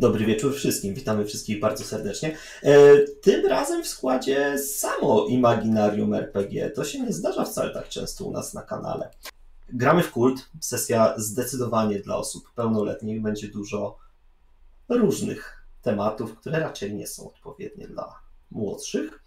[0.00, 0.94] Dobry wieczór wszystkim.
[0.94, 2.36] Witamy wszystkich bardzo serdecznie.
[2.62, 6.70] E, tym razem w składzie samo Imaginarium RPG.
[6.70, 9.10] To się nie zdarza wcale tak często u nas na kanale.
[9.68, 10.50] Gramy w kult.
[10.60, 13.22] Sesja zdecydowanie dla osób pełnoletnich.
[13.22, 13.98] Będzie dużo
[14.88, 18.20] różnych tematów, które raczej nie są odpowiednie dla
[18.50, 19.22] młodszych.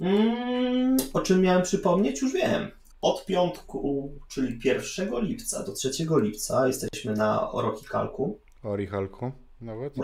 [0.00, 2.22] Mm, o czym miałem przypomnieć?
[2.22, 2.70] Już wiem.
[3.02, 5.90] Od piątku, czyli 1 lipca do 3
[6.22, 8.38] lipca jesteśmy na Orokikalku.
[8.62, 9.94] Orichalku nawet?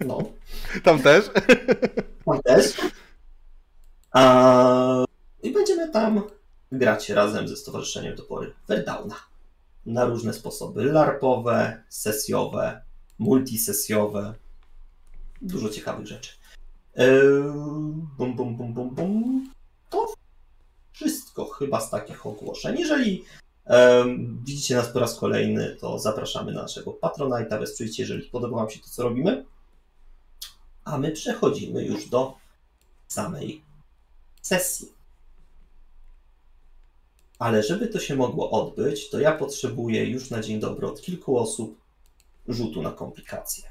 [0.00, 0.18] No.
[0.84, 1.30] Tam też?
[2.26, 2.76] Tam też.
[4.12, 5.04] A,
[5.42, 6.22] I będziemy tam
[6.72, 9.14] grać razem ze Stowarzyszeniem Topory Verdowna.
[9.86, 10.84] Na różne sposoby.
[10.84, 12.82] Larpowe, sesjowe,
[13.18, 14.34] multisesjowe.
[15.42, 16.32] Dużo ciekawych rzeczy.
[16.96, 17.08] Eee,
[18.18, 19.50] bum, bum, bum, bum, bum.
[19.90, 20.14] To
[20.92, 22.78] wszystko chyba z takich ogłoszeń.
[22.78, 23.24] Jeżeli
[24.44, 27.58] widzicie nas po raz kolejny, to zapraszamy na naszego Patronite'a.
[27.60, 29.44] Wesprzyjcie, jeżeli podoba Wam się to, co robimy.
[30.84, 32.34] A my przechodzimy już do
[33.08, 33.62] samej
[34.42, 34.88] sesji.
[37.38, 41.38] Ale żeby to się mogło odbyć, to ja potrzebuję już na dzień dobry od kilku
[41.38, 41.80] osób
[42.48, 43.64] rzutu na komplikacje.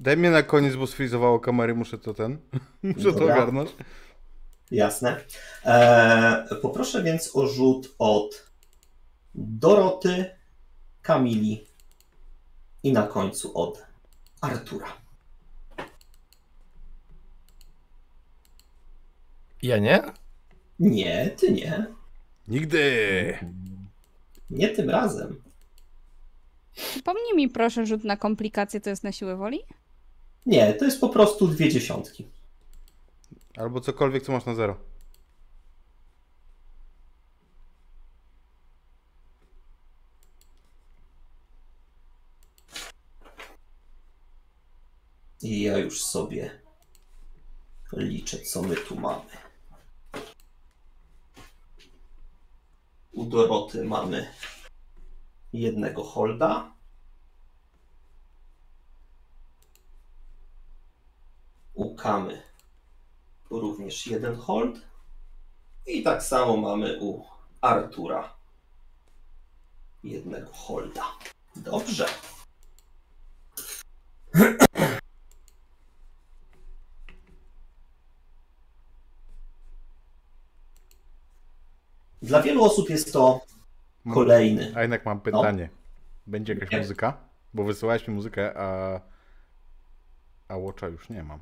[0.00, 2.38] Daj mnie na koniec, bo sfrizowało kamery, muszę to ten.
[2.82, 3.34] muszę to Dobra.
[3.34, 3.70] ogarnąć.
[4.70, 5.20] Jasne.
[5.64, 8.53] Eee, poproszę więc o rzut od
[9.34, 10.30] Doroty,
[11.02, 11.66] Kamili
[12.82, 13.82] i na końcu od
[14.40, 14.92] Artura.
[19.62, 20.02] Ja nie?
[20.78, 21.86] Nie, ty nie.
[22.48, 23.38] Nigdy!
[24.50, 25.42] Nie tym razem.
[26.74, 29.58] Przypomnij mi proszę rzut na komplikacje, to jest na siłę woli?
[30.46, 32.26] Nie, to jest po prostu dwie dziesiątki.
[33.56, 34.76] Albo cokolwiek, co masz na zero.
[45.44, 46.60] I ja już sobie
[47.92, 49.30] liczę, co my tu mamy.
[53.12, 54.34] U Doroty mamy
[55.52, 56.72] jednego holda.
[61.74, 62.42] U Kamy
[63.50, 64.80] również jeden hold.
[65.86, 67.24] I tak samo mamy u
[67.60, 68.36] Artura
[70.04, 71.04] jednego holda.
[71.56, 72.06] Dobrze.
[82.24, 83.40] Dla wielu osób jest to
[84.14, 84.72] kolejny.
[84.76, 85.68] A jednak mam pytanie.
[86.26, 86.78] Będzie jakaś Nie.
[86.78, 87.16] muzyka?
[87.54, 89.00] Bo wysyłałeś mi muzykę, a...
[90.48, 91.40] A Watcha już nie mam.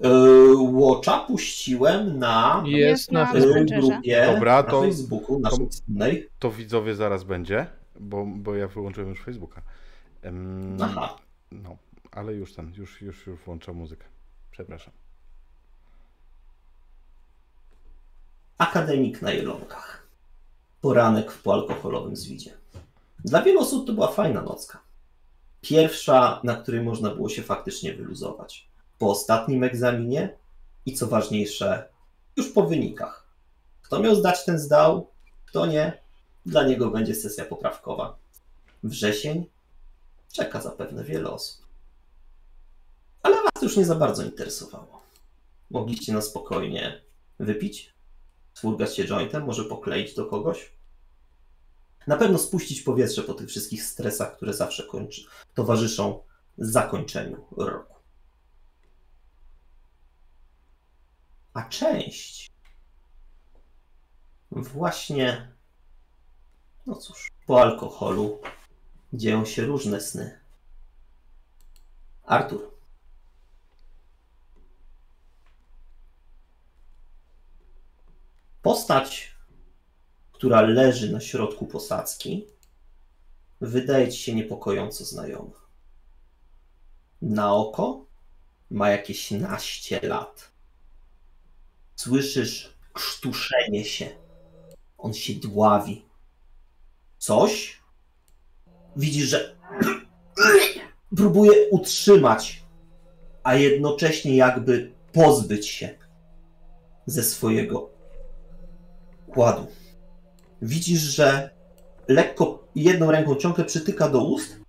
[0.00, 3.88] Yy, Watcha puściłem na Jest na na Messengerze.
[3.88, 6.28] grupie Dobra, na to- Facebooku naszej to- wspólnej.
[6.38, 7.66] To widzowie zaraz będzie,
[8.00, 9.62] bo, bo ja wyłączyłem już Facebooka.
[10.22, 11.16] Em, Aha.
[11.52, 11.76] No,
[12.12, 14.04] ale już ten, już, już, już włączam muzykę.
[14.50, 14.92] Przepraszam.
[18.60, 20.06] Akademik na jelonkach.
[20.80, 22.56] Poranek w poalkoholowym zwidzie.
[23.24, 24.80] Dla wielu osób to była fajna nocka.
[25.60, 28.68] Pierwsza, na której można było się faktycznie wyluzować.
[28.98, 30.36] Po ostatnim egzaminie
[30.86, 31.88] i co ważniejsze,
[32.36, 33.26] już po wynikach.
[33.82, 35.10] Kto miał zdać, ten zdał,
[35.46, 36.02] kto nie,
[36.46, 38.16] dla niego będzie sesja poprawkowa.
[38.82, 39.44] Wrzesień
[40.32, 41.66] czeka zapewne wiele osób.
[43.22, 45.02] Ale was już nie za bardzo interesowało.
[45.70, 47.00] Mogliście na spokojnie
[47.38, 47.99] wypić,
[48.54, 50.72] Swurgać się jointem, może pokleić do kogoś.
[52.06, 55.22] Na pewno spuścić powietrze po tych wszystkich stresach, które zawsze kończy,
[55.54, 56.22] towarzyszą
[56.58, 57.94] zakończeniu roku.
[61.52, 62.50] A część
[64.50, 65.52] właśnie,
[66.86, 68.40] no cóż, po alkoholu
[69.12, 70.40] dzieją się różne sny.
[72.22, 72.69] Artur,
[78.62, 79.34] Postać,
[80.32, 82.46] która leży na środku posadzki,
[83.60, 85.60] wydaje ci się niepokojąco znajoma.
[87.22, 88.06] Na oko
[88.70, 90.52] ma jakieś naście lat.
[91.96, 94.08] Słyszysz krztuszenie się.
[94.98, 96.04] On się dławi.
[97.18, 97.80] Coś?
[98.96, 99.56] Widzisz, że
[101.16, 102.62] próbuje utrzymać,
[103.42, 105.98] a jednocześnie jakby pozbyć się
[107.06, 107.99] ze swojego
[109.30, 109.66] kładu.
[110.62, 111.50] Widzisz, że
[112.08, 114.60] lekko jedną ręką ciągle przytyka do ust,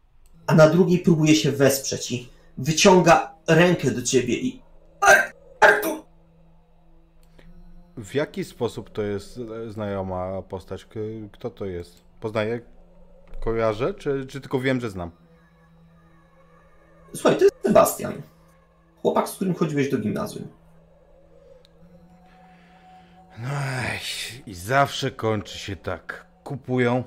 [0.47, 4.61] a na drugiej próbuje się wesprzeć i wyciąga rękę do ciebie i.
[5.01, 6.03] Ar- Artur!
[7.97, 10.87] W jaki sposób to jest e, znajoma postać?
[11.31, 12.03] Kto to jest?
[12.19, 12.61] Poznaję?
[13.39, 13.93] Kojarzę?
[13.93, 15.11] Czy, czy tylko wiem, że znam?
[17.13, 18.21] Słuchaj, to jest Sebastian.
[19.01, 20.47] Chłopak, z którym chodziłeś do gimnazjum.
[23.41, 23.49] No
[24.45, 26.25] i zawsze kończy się tak.
[26.43, 27.03] Kupują,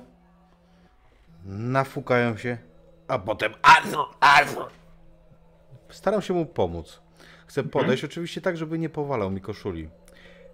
[1.45, 2.57] nafukają się,
[3.07, 4.71] a potem Arthur, Arthur.
[5.89, 7.01] Staram się mu pomóc.
[7.47, 9.89] Chcę podejść oczywiście tak, żeby nie powalał mi koszuli.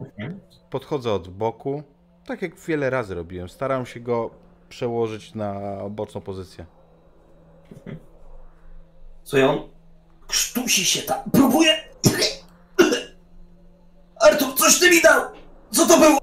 [0.02, 0.40] Mhm.
[0.70, 1.84] Podchodzę od boku,
[2.26, 3.50] tak jak wiele razy robiłem.
[3.50, 4.32] Staram się go
[4.70, 6.66] przełożyć na boczną pozycję.
[9.24, 9.70] Słuchaj, on
[10.28, 11.92] krztusi się tam, próbuje...
[14.22, 15.22] Artur, coś ty mi dał!
[15.72, 16.18] Co to było?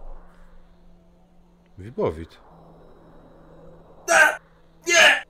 [1.79, 2.41] Wibowit.
[4.87, 5.25] Nie!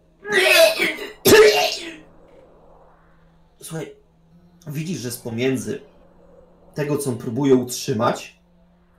[3.62, 3.96] Słuchaj,
[4.66, 5.80] widzisz, że z pomiędzy
[6.74, 8.40] tego, co próbuje utrzymać,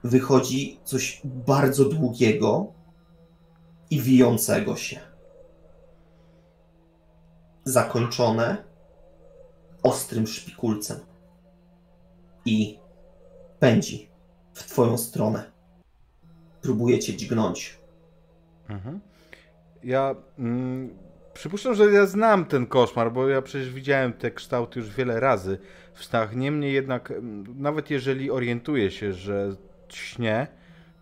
[0.04, 2.72] wychodzi coś bardzo długiego
[3.90, 5.00] i wijącego się.
[7.64, 8.64] Zakończone
[9.82, 11.00] ostrym szpikulcem.
[12.44, 12.78] I
[13.58, 14.09] pędzi
[14.52, 15.50] w twoją stronę.
[16.62, 17.78] Próbuje cię dźgnąć.
[18.68, 19.00] Mhm.
[19.84, 20.98] Ja mm,
[21.34, 25.58] przypuszczam, że ja znam ten koszmar, bo ja przecież widziałem te kształty już wiele razy
[25.94, 26.36] w snach.
[26.36, 29.56] Niemniej jednak, mm, nawet jeżeli orientuję się, że
[29.88, 30.46] śnię,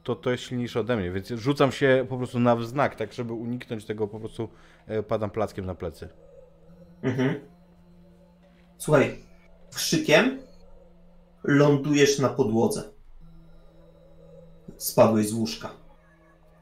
[0.03, 3.33] to to jest silniejsze ode mnie, więc rzucam się po prostu na wznak, tak żeby
[3.33, 4.49] uniknąć tego, po prostu
[4.87, 6.09] e, padam plackiem na plecy.
[7.03, 7.41] Mhm.
[8.79, 9.19] Słuchaj,
[9.75, 10.39] krzykiem
[11.44, 12.98] lądujesz na podłodze.
[14.79, 15.71] Spadłeś z łóżka.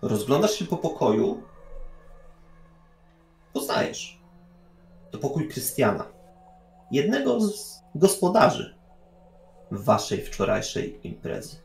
[0.03, 1.43] Rozglądasz się po pokoju.
[3.53, 4.21] Poznajesz.
[5.11, 6.05] To pokój Krystiana.
[6.91, 8.77] Jednego z gospodarzy
[9.71, 11.57] waszej wczorajszej imprezy.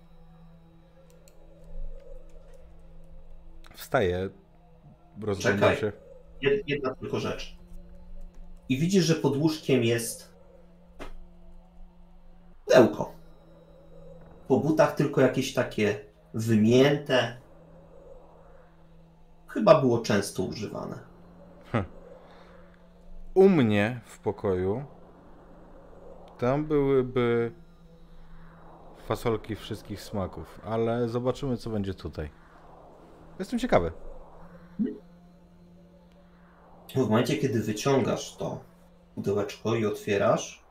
[3.76, 4.30] Wstaję,
[5.22, 5.92] rozglądam się.
[6.44, 7.58] Jed- Jedna tylko rzecz.
[8.70, 10.34] I widzisz, że pod łóżkiem jest
[12.66, 13.12] pudełko.
[14.48, 17.38] Po butach tylko jakieś takie wymięte.
[19.48, 21.12] Chyba było często używane.
[23.34, 24.84] U mnie w pokoju
[26.38, 27.52] tam byłyby
[29.08, 32.30] fasolki wszystkich smaków, ale zobaczymy, co będzie tutaj.
[33.40, 33.92] Jestem ciekawy.
[36.96, 38.60] W momencie, kiedy wyciągasz to
[39.16, 40.64] pudełeczko i otwierasz,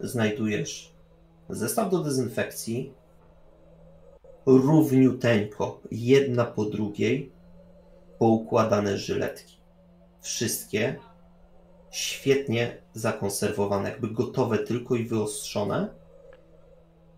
[0.00, 0.94] znajdujesz
[1.48, 2.94] zestaw do dezynfekcji,
[4.46, 7.32] równiuteńko, jedna po drugiej,
[8.18, 9.56] poukładane żyletki.
[10.20, 10.96] Wszystkie
[11.90, 15.88] świetnie zakonserwowane, jakby gotowe tylko i wyostrzone,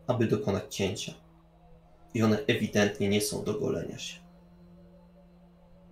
[0.06, 1.14] aby dokonać cięcia.
[2.14, 4.18] I one ewidentnie nie są do golenia się.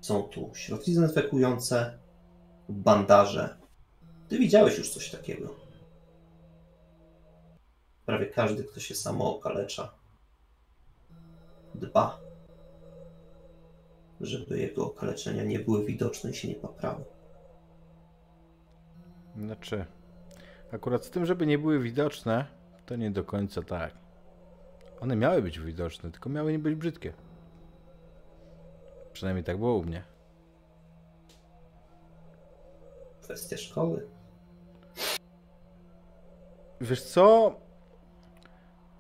[0.01, 1.99] Są tu środki dezynfekujące,
[2.69, 3.57] bandaże.
[4.29, 5.55] Ty widziałeś już coś takiego.
[8.07, 9.95] Prawie każdy, kto się samo okalecza,
[11.75, 12.21] dba,
[14.21, 17.05] żeby jego okaleczenia nie były widoczne i się nie poprały.
[19.37, 19.85] Znaczy,
[20.73, 22.47] akurat z tym, żeby nie były widoczne,
[22.87, 23.95] to nie do końca tak.
[25.01, 27.13] One miały być widoczne, tylko miały nie być brzydkie.
[29.13, 30.05] Przynajmniej tak było u mnie.
[33.23, 34.07] Kwestia szkoły.
[36.81, 37.55] Wiesz co?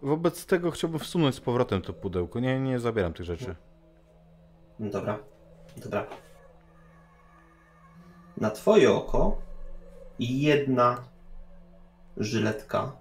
[0.02, 2.40] Wobec tego chciałbym wsunąć z powrotem to pudełko.
[2.40, 3.56] Nie, nie zabieram tych rzeczy.
[4.78, 5.18] No Dobra,
[5.76, 6.06] dobra.
[8.37, 9.37] Na twoje oko
[10.18, 11.04] jedna
[12.16, 12.92] żyletka,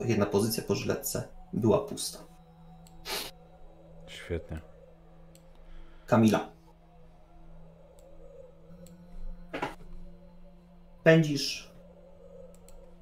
[0.00, 2.18] jedna pozycja po żyletce była pusta.
[4.06, 4.60] Świetnie.
[6.06, 6.48] Kamila.
[11.02, 11.70] Pędzisz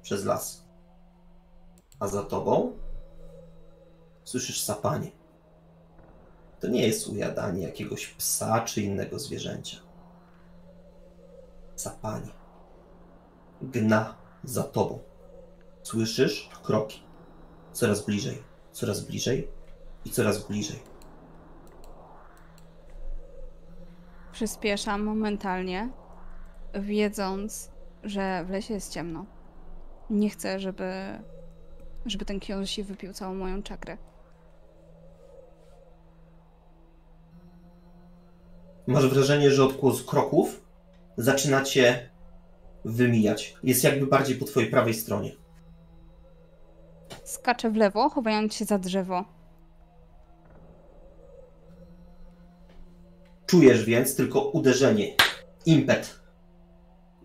[0.01, 0.65] przez las,
[1.99, 2.73] a za tobą
[4.29, 5.11] słyszysz sapanie.
[6.59, 9.77] To nie jest ujadanie jakiegoś psa czy innego zwierzęcia.
[11.75, 12.31] Sapanie.
[13.61, 14.99] Gna za tobą.
[15.83, 17.03] Słyszysz kroki.
[17.73, 19.47] Coraz bliżej, coraz bliżej
[20.05, 20.79] i coraz bliżej.
[24.31, 25.89] Przyspieszam momentalnie,
[26.73, 27.71] wiedząc,
[28.03, 29.25] że w lesie jest ciemno.
[30.09, 30.93] Nie chcę, żeby,
[32.05, 34.08] żeby ten książę wypił całą moją czakrę.
[38.89, 40.61] Masz wrażenie, że odgłos kroków
[41.17, 42.09] zaczyna cię
[42.85, 43.55] wymijać.
[43.63, 45.31] Jest jakby bardziej po twojej prawej stronie.
[47.23, 49.25] Skaczę w lewo, chowając się za drzewo.
[53.45, 55.15] Czujesz więc tylko uderzenie,
[55.65, 56.19] impet,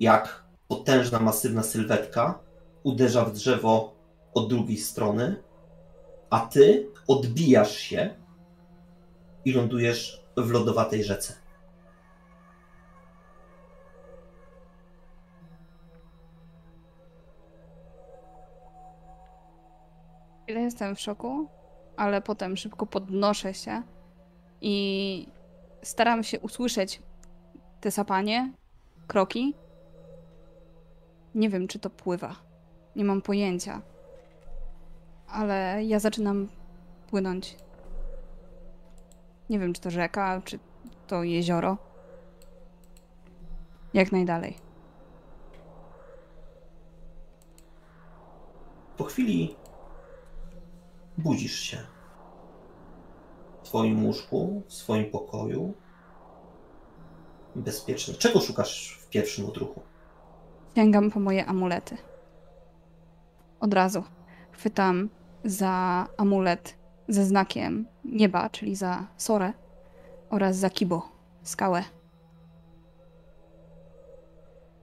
[0.01, 2.39] jak potężna, masywna sylwetka
[2.83, 3.95] uderza w drzewo
[4.35, 5.43] od drugiej strony,
[6.31, 8.15] a ty odbijasz się
[9.45, 11.44] i lądujesz w lodowatej rzece.
[20.45, 21.49] Chwilę jestem w szoku,
[21.97, 23.83] ale potem szybko podnoszę się
[24.61, 25.27] i
[25.83, 27.03] staram się usłyszeć
[27.81, 28.53] te sapanie,
[29.07, 29.55] kroki.
[31.35, 32.37] Nie wiem, czy to pływa.
[32.97, 33.83] Nie mam pojęcia.
[35.29, 36.49] Ale ja zaczynam
[37.11, 37.57] płynąć.
[39.51, 40.59] Nie wiem, czy to rzeka, czy
[41.07, 41.77] to jezioro.
[43.95, 44.57] Jak najdalej.
[48.97, 49.57] Po chwili
[51.19, 51.79] budzisz się
[53.63, 55.75] w swoim łóżku, w swoim pokoju.
[57.57, 58.15] Bezpieczny.
[58.15, 59.81] Czego szukasz w pierwszym odruchu?
[60.75, 61.97] Sięgam po moje amulety.
[63.61, 64.03] Od razu
[64.53, 65.09] chwytam
[65.45, 66.75] za amulet
[67.09, 69.53] ze znakiem nieba, czyli za Sorę
[70.31, 71.09] oraz za Kibo,
[71.43, 71.85] skałę.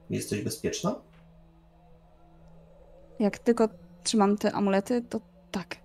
[0.10, 0.96] Jesteś bezpieczna?
[3.20, 3.70] Jak tylko
[4.04, 5.20] trzymam te amulety, to
[5.52, 5.78] tak.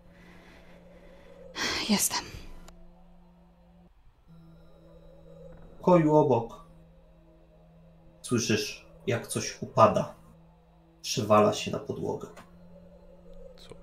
[1.91, 2.25] Jestem.
[5.75, 6.67] W pokoju obok
[8.23, 10.15] słyszysz, jak coś upada.
[11.03, 12.29] Przywala się na podłogę.
[13.57, 13.77] Coś.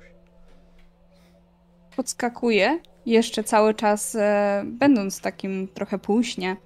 [1.95, 6.57] Podskakuję, jeszcze cały czas e, będąc takim trochę półśnie.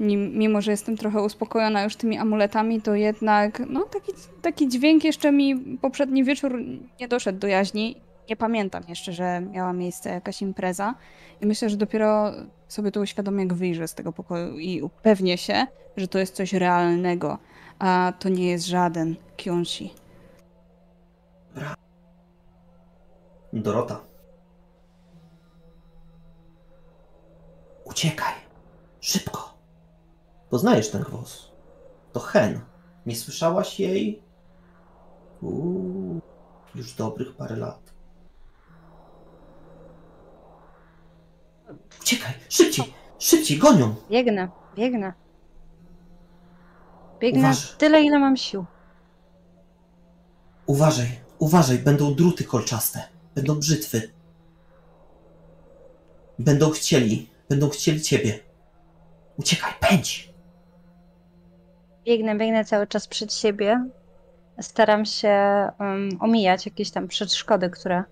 [0.00, 5.04] Nim, mimo, że jestem trochę uspokojona już tymi amuletami, to jednak no, taki, taki dźwięk
[5.04, 6.58] jeszcze mi poprzedni wieczór
[7.00, 8.00] nie doszedł do jaźni.
[8.28, 10.94] Nie pamiętam jeszcze, że miała miejsce jakaś impreza.
[11.40, 12.32] I myślę, że dopiero
[12.68, 15.66] sobie to uświadomię, jak wyjrzę z tego pokoju i upewnię się,
[15.96, 17.38] że to jest coś realnego,
[17.78, 19.94] a to nie jest żaden Kyonshi.
[23.52, 24.00] Dorota.
[27.84, 28.34] Uciekaj.
[29.00, 29.58] Szybko.
[30.50, 31.52] Poznajesz ten głos.
[32.12, 32.60] To Hen.
[33.06, 34.22] Nie słyszałaś jej?
[35.42, 36.20] Uuu,
[36.74, 37.85] już dobrych parę lat.
[42.00, 43.94] Uciekaj, szybciej, szybciej, gonią.
[44.10, 45.12] Biegnę, biegnę.
[47.20, 48.64] Biegnę Uważ- tyle, ile mam sił.
[50.66, 51.06] Uważaj,
[51.38, 53.02] uważaj, będą druty kolczaste.
[53.34, 54.10] Będą brzytwy.
[56.38, 58.38] Będą chcieli, będą chcieli ciebie.
[59.38, 60.34] Uciekaj, pędź.
[62.04, 63.88] Biegnę, biegnę cały czas przed siebie.
[64.60, 65.28] Staram się
[65.80, 68.04] um, omijać jakieś tam przeszkody, które,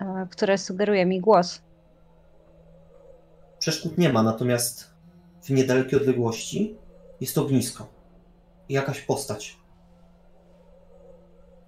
[0.00, 1.62] e, które sugeruje mi głos.
[3.60, 4.90] Przeszkód nie ma, natomiast
[5.42, 6.76] w niedalekiej odległości
[7.20, 7.86] jest ognisko.
[8.68, 9.58] I jakaś postać.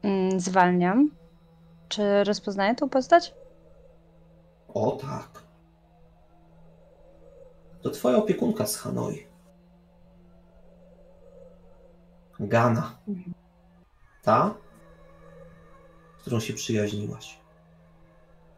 [0.03, 1.11] Mm, zwalniam.
[1.89, 3.35] Czy rozpoznaję tą postać?
[4.69, 5.43] O tak.
[7.83, 9.27] To twoja opiekunka z Hanoi.
[12.41, 12.99] Gana.
[14.23, 14.55] Ta,
[16.19, 17.41] z którą się przyjaźniłaś.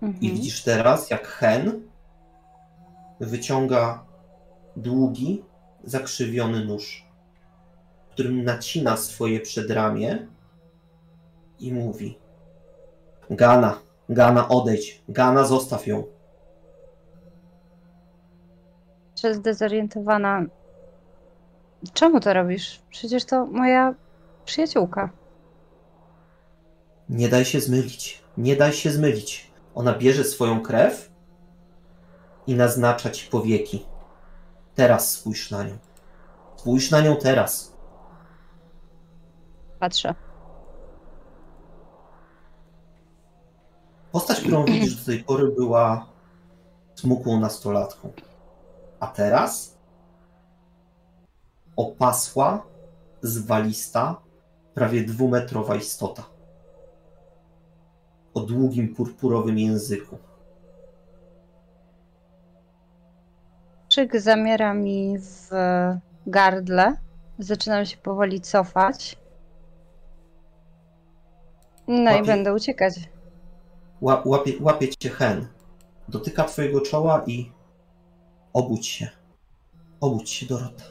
[0.03, 0.23] Mhm.
[0.23, 1.94] I widzisz teraz, jak Hen
[3.21, 4.05] wyciąga
[4.77, 5.45] długi,
[5.85, 7.07] zakrzywiony nóż,
[8.11, 10.27] którym nacina swoje przedramię
[11.59, 12.19] i mówi:
[13.31, 13.79] Gana,
[14.09, 16.05] Gana, odejdź, Gana, zostaw ją.
[19.15, 20.43] Czy zdezorientowana.
[21.93, 22.83] Czemu to robisz?
[22.91, 23.95] Przecież to moja
[24.45, 25.11] przyjaciółka.
[27.09, 29.51] Nie daj się zmylić, nie daj się zmylić.
[29.75, 31.14] Ona bierze swoją krew
[32.47, 33.87] i naznacza ci powieki.
[34.75, 35.79] Teraz spójrz na nią.
[36.57, 37.73] Spójrz na nią teraz.
[39.79, 40.15] Patrzę.
[44.13, 46.07] Postać, którą widzisz do tej pory, była
[46.95, 48.13] smukłą nastolatką.
[49.01, 49.77] A teraz
[51.77, 52.67] opasła,
[53.23, 54.21] zwalista,
[54.75, 56.23] prawie dwumetrowa istota.
[58.35, 60.19] O długim, purpurowym języku.
[63.95, 65.49] Krzyk zamiera mi w
[66.27, 66.97] gardle.
[67.39, 69.17] Zaczynam się powoli cofać.
[71.89, 72.95] No i Łapie- będę uciekać.
[74.03, 75.47] Ła- Łapie, łapie cię hen.
[76.09, 77.53] Dotyka twojego czoła i
[78.53, 79.09] obudź się.
[80.01, 80.85] Obudź się, Dorota.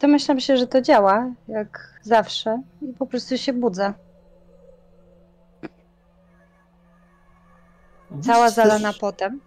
[0.00, 3.92] Domyślam się, że to działa, jak zawsze, i po prostu się budzę.
[8.22, 9.40] Cała zalana potem,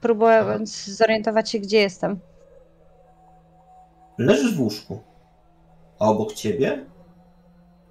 [0.00, 2.20] próbując zorientować się, gdzie jestem.
[4.18, 5.00] Leżysz w łóżku,
[5.98, 6.86] a obok ciebie,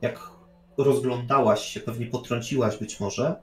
[0.01, 0.29] jak
[0.77, 3.41] rozglądałaś się, pewnie potrąciłaś być może,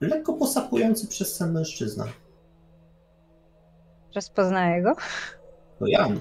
[0.00, 2.04] lekko posapujący przez sen mężczyzna.
[4.14, 4.94] Rozpoznaję go.
[5.78, 6.20] To Jan.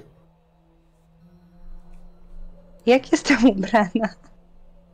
[2.86, 4.10] Jak jestem ubrana?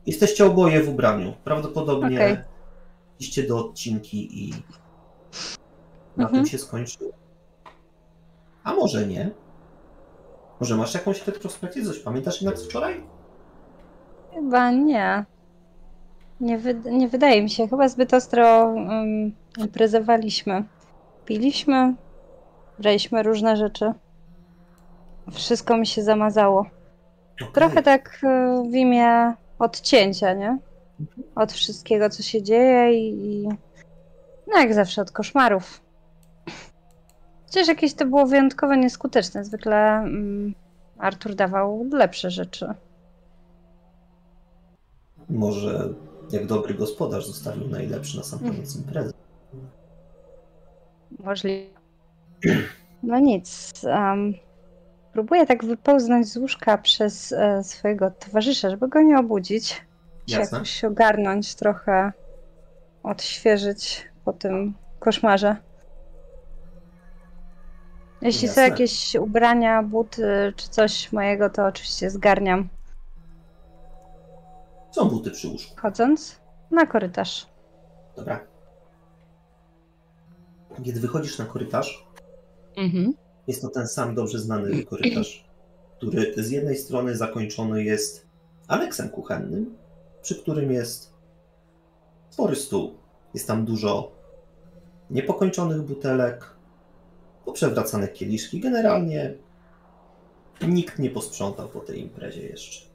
[0.06, 1.34] Jesteście oboje w ubraniu.
[1.44, 2.38] Prawdopodobnie Okej.
[3.20, 4.54] iście do odcinki i
[6.18, 6.44] na Mhm.
[6.44, 7.12] tym się skończyło.
[8.64, 9.30] A może nie?
[10.60, 11.86] Może masz jakąś retrospekcję?
[11.86, 13.04] Coś pamiętasz jednak z wczoraj?
[14.34, 15.26] Chyba nie.
[16.42, 17.68] Nie, wyd- nie wydaje mi się.
[17.68, 20.64] Chyba zbyt ostro um, imprezowaliśmy.
[21.26, 21.94] Piliśmy,
[22.80, 23.92] braliśmy różne rzeczy.
[25.32, 26.60] Wszystko mi się zamazało.
[27.42, 27.48] Okej.
[27.54, 30.58] Trochę tak e, w imię odcięcia, nie?
[31.36, 33.48] Od wszystkiego, co się dzieje i, i
[34.48, 35.82] no jak zawsze od koszmarów.
[37.48, 39.46] Chociaż jakieś to było wyjątkowo nieskuteczne.
[39.46, 40.54] Zwykle mm,
[40.98, 42.74] Artur dawał lepsze rzeczy.
[45.30, 45.90] Może
[46.32, 49.14] jak dobry gospodarz zostawił najlepszy na sam koniec imprezy.
[51.20, 51.80] Możliwe.
[53.04, 53.74] No nic.
[53.84, 54.34] Um,
[55.14, 59.70] próbuję tak wypełznąć z łóżka przez e, swojego towarzysza, żeby go nie obudzić.
[59.70, 60.58] Się Jasne.
[60.58, 62.12] jakoś się ogarnąć, trochę
[63.04, 65.56] odświeżyć po tym koszmarze.
[68.22, 68.64] Jeśli są Jasne.
[68.64, 72.70] jakieś ubrania, buty czy coś mojego, to oczywiście zgarniam
[74.92, 75.76] Są buty przy łóżku.
[75.82, 76.36] chodząc
[76.72, 77.48] na korytarz.
[78.16, 78.40] Dobra.
[80.84, 82.08] Kiedy wychodzisz na korytarz,
[82.78, 83.14] Mhm.
[83.48, 85.46] jest to ten sam dobrze znany korytarz,
[85.98, 88.26] który z jednej strony zakończony jest
[88.68, 89.78] aneksem kuchennym,
[90.22, 91.14] przy którym jest
[92.30, 92.94] spory stół.
[93.34, 94.12] Jest tam dużo
[95.10, 96.46] niepokończonych butelek,
[97.48, 98.60] poprzewracane kieliszki.
[98.60, 99.34] Generalnie
[100.68, 102.86] nikt nie posprzątał po tej imprezie jeszcze.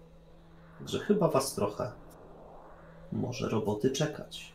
[0.79, 1.93] Także chyba was trochę
[3.13, 4.53] może roboty czekać.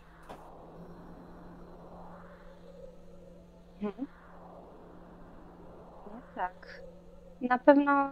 [3.81, 4.07] Mhm.
[6.07, 6.81] No tak.
[7.41, 8.11] Na pewno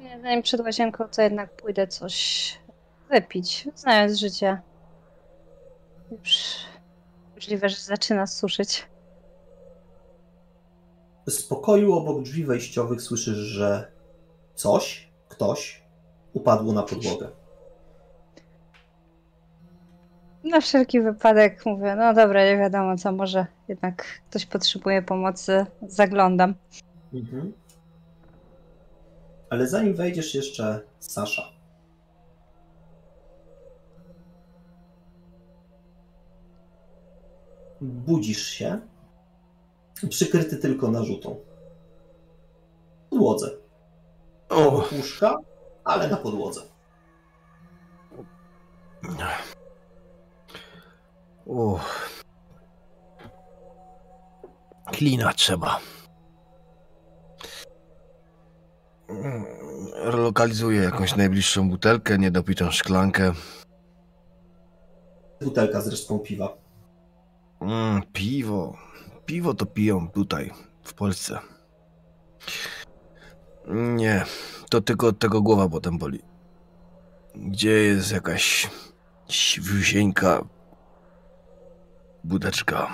[0.00, 2.58] e, zanim przed łazienką, to jednak pójdę coś
[3.10, 3.68] wypić.
[3.74, 4.60] Znając życie.
[6.10, 6.56] Już
[7.34, 8.90] możliwe, że zaczyna suszyć.
[11.30, 13.92] Z pokoju obok drzwi wejściowych słyszysz, że
[14.54, 15.82] coś, ktoś
[16.32, 17.28] upadło na podłogę.
[20.44, 26.54] Na wszelki wypadek mówię, no dobra, nie wiadomo co, może jednak ktoś potrzebuje pomocy, zaglądam.
[27.14, 27.52] Mhm.
[29.50, 31.42] Ale zanim wejdziesz jeszcze Sasza.
[37.80, 38.80] Budzisz się,
[40.08, 41.36] przykryty tylko narzutą.
[43.10, 43.50] Podłodze.
[44.48, 45.36] O, łóżka,
[45.84, 46.60] ale na podłodze.
[51.46, 51.80] o.
[54.86, 55.80] Klina trzeba.
[59.94, 63.32] Relokalizuję jakąś najbliższą butelkę, niedopitą szklankę.
[65.40, 66.56] Butelka z resztką piwa.
[67.60, 68.76] Mm, piwo.
[69.30, 70.50] Piwo to piją tutaj,
[70.82, 71.38] w Polsce.
[73.68, 74.24] Nie,
[74.70, 76.20] to tylko od tego głowa potem boli.
[77.34, 78.70] Gdzie jest jakaś
[79.28, 80.44] świusieńka
[82.24, 82.88] budeczka?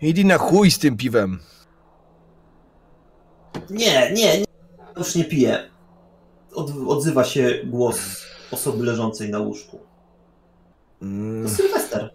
[0.00, 1.38] Idź na chuj z tym piwem.
[3.70, 4.44] Nie, nie, nie.
[4.96, 5.70] Już nie piję.
[6.54, 9.78] Od, odzywa się głos osoby leżącej na łóżku.
[9.78, 12.10] To Mm, Sylwester,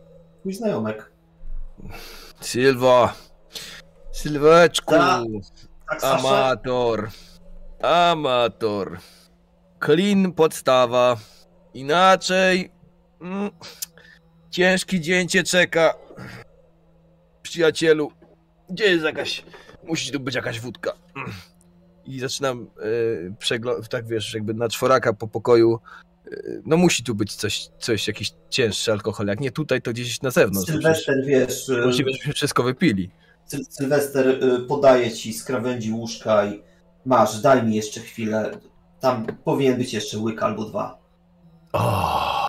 [0.46, 1.19] mój znajomek.
[2.42, 3.14] Sylwa.
[4.12, 4.94] Sylweczku.
[4.94, 5.24] Ta-
[5.90, 6.18] Tak, Sasza?
[6.18, 7.10] Amator.
[7.82, 8.98] Amator.
[9.86, 11.18] Clean podstawa.
[11.74, 12.72] Inaczej.
[13.22, 13.50] Mm,
[14.50, 15.94] ciężki dzień cię czeka.
[17.42, 18.12] Przyjacielu.
[18.70, 19.46] Gdzie jest jakaś.
[19.84, 20.94] Musi tu być jakaś wódka.
[22.06, 25.80] I zaczynam yy, przeglądać, tak wiesz, jakby na czworaka po pokoju.
[26.66, 29.28] No musi tu być coś, coś, jakiś cięższy alkohol.
[29.28, 30.72] Jak nie tutaj, to gdzieś na zewnątrz.
[30.72, 33.12] Sylwester, wiesz, y, Możliwe, żebyśmy wszystko wypili.
[33.48, 36.64] Syl- Sylwester y, podaje ci z krawędzi łóżka i
[37.06, 38.52] masz, daj mi jeszcze chwilę.
[39.00, 40.98] Tam powinien być jeszcze łyk albo dwa.
[41.74, 42.48] O.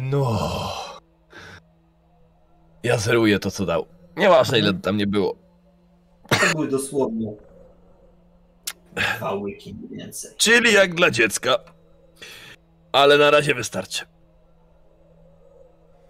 [0.00, 0.38] No.
[2.82, 3.86] Ja zeruję to, co dał.
[4.16, 5.36] Nieważne, ile tam nie było.
[6.28, 7.32] To były dosłownie
[9.16, 10.30] dwa łyki więcej.
[10.36, 11.58] Czyli jak dla dziecka.
[12.92, 14.04] Ale na razie wystarczy.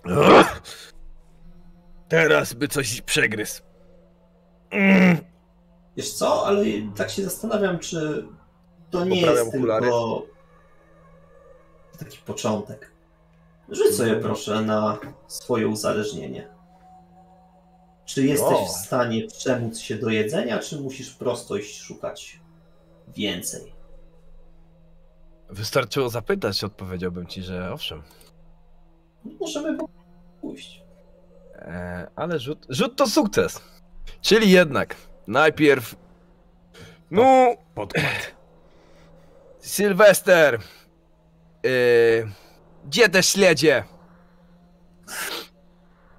[0.06, 0.62] Ugh.
[2.08, 3.62] Teraz by coś przegryzł.
[5.96, 6.64] Wiesz co, ale
[6.96, 8.26] tak się zastanawiam, czy
[8.90, 9.82] to nie Poprawiam jest okulary.
[9.82, 10.22] tylko
[11.98, 12.90] taki początek.
[13.68, 16.48] Rzuć sobie proszę na swoje uzależnienie.
[18.04, 18.64] Czy jesteś O.
[18.66, 22.40] w stanie przemóc się do jedzenia, czy musisz prosto iść szukać
[23.08, 23.72] więcej?
[25.50, 28.02] Wystarczyło zapytać, odpowiedziałbym ci, że owszem.
[29.40, 29.78] Możemy
[30.40, 30.82] pójść.
[31.54, 33.60] E, ale rzut, rzut to sukces.
[34.20, 35.96] Czyli jednak najpierw.
[37.10, 38.34] No, Podkład.
[39.58, 40.54] Sylwester.
[40.54, 41.70] E,
[42.86, 43.84] gdzie te śledzie?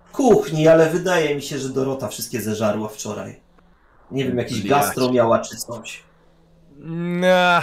[0.06, 3.42] W kuchni, ale wydaje mi się, że Dorota wszystkie zeżarła wczoraj.
[4.12, 6.04] Nie wiem, jakiś gastro miała czy coś.
[6.88, 7.62] No,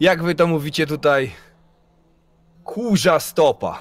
[0.00, 1.32] jak wy to mówicie tutaj?
[2.64, 3.80] Kurza stopa.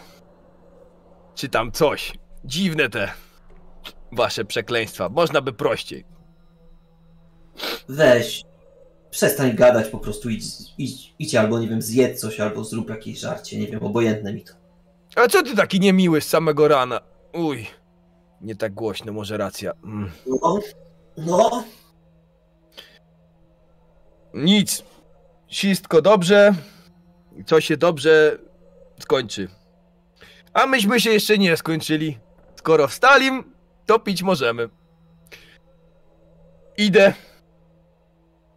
[1.36, 2.14] Czy tam coś.
[2.46, 3.12] Dziwne te
[4.12, 5.10] wasze przekleństwa.
[5.10, 6.06] Można by prościej.
[7.90, 8.44] Weź.
[9.10, 10.46] Przestań gadać, po prostu idź,
[10.78, 14.44] idź, idź albo nie wiem, zjedz coś, albo zrób jakieś żarcie, nie wiem, obojętne mi
[14.44, 14.54] to.
[15.16, 17.00] A co ty taki niemiły z samego rana?
[17.34, 17.68] Uj.
[18.42, 19.72] Nie tak głośno, może racja.
[19.84, 20.12] Mm.
[20.28, 20.60] No,
[21.18, 21.64] no,
[24.36, 24.84] Nic.
[25.48, 26.54] Wszystko dobrze.
[27.46, 28.38] Co się dobrze
[29.00, 29.48] skończy.
[30.54, 32.20] A myśmy się jeszcze nie skończyli.
[32.56, 33.30] Skoro wstali,
[33.86, 34.70] to pić możemy.
[36.78, 37.14] Idę.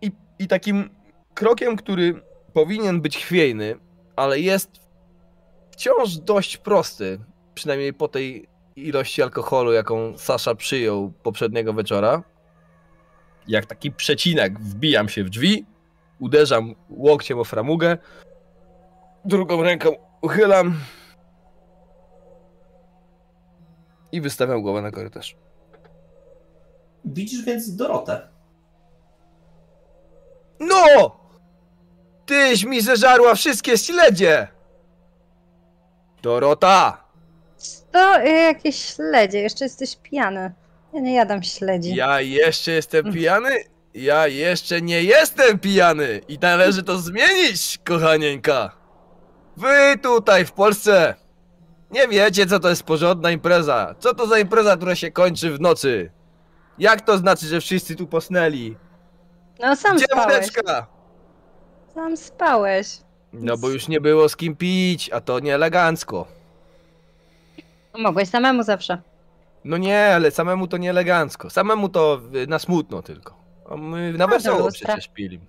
[0.02, 0.90] I, I takim
[1.34, 3.76] krokiem, który powinien być chwiejny,
[4.16, 4.70] ale jest
[5.70, 7.20] wciąż dość prosty,
[7.54, 12.22] przynajmniej po tej ilości alkoholu, jaką Sasza przyjął poprzedniego wieczora.
[13.48, 15.66] Jak taki przecinek wbijam się w drzwi,
[16.20, 17.98] uderzam łokciem o framugę,
[19.24, 19.90] drugą ręką
[20.22, 20.74] uchylam
[24.12, 25.36] i wystawiam głowę na korytarz.
[27.04, 28.28] widzisz więc Dorotę.
[30.60, 31.16] No!
[32.26, 34.48] Tyś mi zeżarła wszystkie śledzie!
[36.22, 37.04] Dorota!
[37.92, 40.52] To y, jakieś śledzie, jeszcze jesteś pijany.
[40.92, 41.94] Ja nie jadam śledzi.
[41.94, 43.50] Ja jeszcze jestem pijany?
[43.94, 46.20] Ja jeszcze nie jestem pijany!
[46.28, 48.70] I należy to zmienić, kochanieńka!
[49.56, 51.14] Wy tutaj w Polsce
[51.90, 53.94] nie wiecie, co to jest porządna impreza.
[53.98, 56.10] Co to za impreza, która się kończy w nocy?
[56.78, 58.76] Jak to znaczy, że wszyscy tu posnęli?
[59.60, 60.34] No sam Gdzie spałeś.
[60.34, 60.86] wódeczka?
[61.94, 62.88] Sam spałeś.
[63.32, 66.26] No bo już nie było z kim pić, a to nie elegancko.
[67.98, 68.98] Mogłeś samemu zawsze.
[69.68, 71.50] No nie, ale samemu to nie elegancko.
[71.50, 73.36] Samemu to y, na smutno tylko.
[73.70, 75.40] A my na wesoło przecież pili.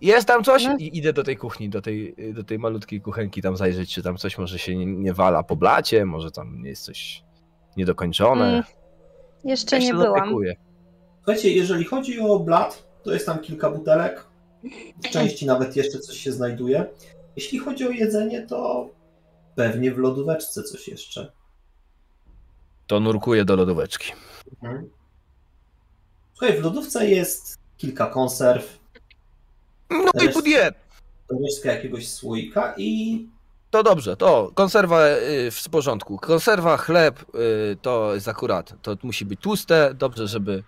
[0.00, 0.64] Jest tam coś?
[0.64, 0.76] No.
[0.78, 4.02] I idę do tej kuchni, do tej, y, do tej malutkiej kuchenki tam zajrzeć, czy
[4.02, 7.24] tam coś może się nie, nie wala po blacie, może tam jest coś
[7.76, 8.48] niedokończone.
[8.48, 8.64] Mm,
[9.44, 10.14] Jeszcze Ja się nie byłam.
[10.14, 10.56] zaopiekuję.
[11.16, 14.26] Słuchajcie, jeżeli chodzi o blat, to jest tam kilka butelek.
[15.04, 16.86] W części nawet jeszcze coś się znajduje.
[17.36, 18.90] Jeśli chodzi o jedzenie, to
[19.54, 21.32] pewnie w lodóweczce coś jeszcze.
[22.86, 24.12] To nurkuję do lodóweczki.
[24.62, 24.90] Mhm.
[26.34, 28.78] Słuchaj, w lodówce jest kilka konserw,
[29.90, 30.74] No i pudier!
[31.44, 33.26] resztka jakiegoś słoika i
[33.70, 36.18] To dobrze, to konserwa y, w porządku.
[36.18, 38.72] Konserwa, chleb y, to jest akurat.
[38.82, 40.62] To musi być tłuste, dobrze, żeby.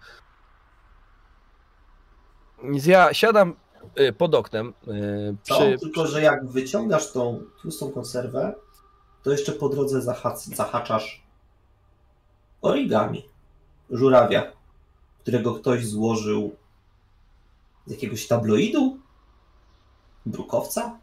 [2.64, 3.54] Więc Ja siadam
[4.00, 4.74] y, pod oknem.
[5.42, 5.78] Przy...
[5.80, 8.54] Tylko, że jak wyciągasz tą tłustą konserwę,
[9.22, 11.22] to jeszcze po drodze zahac- zahaczasz
[12.62, 13.28] origami.
[13.90, 14.52] Żurawia,
[15.22, 16.56] którego ktoś złożył
[17.86, 18.98] z jakiegoś tabloidu?
[20.26, 20.98] Brukowca?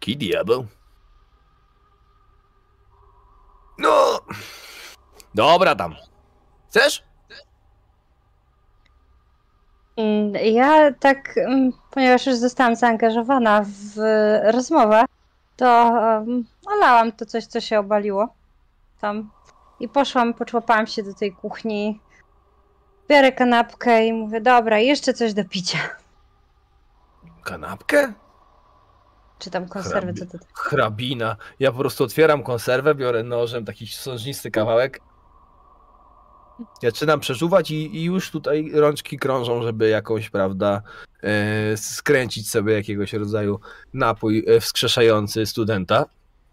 [0.00, 0.66] Ki diabeł?
[3.78, 4.18] No.
[5.34, 5.94] Dobra tam.
[6.68, 7.02] Chcesz?
[9.96, 13.96] Mm, Ja tak, mm, ponieważ już zostałam zaangażowana w
[14.52, 15.04] rozmowę,
[15.56, 18.28] to um, olałam to coś, co się obaliło
[19.00, 19.30] tam.
[19.80, 22.00] I poszłam, poczłapałam się do tej kuchni,
[23.08, 25.78] biorę kanapkę i mówię, dobra, jeszcze coś do picia.
[27.44, 28.12] Kanapkę?
[29.38, 31.36] Czy tam konserwy, co to Hrabina.
[31.60, 35.00] Ja po prostu otwieram konserwę, biorę nożem taki sążnisty kawałek.
[36.82, 40.82] Zaczynam przeżuwać i, i już tutaj rączki krążą, żeby jakąś, prawda,
[41.22, 43.60] e, skręcić sobie jakiegoś rodzaju
[43.94, 46.04] napój e, wskrzeszający studenta.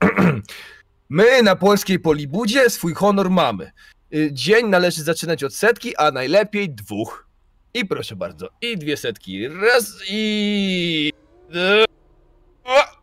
[1.10, 3.72] My na polskiej polibudzie swój honor mamy.
[4.14, 7.28] Y, Dzień należy zaczynać od setki, a najlepiej dwóch.
[7.74, 9.48] I proszę bardzo, i dwie setki.
[9.48, 11.14] Raz i...
[11.50, 11.86] dwa,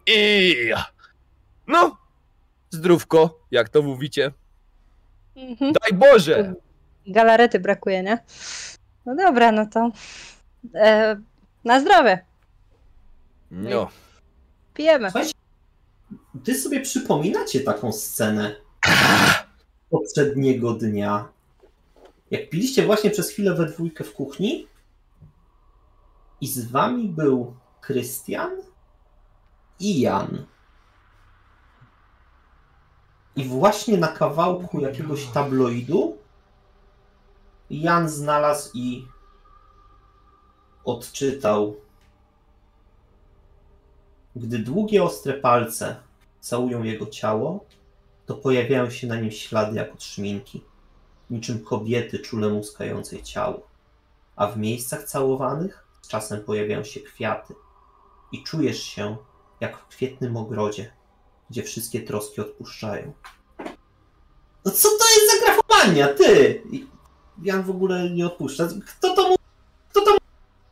[0.07, 0.55] I...
[1.67, 1.97] No,
[2.71, 4.33] zdrówko, jak to mówicie.
[5.37, 5.73] Mhm.
[5.73, 6.55] Daj Boże!
[7.07, 8.19] galarety brakuje, nie?
[9.07, 9.91] No dobra, no to
[10.75, 11.17] e,
[11.65, 12.25] na zdrowie.
[13.51, 13.91] No.
[14.75, 15.11] Pijemy.
[15.11, 15.34] Słuchajcie,
[16.41, 18.57] ty sobie przypominacie taką scenę
[19.91, 21.29] poprzedniego dnia.
[22.31, 24.67] Jak piliście właśnie przez chwilę we dwójkę w kuchni
[26.41, 28.51] i z wami był Krystian
[29.81, 30.47] i Jan.
[33.37, 36.19] I właśnie na kawałku jakiegoś tabloidu
[37.71, 39.09] Jan znalazł i
[40.85, 41.77] odczytał.
[44.37, 45.97] Gdy długie, ostre palce
[46.45, 47.65] całują jego ciało,
[48.27, 50.65] to pojawiają się na nim ślady jak od szminki,
[51.31, 53.67] niczym kobiety czule muskającej ciało.
[54.37, 57.55] A w miejscach całowanych z czasem pojawiają się kwiaty
[58.33, 59.17] i czujesz się
[59.61, 60.93] jak w kwietnym ogrodzie,
[61.51, 63.13] gdzie wszystkie troski odpuszczają.
[64.65, 66.63] No co to jest za grafomania, ty?
[67.43, 68.69] Jan w ogóle nie odpuszcza.
[68.87, 69.43] Kto to mógł,
[69.91, 70.25] kto to mógł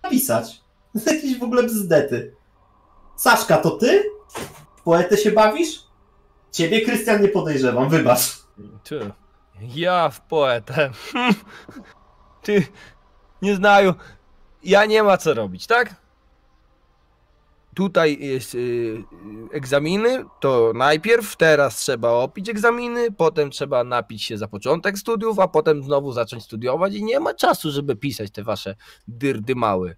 [0.02, 0.62] napisać?
[1.06, 2.34] Jakieś w ogóle bzdety.
[3.16, 4.04] Saszka, to ty?
[4.84, 5.82] Poetę się bawisz?
[6.52, 8.42] Ciebie, Krystian, nie podejrzewam, wybacz.
[8.84, 9.10] Ty.
[9.60, 10.90] Ja w poetę.
[12.42, 12.66] Ty.
[13.42, 13.94] Nie znaju.
[14.64, 16.02] Ja nie ma co robić, tak?
[17.74, 19.04] Tutaj jest y, y,
[19.52, 25.48] egzaminy, to najpierw, teraz trzeba opić egzaminy, potem trzeba napić się za początek studiów, a
[25.48, 28.76] potem znowu zacząć studiować i nie ma czasu, żeby pisać te wasze
[29.08, 29.96] dyrdy mały.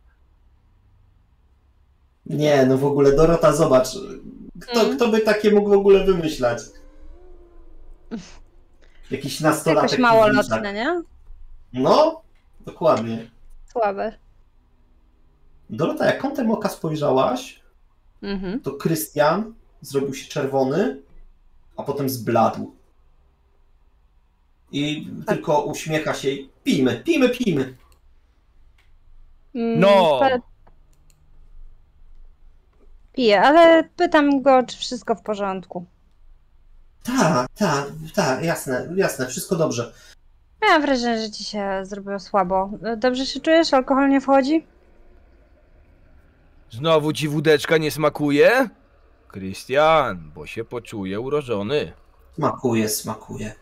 [2.27, 3.89] Nie, no w ogóle, Dorota, zobacz.
[4.67, 4.97] Kto, Mm.
[4.97, 6.59] kto by takie mógł w ogóle wymyślać?
[9.11, 9.91] Jakiś nastolatek.
[9.91, 11.03] Jakoś mało lotne, nie?
[11.73, 12.23] No,
[12.61, 13.31] dokładnie.
[13.73, 14.19] Słabe.
[15.71, 17.61] Dorota, jak kątem oka spojrzałaś,
[18.23, 18.61] Mhm.
[18.61, 21.03] to Krystian zrobił się czerwony,
[21.77, 22.75] a potem zbladł.
[24.73, 27.77] I tylko uśmiecha się i pijmy, pijmy, pijmy.
[29.55, 30.21] Mm, No!
[33.15, 35.87] Piję, ale pytam go, czy wszystko w porządku.
[37.03, 39.93] Tak, tak, tak, jasne, jasne, wszystko dobrze.
[40.63, 42.71] Miałam wrażenie, że ci się zrobiło słabo.
[42.97, 43.75] Dobrze się czujesz?
[43.75, 44.67] Alkohol nie wchodzi?
[46.71, 48.69] Znowu ci wódeczka nie smakuje?
[49.29, 51.93] Krystian, bo się poczuję urożony.
[52.35, 53.55] Smakuje, smakuje.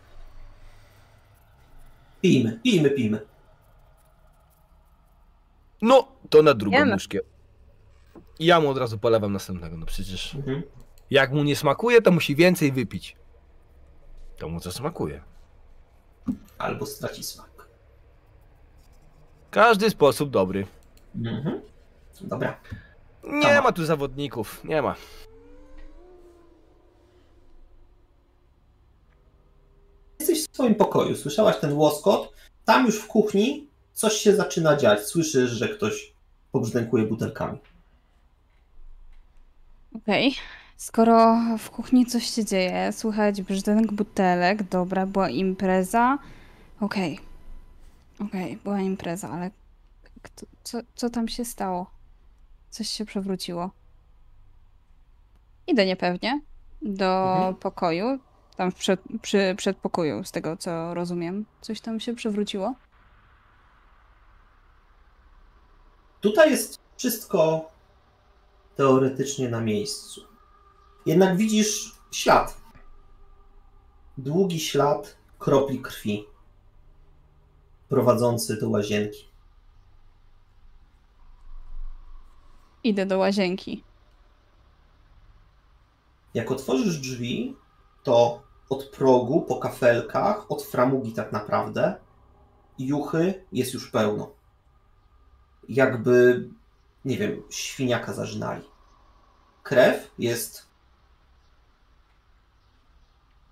[2.20, 3.26] Pijmy, pijmy, pijmy.
[5.82, 6.96] No, to na drugą Jemy.
[8.38, 10.62] I ja mu od razu polewam następnego, no przecież Mhm.
[11.10, 13.16] jak mu nie smakuje, to musi więcej wypić.
[14.38, 15.22] To mu co smakuje.
[16.58, 17.68] Albo straci smak.
[19.50, 20.66] Każdy sposób dobry.
[21.14, 21.60] Mhm.
[22.20, 22.60] Dobra.
[23.24, 24.94] Nie ma tu zawodników, nie ma.
[30.20, 32.32] Jesteś w swoim pokoju, słyszałaś ten łoskot.
[32.64, 35.00] Tam już w kuchni coś się zaczyna dziać.
[35.06, 36.14] Słyszysz, że ktoś
[36.52, 37.58] pobrzdękuje butelkami.
[39.94, 40.34] Okej.
[40.76, 46.18] Skoro w kuchni coś się dzieje, słychać brzdęk butelek, dobra, była impreza.
[46.80, 47.18] Okej.
[48.20, 49.50] Okej, była impreza, ale
[50.22, 51.90] kto, co, co tam się stało?
[52.70, 53.70] Coś się przewróciło.
[55.66, 56.40] Idę niepewnie
[56.82, 57.54] do Mhm.
[57.54, 58.18] pokoju.
[58.56, 61.46] Tam w przed, przy przedpokoju, z tego co rozumiem.
[61.60, 62.74] Coś tam się przewróciło.
[66.20, 67.70] Tutaj jest wszystko
[68.76, 70.20] teoretycznie na miejscu.
[71.06, 72.60] Jednak widzisz ślad.
[74.18, 76.24] Długi ślad kropli krwi
[77.88, 79.28] prowadzący do łazienki.
[82.84, 83.84] Idę do łazienki.
[86.34, 87.56] Jak otworzysz drzwi,
[88.02, 91.96] to od progu, po kafelkach, od framugi tak naprawdę,
[92.78, 94.30] juchy jest już pełno.
[95.68, 96.48] Jakby,
[97.04, 98.64] nie wiem, świniaka zażynali.
[99.62, 100.66] Krew jest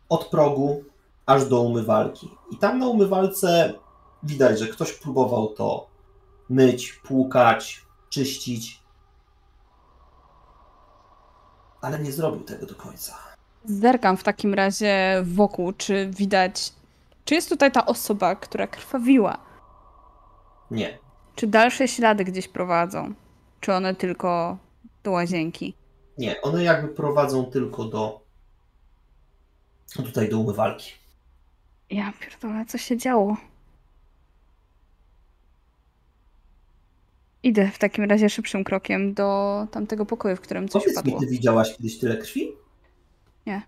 [0.08, 0.84] od progu
[1.26, 2.30] aż do umywalki.
[2.50, 3.74] I tam na umywalce
[4.22, 5.86] widać, że ktoś próbował to
[6.48, 8.80] myć, płukać, czyścić,
[11.80, 13.18] ale nie zrobił tego do końca.
[13.64, 16.72] Zerkam w takim razie wokół, czy widać,
[17.24, 19.38] czy jest tutaj ta osoba, która krwawiła.
[20.70, 20.98] Nie.
[21.34, 23.14] Czy dalsze ślady gdzieś prowadzą?
[23.60, 24.58] Czy one tylko
[25.02, 25.74] do łazienki?
[26.18, 28.20] Nie, one jakby prowadzą tylko do
[30.04, 30.92] tutaj do umywalki.
[31.90, 33.36] Ja pierdolę, co się działo?
[37.42, 41.20] Idę w takim razie szybszym krokiem do tamtego pokoju, w którym coś Powiedz mi, padło.
[41.20, 42.52] ty widziałaś kiedyś tyle krwi?
[43.46, 43.62] Nie.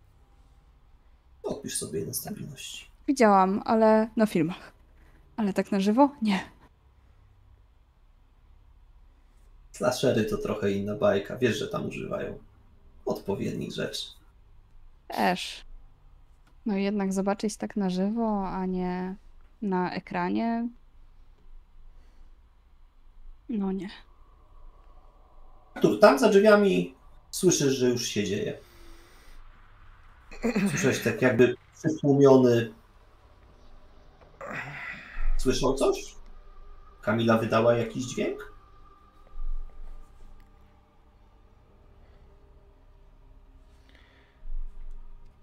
[1.43, 2.87] Odpisz sobie jeden stabilności.
[3.09, 4.73] Widziałam, ale na filmach.
[5.37, 6.11] Ale tak na żywo?
[6.23, 6.41] Nie.
[9.73, 11.37] Slashery to trochę inna bajka.
[11.37, 12.39] Wiesz, że tam używają
[13.07, 14.07] odpowiednich rzeczy.
[15.09, 15.65] Też.
[16.67, 19.17] No jednak zobaczyć tak na żywo, a nie
[19.63, 20.69] na ekranie.
[23.49, 23.91] No nie.
[25.75, 26.95] Artur, tam za drzwiami
[27.31, 28.59] słyszysz, że już się dzieje.
[30.71, 32.73] Słyszałeś tak jakby przytłumiony.
[35.39, 36.15] Słyszał coś?
[37.03, 38.52] Kamila wydała jakiś dźwięk?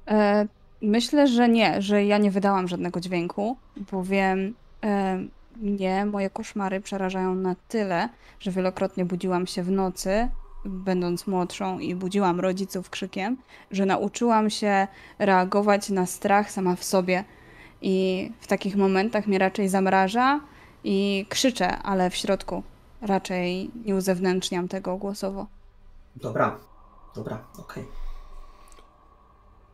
[0.09, 0.47] E,
[0.81, 3.57] myślę, że nie, że ja nie wydałam żadnego dźwięku,
[3.91, 5.19] bowiem e,
[5.55, 10.29] mnie moje koszmary przerażają na tyle, że wielokrotnie budziłam się w nocy,
[10.65, 13.37] będąc młodszą i budziłam rodziców krzykiem,
[13.71, 14.87] że nauczyłam się
[15.19, 17.23] reagować na strach sama w sobie.
[17.81, 20.39] I w takich momentach mnie raczej zamraża
[20.83, 22.63] i krzyczę, ale w środku
[23.01, 25.47] raczej nie uzewnętrzniam tego głosowo.
[26.15, 26.57] Dobra,
[27.15, 27.98] dobra, okej.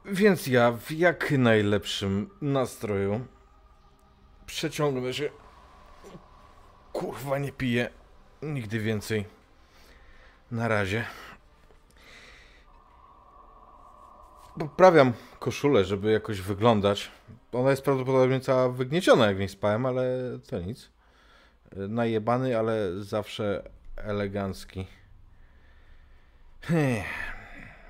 [0.08, 3.26] Więc ja w jak najlepszym nastroju
[4.46, 5.30] przeciągnę się.
[6.94, 7.90] Kurwa, nie piję.
[8.42, 9.26] Nigdy więcej.
[10.52, 11.06] Na razie.
[14.60, 17.12] Poprawiam koszulę, żeby jakoś wyglądać.
[17.52, 20.06] Ona jest prawdopodobnie cała wygnieciona, jak w niej spałem, ale
[20.50, 20.90] to nic.
[21.76, 24.88] Najebany, ale zawsze elegancki.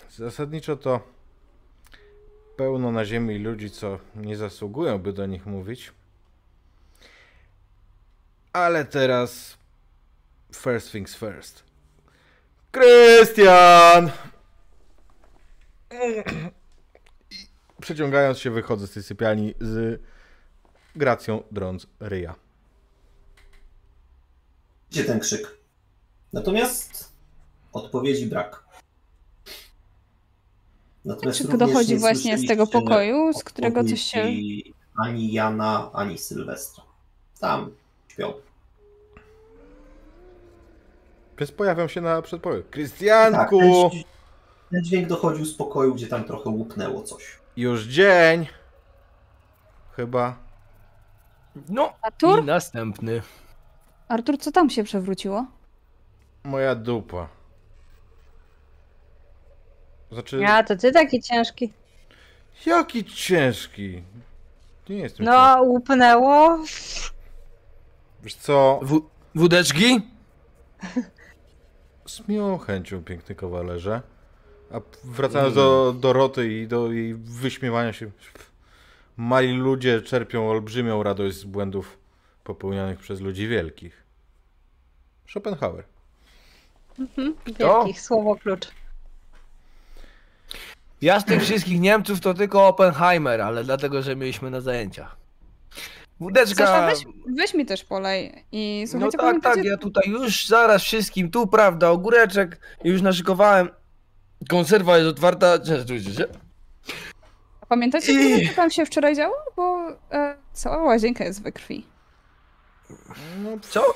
[0.09, 1.14] Zasadniczo to
[2.57, 5.91] pełno na ziemi ludzi, co nie zasługują, by do nich mówić.
[8.53, 9.57] Ale teraz
[10.55, 11.63] first things first.
[12.71, 14.11] Krystian!
[17.81, 20.01] Przeciągając się, wychodzę z tej sypialni z
[20.95, 22.35] gracją drąc ryja.
[24.89, 25.57] Gdzie ten krzyk?
[26.33, 27.11] Natomiast
[27.73, 28.64] odpowiedzi brak.
[31.05, 34.27] Natomiast Krzyk również dochodzi nie właśnie z tego pokoju, z którego coś się...
[34.99, 36.83] Ani Jana, ani Sylwestra.
[37.39, 37.71] Tam
[38.07, 38.33] śpią.
[41.39, 42.61] Więc pojawiam się na przedpokoju.
[42.63, 43.59] Tak, Krystianku!
[43.59, 44.03] ten, dźwięk-
[44.71, 47.39] ten dźwięk dochodził z pokoju, gdzie tam trochę łupnęło coś.
[47.57, 48.47] Już dzień!
[49.91, 50.37] Chyba.
[51.69, 52.39] No Artur?
[52.43, 53.21] i następny.
[54.07, 55.45] Artur, co tam się przewróciło?
[56.43, 57.27] Moja dupa.
[60.15, 61.73] Znaczy, A, to ty taki ciężki.
[62.65, 64.03] jaki ciężki.
[64.89, 66.57] Nie jestem No, łupnęło.
[66.57, 67.15] ciężki.
[68.23, 69.01] Wiesz co, W-
[69.35, 69.99] wódeczki?
[72.05, 74.01] z miłą chęcią, piękny kawalerze.
[74.71, 78.11] A wracając do Doroty i do jej wyśmiewania się,
[79.17, 81.97] mali ludzie czerpią olbrzymią radość z błędów
[82.43, 84.03] popełnianych przez ludzi wielkich.
[85.29, 85.83] Schopenhauer.
[87.59, 88.67] Wielkich, słowo klucz.
[91.01, 95.17] Ja z tych wszystkich Niemców to tylko Oppenheimer, ale dlatego, że mieliśmy na zajęciach.
[96.19, 96.87] Wódeczka...
[96.87, 97.05] Weź,
[97.37, 101.31] weź mi też polej i No słuchajcie, tak, pamiętacie, tak, ja tutaj już zaraz wszystkim,
[101.31, 103.69] tu prawda, ogóreczek już naszykowałem.
[104.49, 105.59] Konserwa jest otwarta.
[105.59, 106.25] Częstujcie się.
[107.69, 109.35] pamiętacie I- co tam się wczoraj działo?
[109.55, 111.85] Bo e, cała łazienka jest we krwi.
[113.43, 113.93] No, Co?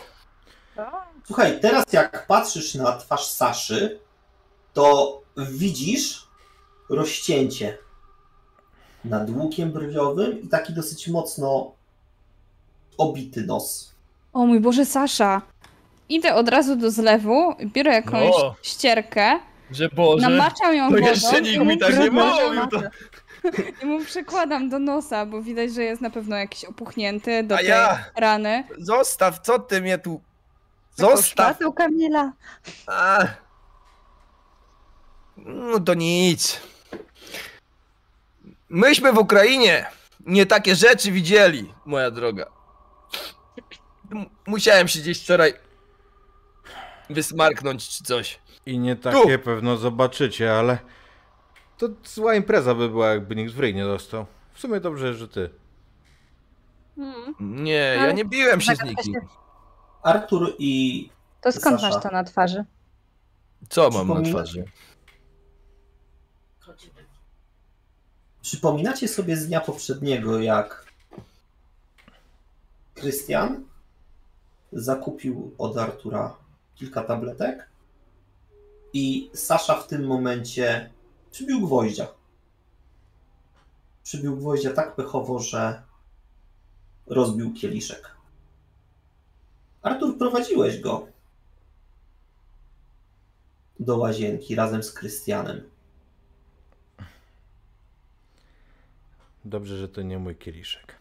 [1.26, 4.00] Słuchaj, teraz jak patrzysz na twarz Saszy,
[4.74, 6.29] to widzisz
[6.90, 7.78] rozcięcie
[9.06, 11.72] nad łukiem brwiowym i taki dosyć mocno
[12.98, 13.94] obity nos.
[14.34, 15.42] O mój Boże, Sasza!
[16.10, 18.56] Idę od razu do zlewu, biorę jakąś O.
[18.62, 19.40] ścierkę,
[19.72, 20.30] Że Boże.
[20.30, 22.68] namaczam ją To wodą jeszcze nikt i mu mi tak nie mówił.
[22.72, 22.82] To...
[23.84, 27.58] I mu przykładam do nosa, bo widać, że jest na pewno jakiś opuchnięty do A
[27.58, 28.00] tej ja?
[28.16, 28.64] rany.
[28.78, 30.22] Zostaw, co ty mnie tu...
[30.96, 31.58] Zostaw!
[31.58, 32.32] szmatą, Kamila.
[32.88, 33.20] A.
[35.38, 36.62] No to nic.
[38.70, 39.86] Myśmy w Ukrainie
[40.26, 42.46] nie takie rzeczy widzieli, moja droga.
[44.12, 45.54] M- Musiałem się gdzieś wczoraj
[47.10, 48.40] wysmarknąć czy coś.
[48.66, 50.78] I nie takie pewno zobaczycie, ale
[51.78, 54.26] to zła impreza by była, jakby nikt w ryj nie dostał.
[54.54, 55.50] W sumie dobrze, że ty.
[56.98, 57.36] Mm.
[57.40, 59.14] Nie, ja Ale- nie biłem się z nikim.
[60.04, 61.10] Artur i
[61.42, 61.94] To skąd Sasza.
[61.96, 62.66] masz to na twarzy?
[63.70, 64.66] Co mam na twarzy?
[68.50, 70.86] Przypominacie sobie z dnia poprzedniego, jak
[72.94, 73.66] Krystian
[74.72, 76.38] zakupił od Artura
[76.76, 77.70] kilka tabletek
[78.94, 80.90] i Sasza w tym momencie
[81.32, 82.08] przybił gwoździa.
[84.04, 85.82] Przybił gwoździa tak pechowo, że
[87.08, 88.16] rozbił kieliszek
[89.82, 91.08] Artur, prowadziłeś go
[93.80, 95.69] do łazienki razem z Krystianem.
[99.46, 100.96] Dobrze, że to nie mój kieliszek.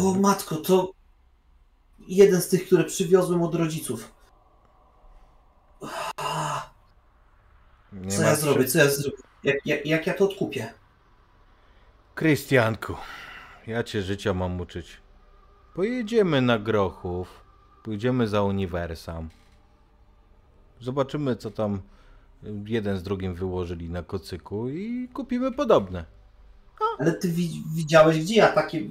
[0.00, 0.92] O matko, to
[2.08, 4.12] jeden z tych, które przywiozłem od rodziców.
[7.92, 8.36] Nie Co ja się.
[8.36, 8.64] zrobię?
[8.64, 9.16] Co ja zrobię?
[9.44, 10.74] Jak, jak, jak ja to odkupię?
[12.14, 12.94] Krystianku,
[13.66, 14.96] ja cię życia mam uczyć.
[15.74, 17.44] Pojedziemy na Grochów,
[17.82, 19.28] pójdziemy za Uniwersam.
[20.80, 21.82] Zobaczymy, co tam
[22.66, 26.04] jeden z drugim wyłożyli na kocyku i kupimy podobne.
[26.98, 28.82] Ale ty wi- widziałeś, gdzie ja takie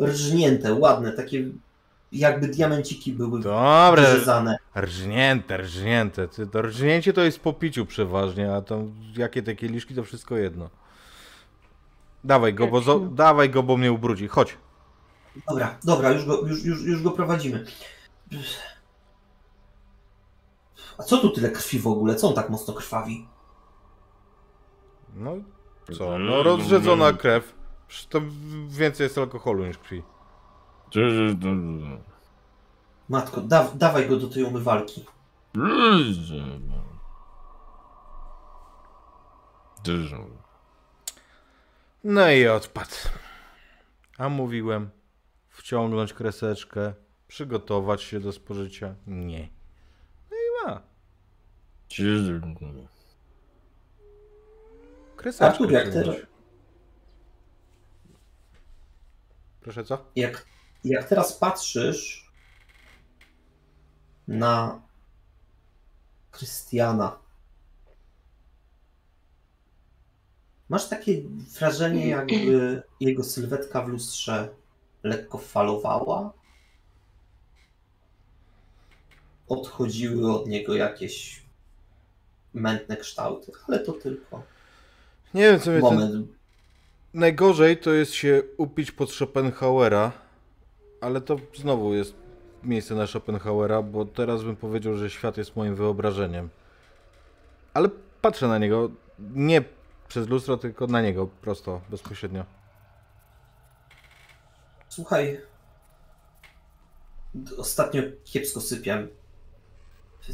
[0.00, 1.44] rżnięte, ładne, takie
[2.12, 4.56] jakby diamenciki były Dobra, wyrzezane.
[4.76, 6.28] rżnięte, rżnięte.
[6.28, 10.36] Ty, to rżnięcie to jest po piciu przeważnie, a tam jakie te kieliszki to wszystko
[10.36, 10.70] jedno.
[12.24, 14.28] Dawaj go, bo, zo- dawaj go, bo mnie ubrudzi.
[14.28, 14.56] Chodź.
[15.48, 17.64] Dobra, dobra, już go, już, już, już go prowadzimy.
[20.98, 22.14] A co tu tyle krwi w ogóle?
[22.14, 23.28] Co on tak mocno krwawi?
[25.14, 25.36] No
[25.98, 27.54] co, no rozrzedzona krew.
[27.88, 28.20] Przecież to
[28.68, 30.02] więcej jest alkoholu niż krwi.
[33.08, 35.04] Matko, da, dawaj go do tej umywalki.
[42.04, 42.90] No i odpadł.
[44.18, 44.90] A mówiłem,
[45.48, 46.94] wciągnąć kreseczkę,
[47.28, 48.94] przygotować się do spożycia.
[49.06, 49.55] Nie.
[55.16, 56.16] Kreseczkę Artur, jak teraz,
[59.60, 60.04] Proszę co?
[60.16, 60.46] jak,
[60.84, 62.30] jak teraz patrzysz
[64.28, 64.82] na
[66.30, 67.18] Krystiana,
[70.68, 71.22] masz takie
[71.58, 74.48] wrażenie, jakby jego sylwetka w lustrze
[75.02, 76.32] lekko falowała?
[79.48, 81.45] Odchodziły od niego jakieś
[82.56, 84.42] mętne kształty, ale to tylko
[85.34, 85.94] Nie wiem co mnie ten...
[85.94, 86.28] moment.
[87.14, 90.12] Najgorzej to jest się upić pod Schopenhauera,
[91.00, 92.14] ale to znowu jest
[92.62, 96.48] miejsce na Schopenhauera, bo teraz bym powiedział, że świat jest moim wyobrażeniem.
[97.74, 97.88] Ale
[98.22, 99.64] patrzę na niego nie
[100.08, 102.44] przez lustro, tylko na niego prosto, bezpośrednio.
[104.88, 105.40] Słuchaj,
[107.58, 109.08] ostatnio kiepsko sypiam.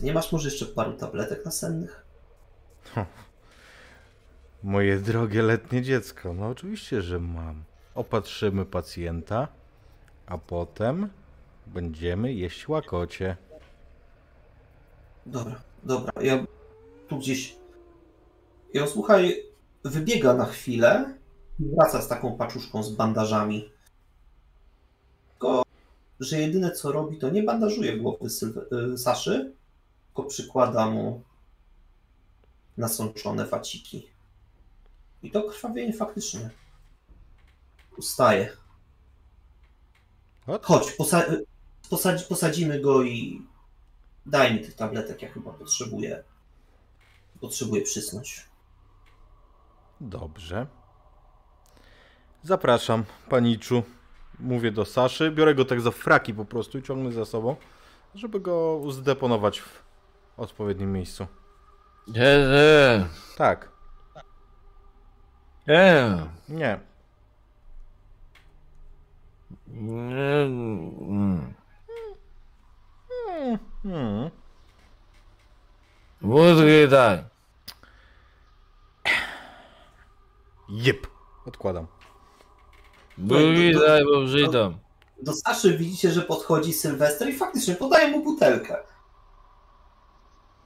[0.03, 2.01] Nie masz może jeszcze paru tabletek nasennych?
[4.62, 7.62] Moje drogie letnie dziecko, no oczywiście, że mam.
[7.95, 9.49] Opatrzymy pacjenta,
[10.26, 11.09] a potem
[11.66, 13.37] będziemy jeść łakocie.
[15.26, 16.45] Dobra, dobra, ja
[17.09, 17.57] tu gdzieś...
[18.74, 19.43] Ja słuchaj,
[19.85, 21.14] wybiega na chwilę
[21.61, 23.70] i wraca z taką paczuszką z bandażami.
[25.30, 25.62] Tylko,
[26.20, 29.55] że jedyne co robi, to nie bandażuje głowy Sylwe- y, Saszy,
[30.07, 31.22] tylko przykłada mu
[32.77, 34.11] nasączone waciki.
[35.23, 36.51] I to krwawienie faktycznie
[37.97, 38.57] ustaje.
[40.62, 41.37] Chodź, posa-
[41.91, 43.47] posadzi- posadzimy go i
[44.27, 46.25] daj mi tych tabletek, ja chyba potrzebuję.
[47.41, 48.47] Potrzebuję przysnąć.
[50.01, 50.66] Dobrze.
[52.43, 53.83] Zapraszam, paniczu.
[54.39, 55.31] Mówię do Saszy.
[55.31, 57.57] Biorę go tak za fraki po prostu i ciągnę za sobą,
[58.14, 59.83] żeby go zdeponować w
[60.37, 61.27] odpowiednim miejscu.
[62.09, 63.68] Nie, Tak.
[65.66, 66.80] nie, Nie.
[73.82, 74.30] Hmm.
[76.20, 77.24] Wódki daj.
[80.68, 81.07] Jep.
[81.46, 81.86] Odkładam.
[83.18, 84.78] Wódki daj, bo przyjdą.
[85.22, 88.76] Do Saszy widzicie, że podchodzi Sylwester i faktycznie podaje mu butelkę.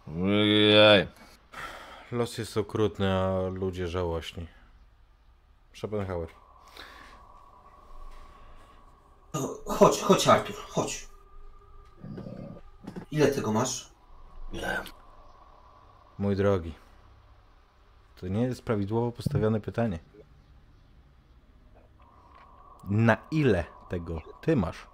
[0.06, 1.08] Wódki daj.
[2.12, 4.46] Los jest okrutny, a ludzie żałośni.
[5.74, 6.28] Schopenhauer.
[9.32, 11.08] To Chodź, chodź Artur, chodź.
[13.10, 13.90] Ile tego masz?
[16.18, 16.74] Mój drogi.
[18.16, 19.98] To nie jest prawidłowo postawione pytanie.
[22.84, 24.86] Na ile tego ty masz?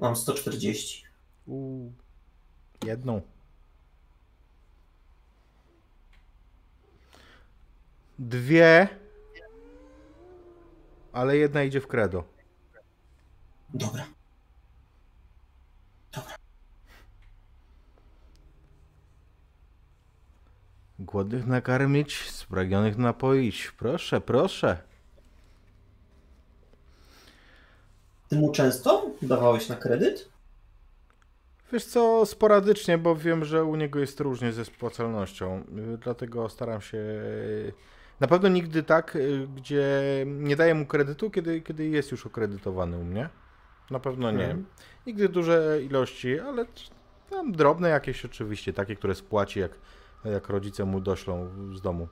[0.00, 1.04] Mam 140.
[1.46, 1.92] Uuu.
[2.84, 3.22] Jedną.
[8.18, 8.88] Dwie.
[11.12, 12.24] Ale jedna idzie w credo.
[13.74, 14.06] Dobra.
[20.98, 23.70] Głodnych nakarmić, spragnionych napoić.
[23.78, 24.82] Proszę, proszę.
[28.28, 30.28] Ty mu często dawałeś na kredyt?
[31.72, 35.64] Wiesz co, sporadycznie, bo wiem, że u niego jest różnie ze spłacalnością.
[35.94, 36.98] y, Dlatego staram się.
[38.20, 39.92] Na pewno nigdy tak, y, gdzie
[40.26, 43.28] nie daję mu kredytu, kiedy, kiedy jest już ukredytowany u mnie.
[43.90, 44.44] Na pewno nie.
[44.44, 44.66] Mhm.
[45.06, 46.64] Nigdy duże ilości, ale
[47.30, 49.72] tam drobne jakieś oczywiście, takie, które spłaci, jak,
[50.24, 52.08] jak rodzice mu doślą z domu.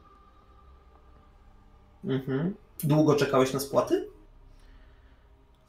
[2.05, 2.55] Mhm.
[2.85, 4.09] Długo czekałeś na spłaty?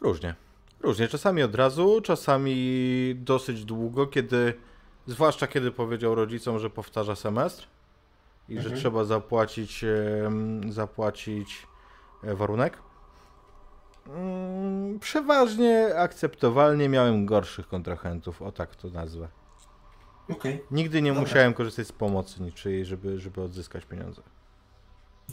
[0.02, 0.36] Różnie.
[0.82, 1.08] Różnie.
[1.08, 4.54] Czasami od razu, czasami dosyć długo, kiedy.
[5.08, 7.68] Zwłaszcza kiedy powiedział rodzicom, że powtarza semestr
[8.50, 8.76] i że Mhm.
[8.80, 9.86] trzeba zapłacić,
[10.70, 11.68] zapłacić
[12.24, 12.78] e, warunek.
[14.08, 19.28] Mm, Przeważnie akceptowalnie miałem gorszych kontrahentów, o tak to nazwę.
[20.32, 21.22] Okej, Nigdy nie Dobra.
[21.22, 24.22] musiałem korzystać z pomocy niczyjej, żeby, żeby odzyskać pieniądze.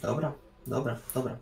[0.01, 0.33] dobra,
[0.67, 1.37] dobra, dobra.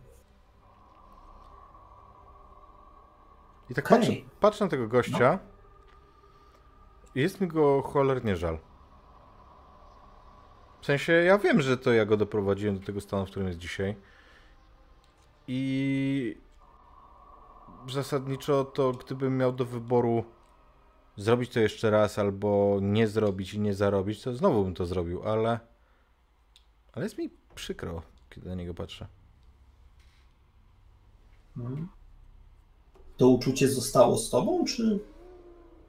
[3.69, 3.99] I tak Okej.
[3.99, 5.39] patrzę, patrzę na tego gościa
[7.15, 8.59] i jest mi go cholernie żal.
[10.81, 13.59] W sensie, ja wiem, że to ja go doprowadziłem do tego stanu, w którym jest
[13.59, 13.95] dzisiaj.
[15.47, 16.37] I
[17.89, 20.23] zasadniczo to gdybym miał do wyboru
[21.17, 25.23] zrobić to jeszcze raz albo nie zrobić i nie zarobić, to znowu bym to zrobił,
[25.23, 25.59] ale
[26.93, 29.07] ale jest mi przykro, kiedy na niego patrzę.
[31.57, 31.87] Mhm.
[33.17, 34.99] To uczucie zostało z tobą, czy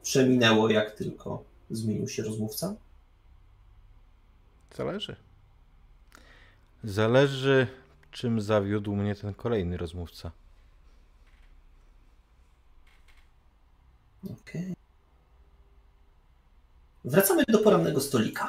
[0.03, 2.74] przeminęło jak tylko zmienił się rozmówca?
[4.77, 5.16] Zależy.
[6.85, 7.66] Zależy,
[8.11, 10.31] czym zawiódł mnie ten kolejny rozmówca.
[14.24, 14.74] Okej.
[17.05, 18.49] Wracamy do porannego stolika.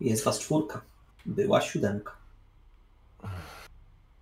[0.00, 0.80] Jest was czwórka.
[1.26, 2.12] Była siódemka.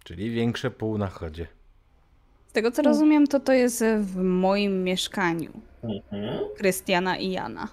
[0.04, 1.46] Czyli większe pół na chodzie.
[2.48, 5.52] Z tego co rozumiem, to to jest w moim mieszkaniu.
[6.56, 7.68] Krystiana i Jana.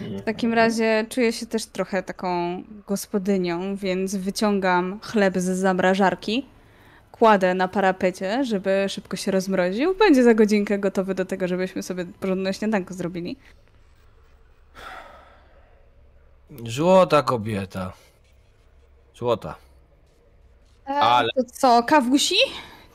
[0.00, 6.46] W takim razie czuję się też trochę taką gospodynią, więc wyciągam chleb z zamrażarki,
[7.12, 9.94] kładę na parapecie, żeby szybko się rozmroził.
[9.94, 13.36] Będzie za godzinkę gotowy do tego, żebyśmy sobie porządne śniadanko zrobili.
[16.66, 17.92] Złota kobieta.
[19.14, 19.54] Złota.
[20.84, 22.36] Ale- To co, kawusi?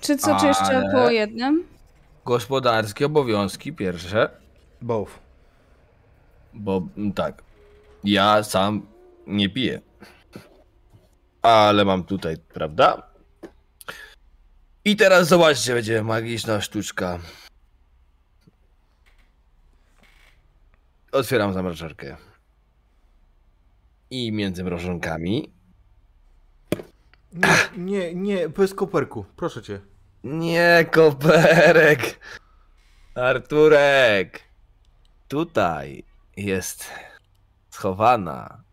[0.02, 1.68] Czy co, czy jeszcze Ale- po jednym?
[2.26, 4.30] Gospodarskie obowiązki pierwsze,
[4.82, 5.12] Both.
[6.54, 7.44] bo mm, tak,
[8.04, 8.88] ja sam
[9.28, 9.82] nie piję.
[11.42, 13.08] Ale mam tutaj, prawda?
[14.86, 17.20] I teraz zobaczcie, będzie magiczna sztuczka.
[21.12, 22.18] Otwieram zamrażarkę.
[24.16, 25.54] I między mrożonkami
[27.34, 29.82] Nie, nie, nie, bez koperku, proszę cię.
[30.24, 32.20] Nie, koperek.
[33.16, 34.42] Arturek.
[35.28, 36.04] Tutaj
[36.38, 36.90] jest
[37.70, 38.64] schowana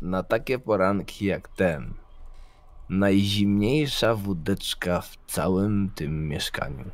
[0.00, 1.94] na takie poranki jak ten.
[2.88, 6.90] Najzimniejsza wódeczka w całym tym mieszkaniu.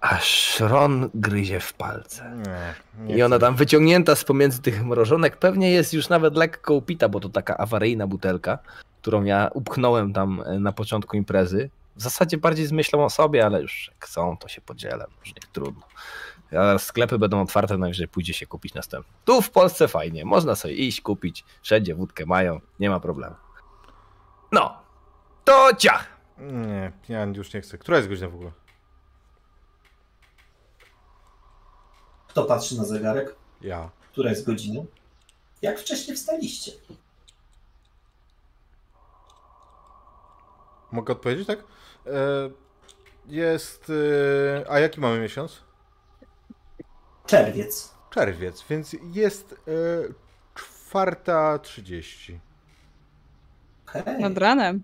[0.00, 2.36] Aż Ron gryzie w palce.
[2.36, 2.74] Nie,
[3.04, 7.08] nie I ona tam wyciągnięta z pomiędzy tych mrożonek pewnie jest już nawet lekko upita,
[7.08, 8.58] bo to taka awaryjna butelka,
[9.02, 11.70] którą ja upchnąłem tam e, na początku imprezy.
[11.96, 15.34] W zasadzie bardziej z myślą o sobie, ale już jak są, to się podzielę, już
[15.34, 15.82] niech trudno.
[16.58, 19.12] A sklepy będą otwarte, najwyżej pójdzie się kupić następny.
[19.24, 23.34] Tu w Polsce fajnie, można sobie iść, kupić, wszędzie wódkę mają, nie ma problemu.
[24.52, 24.78] No,
[25.44, 26.06] to ciach!
[26.38, 27.78] Nie, ja już nie chcę.
[27.78, 28.50] Która jest godzina w ogóle?
[32.30, 33.34] Kto patrzy na zegarek?
[33.60, 33.90] Ja.
[34.12, 34.82] Która jest godzina?
[35.62, 36.72] Jak wcześnie wstaliście?
[40.92, 41.58] Mogę odpowiedzieć, tak?
[41.58, 42.50] E,
[43.26, 43.92] jest.
[44.62, 45.62] E, a jaki mamy miesiąc?
[47.26, 47.94] Czerwiec.
[48.10, 49.56] Czerwiec, więc jest e,
[50.54, 52.40] czwarta trzydzieści.
[53.88, 54.18] Okej.
[54.20, 54.82] Nad ranem.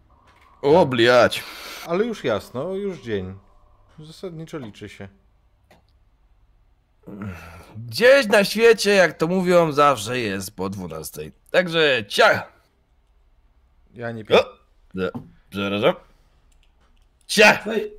[0.62, 1.44] O, bliać.
[1.86, 3.38] Ale już jasno, już dzień.
[3.98, 5.08] Zasadniczo liczy się.
[7.76, 11.32] Gdzieś na świecie, jak to mówią, zawsze jest po 12.
[11.50, 12.52] Także ciach!
[13.94, 14.40] Ja nie piję.
[14.40, 14.44] O!
[14.94, 15.10] Za-
[15.52, 15.96] Zaraz.
[17.26, 17.62] Ciach!
[17.62, 17.92] Słuchaj...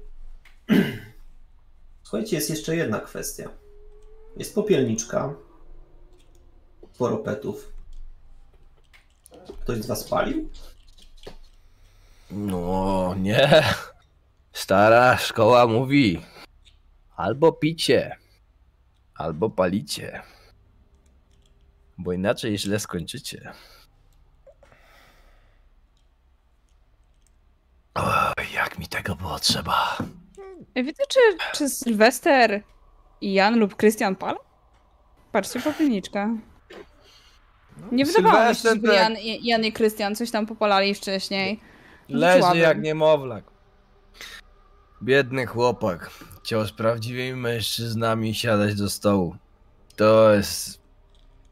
[2.04, 3.50] Słuchajcie, jest jeszcze jedna kwestia.
[4.38, 5.34] Jest popielniczka.
[6.94, 7.74] Sporo petów.
[9.62, 10.50] Ktoś z was palił?
[12.32, 13.64] No, nie.
[14.54, 16.22] stara szkoła mówi:
[17.16, 18.18] albo picie,
[19.18, 20.22] albo palicie.
[21.98, 23.52] Bo inaczej źle skończycie.
[27.96, 29.98] Oj, jak mi tego było trzeba.
[30.76, 31.20] Widzę, czy,
[31.54, 32.62] czy Sylwester
[33.22, 34.38] i Jan lub Krystian palą?
[35.32, 36.30] Patrzcie, popilniczka.
[37.92, 41.60] Nie wydawało mi się, żeby tak- Jan, i- Jan i Krystian coś tam popalali wcześniej.
[42.10, 43.44] Leży jak niemowlak.
[45.04, 46.10] Biedny chłopak.
[46.48, 49.36] Chciał z prawdziwymi mężczyznami siadać do stołu.
[49.96, 50.82] To jest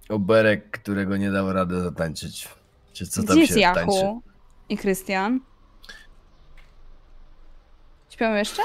[0.10, 2.50] oberek, którego nie dał rady zatańczyć.
[2.94, 3.98] Czy co tam Gdzie jest się tańczy?
[3.98, 4.22] Jachu
[4.70, 5.40] i Krystian?
[8.10, 8.62] Śpią jeszcze?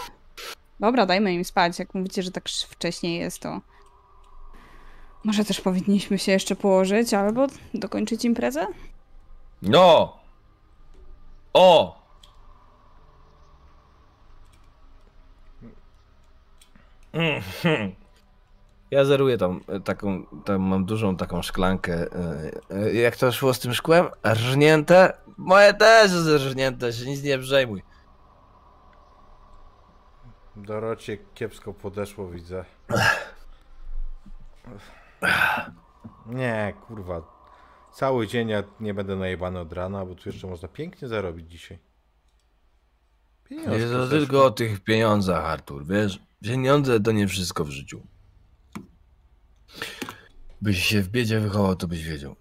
[0.80, 1.78] Dobra, dajmy im spać.
[1.78, 3.60] Jak mówicie, że tak wcześniej jest, to
[5.24, 8.66] może też powinniśmy się jeszcze położyć albo dokończyć imprezę?
[9.62, 10.18] No!
[11.52, 11.99] O!
[18.90, 21.92] Ja zeruję tam e, taką, tam mam dużą taką szklankę.
[21.94, 24.06] e, e, Jak to szło z tym szkłem?
[24.32, 25.12] Rżnięte?
[25.36, 27.82] Moje też zrżnięte, się nic nie przejmuj.
[30.56, 32.64] Dorocie kiepsko podeszło, widzę.
[36.26, 37.22] Nie, kurwa.
[37.92, 41.78] Cały dzień ja nie będę najebany od rana, bo tu jeszcze można pięknie zarobić dzisiaj.
[43.44, 46.29] Pieniążki Nie to tylko o tych pieniądzach, Artur, wiesz?
[46.42, 48.06] Pieniądze to nie wszystko w życiu.
[50.62, 52.36] Byś się w biedzie wychował, to byś wiedział.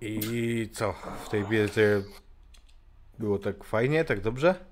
[0.00, 0.94] I co?
[1.24, 2.02] W tej biedze
[3.18, 4.64] było tak fajnie, tak dobrze?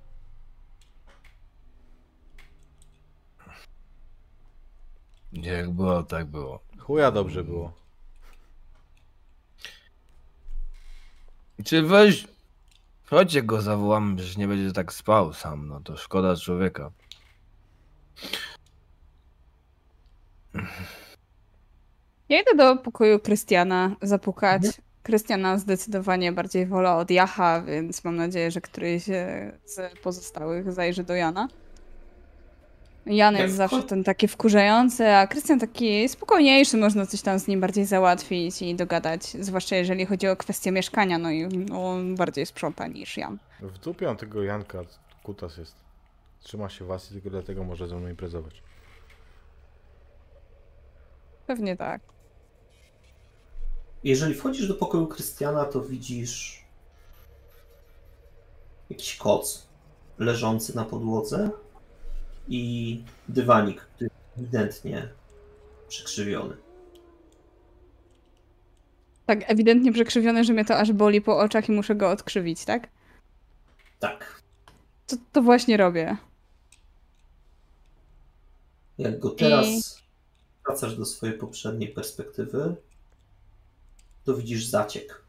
[5.32, 6.60] Jak było, tak było.
[6.78, 7.72] Chuja dobrze było.
[11.64, 12.35] Czy weź.
[13.10, 16.90] Chodźcie go zawołamy, że nie będzie tak spał sam, no to szkoda człowieka.
[22.28, 24.62] Ja idę do pokoju Krystiana zapukać.
[25.02, 31.04] Krystiana zdecydowanie bardziej wolę od Jacha, więc mam nadzieję, że któryś e, z pozostałych zajrzy
[31.04, 31.48] do Jana.
[33.06, 37.48] Jan Jak jest zawsze ten taki wkurzający, a Krystian taki spokojniejszy, można coś tam z
[37.48, 42.46] nim bardziej załatwić i dogadać, zwłaszcza jeżeli chodzi o kwestię mieszkania, no i on bardziej
[42.46, 43.38] sprząta niż Jan.
[43.60, 44.78] W dupie mam tego Janka,
[45.22, 45.74] kutas jest.
[46.40, 48.62] Trzyma się was i tylko dlatego może ze mną imprezować.
[51.46, 52.00] Pewnie tak.
[54.04, 56.64] Jeżeli wchodzisz do pokoju Krystiana, to widzisz
[58.90, 59.66] jakiś koc
[60.18, 61.50] leżący na podłodze
[62.48, 65.08] i dywanik, który jest ewidentnie
[65.88, 66.56] przekrzywiony.
[69.26, 72.88] Tak ewidentnie przekrzywiony, że mnie to aż boli po oczach i muszę go odkrzywić, tak?
[73.98, 74.42] Tak.
[75.06, 76.16] To, to właśnie robię.
[78.98, 79.80] Jak go teraz I-
[80.66, 82.76] wracasz do swojej poprzedniej perspektywy,
[84.24, 85.22] to widzisz zaciek.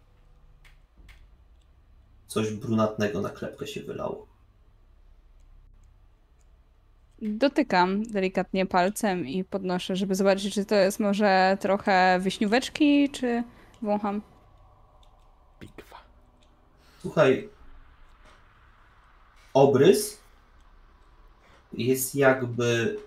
[2.27, 4.27] Coś brunatnego na klepkę się wylało.
[7.21, 13.43] Dotykam delikatnie palcem i podnoszę, żeby zobaczyć, czy to jest może trochę wyśnióweczki, czy
[13.81, 14.21] wącham.
[15.59, 15.97] Pikwa.
[17.01, 17.49] Słuchaj,
[19.53, 20.19] obrys
[21.73, 22.97] jest jakby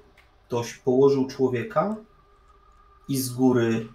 [0.46, 1.96] ktoś położył człowieka
[3.08, 3.88] i z góry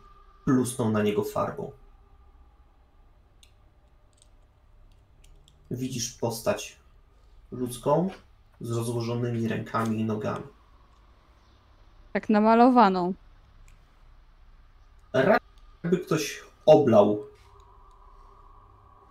[0.46, 1.72] plusnął na niego farbą.
[5.72, 6.76] Widzisz postać
[7.52, 8.10] ludzką
[8.62, 10.46] z rozłożonymi rękami i nogami.
[12.14, 13.14] Tak namalowaną.
[15.14, 15.48] Raczej
[15.84, 17.24] jakby ktoś oblał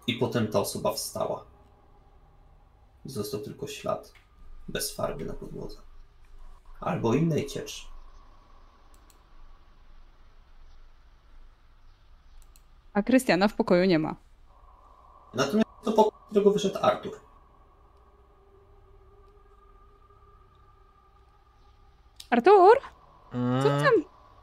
[0.07, 1.45] i potem ta osoba wstała.
[3.05, 4.13] Został tylko ślad
[4.69, 5.79] bez farby na podłodze.
[6.81, 7.87] Albo innej cieczy.
[12.93, 14.17] A Krystiana w pokoju nie ma.
[15.35, 17.21] Natomiast do pokoju, z którego wyszedł Artur.
[22.39, 22.79] Artur,
[23.35, 23.63] Mm,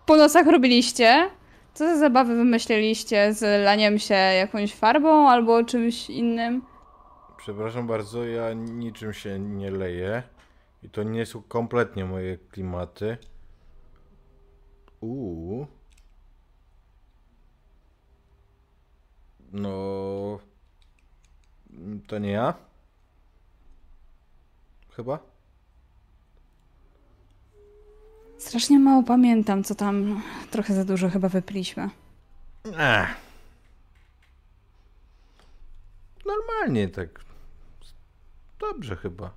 [0.06, 1.30] po nocach robiliście?
[1.74, 6.62] Co za zabawy wymyśliliście z laniem się jakąś farbą albo czymś innym?
[7.38, 10.24] przepraszam bardzo, ja niczym się nie leję.
[10.84, 13.18] I to nie są kompletnie moje klimaty.
[15.02, 15.68] Uuu.
[19.52, 19.72] No.
[22.08, 22.54] To nie ja?
[24.96, 25.31] Chyba?
[28.42, 30.22] Strasznie mało pamiętam, co tam
[30.52, 31.90] trochę za dużo chyba wypiliśmy.
[32.66, 33.16] Ech.
[36.26, 37.20] Normalnie tak.
[38.60, 39.32] Dobrze chyba.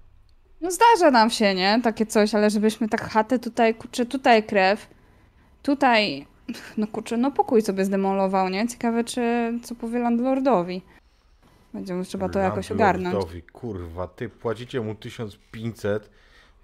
[0.60, 1.80] No zdarza nam się, nie?
[1.82, 4.88] Takie coś, ale żebyśmy tak chatę tutaj, kurczę, tutaj krew,
[5.62, 6.26] tutaj,
[6.76, 8.68] no kurczę, no pokój sobie zdemolował, nie?
[8.68, 10.82] Ciekawe, czy co powie landlordowi.
[11.74, 13.04] Będzie mu trzeba to jakoś ogarnąć.
[13.04, 16.10] Landlordowi, Kurwa, ty płacicie mu 1500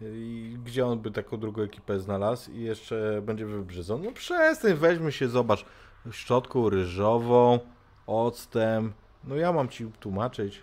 [0.02, 4.04] i gdzie on by taką drugą ekipę znalazł i jeszcze będzie wybrzydzony?
[4.04, 5.64] No przestań, weźmy się, zobacz,
[6.10, 7.58] szczotką ryżową,
[8.06, 8.92] octem,
[9.24, 10.62] no ja mam ci tłumaczyć.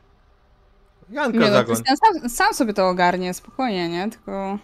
[1.10, 1.76] Janka Nie no, zagoń.
[1.76, 4.10] Sam, sam sobie to ogarnie, spokojnie, nie?
[4.10, 4.58] Tylko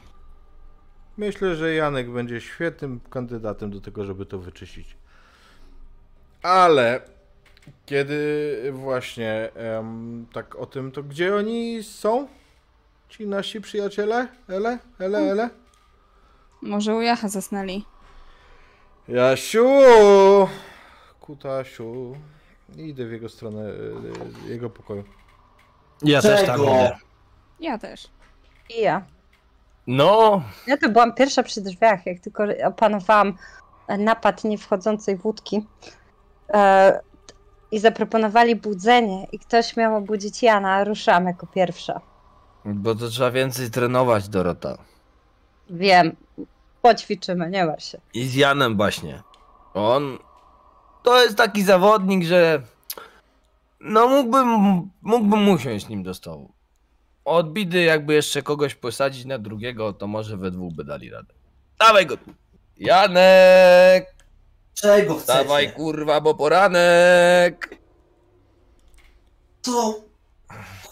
[1.17, 4.97] Myślę, że Janek będzie świetnym kandydatem do tego, żeby to wyczyścić.
[6.41, 7.01] Ale
[7.85, 12.27] kiedy właśnie em, tak o tym, to gdzie oni są?
[13.17, 14.27] Ci nasi przyjaciele?
[14.49, 14.77] Ele?
[14.99, 15.19] Ele?
[15.19, 15.49] Ele?
[16.61, 17.85] może u Jacha zasnęli.
[19.07, 19.67] Jasiu!
[21.19, 22.15] Kutasiu.
[22.77, 23.69] Idę w jego stronę,
[24.47, 25.03] y, jego pokoju.
[26.01, 26.63] Ja też tam Czego?
[26.69, 26.97] idę.
[27.59, 28.07] Ja też.
[28.77, 29.05] I ja.
[29.87, 33.37] No, Ja to byłam pierwsza przy drzwiach, jak tylko opanowałam
[33.99, 35.65] napad niewchodzącej wódki.
[36.53, 36.99] E,
[37.71, 42.01] I zaproponowali budzenie i ktoś miał obudzić Jana, ruszam jako pierwsza.
[42.65, 44.77] Bo to trzeba więcej trenować, Dorota.
[45.69, 46.15] Wiem,
[46.81, 48.01] poćwiczymy, nie martw się.
[48.13, 49.23] I z Janem właśnie.
[49.73, 50.17] On
[51.03, 52.61] to jest taki zawodnik, że
[53.79, 54.47] no mógłbym,
[55.01, 56.51] mógłbym usiąść nim do stołu.
[57.25, 61.33] Od bidy jakby jeszcze kogoś posadzić na drugiego, to może we dwóch by dali radę.
[61.79, 62.17] Dawaj go.
[62.77, 64.15] Janek!
[64.73, 65.43] Czego chcecie?
[65.43, 67.77] Dawaj kurwa, bo poranek!
[69.61, 69.95] Co?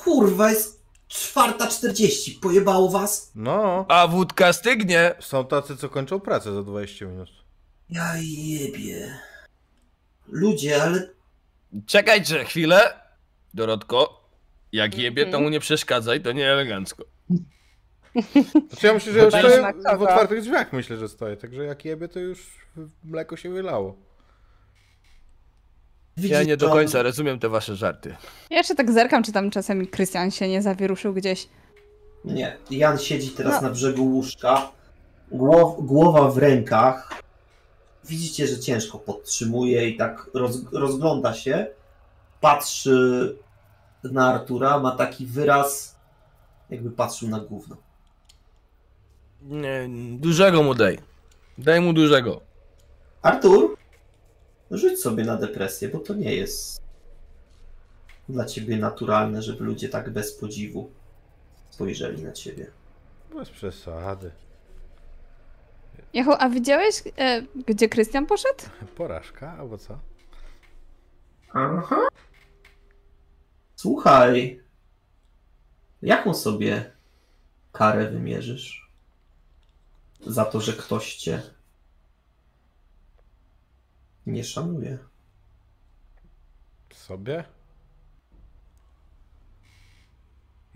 [0.03, 0.80] Kurwa, jest
[1.11, 2.31] czwarta czterdzieści.
[2.31, 3.31] Pojebało was?
[3.35, 5.15] No, A wódka stygnie!
[5.19, 7.29] są tacy, co kończą pracę za 20 minut.
[7.89, 9.17] Ja jebie.
[10.27, 11.09] Ludzie, ale
[11.87, 12.93] Czekajcie chwilę.
[13.53, 14.29] Dorotko,
[14.71, 17.03] jak jebie, to mu nie przeszkadzaj, to nie elegancko.
[18.69, 20.03] Znaczy ja myślę, że ja stoję w kogo.
[20.03, 22.67] otwartych drzwiach, myślę, że stoję, także jak jebie, to już
[23.03, 23.95] mleko się wylało.
[26.21, 28.15] Ja widzicie, nie do to- końca rozumiem te wasze żarty.
[28.49, 31.47] Ja jeszcze tak zerkam, czy tam czasem Krystian się nie zawieruszył gdzieś.
[32.25, 33.67] Nie, Jan siedzi teraz No.
[33.67, 34.71] na brzegu łóżka,
[35.31, 37.21] głow, głowa w rękach.
[38.05, 41.67] Widzicie, że ciężko podtrzymuje i tak roz, rozgląda się,
[42.41, 43.35] patrzy
[44.03, 45.95] na Artura, ma taki wyraz,
[46.69, 47.75] jakby patrzył na gówno.
[49.41, 50.99] Nie, dużego mu daj.
[51.57, 52.41] Daj mu dużego.
[53.21, 53.77] Artur,
[54.71, 56.81] rzuć sobie na depresję, bo to nie jest
[58.29, 60.91] dla ciebie naturalne, żeby ludzie tak bez podziwu
[61.69, 62.71] spojrzeli na ciebie.
[63.35, 64.31] Bez przesady.
[66.13, 68.63] Jachu, a widziałeś, e, gdzie Krystian poszedł?
[68.95, 69.99] Porażka, albo co?
[71.53, 72.07] Aha.
[73.75, 74.61] Słuchaj,
[76.01, 76.91] jaką sobie
[77.71, 78.91] karę wymierzysz
[80.27, 81.41] za to, że ktoś cię
[84.25, 84.97] nie szanuje?
[86.93, 87.43] Sobie?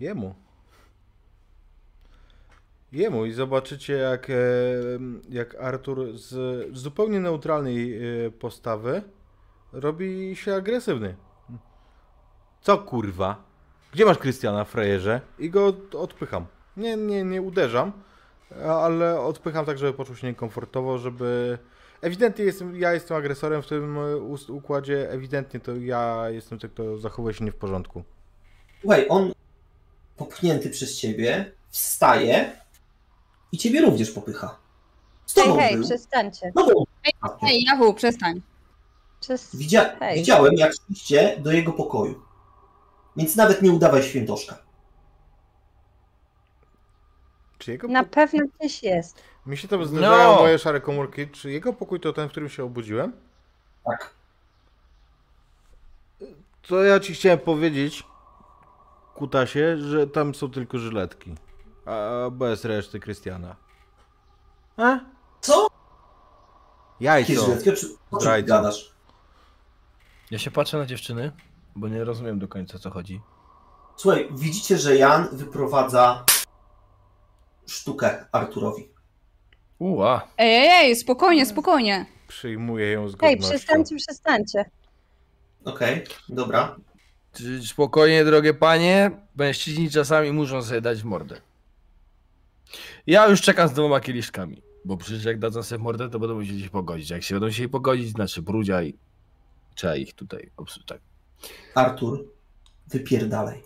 [0.00, 0.34] Jemu.
[2.92, 4.34] Jemu i zobaczycie jak, e,
[5.28, 6.34] jak Artur z
[6.78, 9.02] zupełnie neutralnej e, postawy
[9.72, 11.16] robi się agresywny.
[12.60, 13.44] Co kurwa?
[13.92, 15.20] Gdzie masz Krystiana, frajerze?
[15.38, 16.46] I go od- odpycham.
[16.76, 17.92] Nie, nie, nie uderzam,
[18.68, 21.58] ale odpycham tak, żeby poczuł się niekomfortowo, żeby...
[22.00, 24.16] Ewidentnie jestem, ja jestem agresorem w tym e,
[24.52, 28.02] układzie, ewidentnie to ja jestem tym, kto zachowuje się nie w porządku.
[28.80, 29.32] Słuchaj, on
[30.16, 32.60] popchnięty przez ciebie wstaje
[33.52, 34.58] i ciebie również popycha.
[35.26, 35.84] Z Hej, hej, był.
[35.84, 36.52] przestańcie.
[36.54, 36.84] No bo
[37.42, 38.42] Ej, Jachu, przestań.
[39.20, 39.56] Przez...
[39.56, 40.18] Widzia Hej.
[40.18, 42.22] widziałem, jak szliście do jego pokoju.
[43.16, 44.65] Więc nawet nie udawaj świętoszka.
[47.58, 49.22] Czy jego Na pewno gdzieś jest.
[49.46, 50.40] Mi się tam zdarzają No.
[50.40, 51.28] moje szare komórki.
[51.28, 53.12] Czy jego pokój to ten, w którym się obudziłem?
[53.84, 54.14] Tak.
[56.68, 58.04] To ja ci chciałem powiedzieć,
[59.14, 61.34] Kutasie, że tam są tylko żyletki.
[61.86, 63.56] A bez reszty Krystiana.
[64.76, 64.98] A?
[65.40, 65.66] Co?
[67.00, 67.32] Jajco.
[68.22, 68.92] Jakie gadasz?
[70.30, 71.32] Ja się patrzę na dziewczyny,
[71.76, 73.20] bo nie rozumiem do końca o co chodzi.
[73.96, 76.24] Słuchaj, widzicie, że Jan wyprowadza
[77.66, 78.88] sztukę Arturowi.
[79.78, 80.28] Uła.
[80.38, 82.06] Ej, ej, ej, spokojnie, spokojnie.
[82.28, 83.56] Przyjmuję ją z Hej, godnością.
[83.56, 84.64] przestańcie, przestańcie.
[85.64, 86.76] Okej, dobra.
[87.32, 89.10] Czy- Spokojnie, drogie panie.
[89.36, 91.40] Mężczyźni czasami muszą sobie dać w mordę.
[93.06, 94.62] Ja już czekam z dwoma kieliszkami.
[94.84, 97.10] Bo przecież jak dadzą sobie w mordę, to będą musieli się pogodzić.
[97.10, 98.94] Jak się będą musieli pogodzić, znaczy brudzia i
[99.74, 100.88] trzeba ich tutaj obsłużyć.
[100.88, 100.98] Tak.
[101.74, 102.24] Artur,
[102.88, 103.62] wypierdalaj.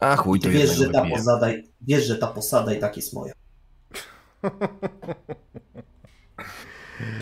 [0.00, 1.46] A chuj, to Wiesz, że ta posada,
[1.80, 3.32] wiesz, że ta posada i tak jest moja.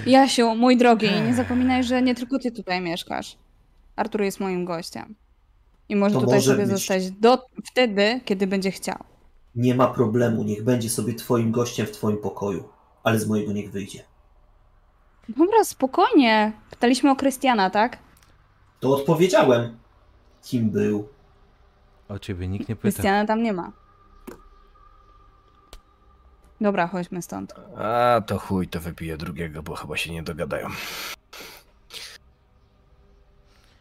[0.06, 3.36] Jasiu, mój drogi, nie zapominaj, że nie tylko ty tutaj mieszkasz.
[3.96, 5.14] Artur jest moim gościem.
[5.88, 6.72] I może To tutaj może sobie być.
[6.72, 8.96] zostać do wtedy, kiedy będzie chciał.
[9.54, 12.68] Nie ma problemu, niech będzie sobie twoim gościem w twoim pokoju,
[13.04, 14.04] ale z mojego niech wyjdzie.
[15.28, 16.52] Dobra, spokojnie.
[16.70, 17.98] Pytaliśmy o Krystiana, tak?
[18.80, 19.78] To odpowiedziałem,
[20.42, 21.08] kim był.
[22.08, 22.82] O ciebie nikt nie pyta.
[22.82, 23.72] Krystiana tam nie ma.
[26.60, 27.54] Dobra, chodźmy stąd.
[27.76, 30.68] A to chuj, to wypiję drugiego, bo chyba się nie dogadają.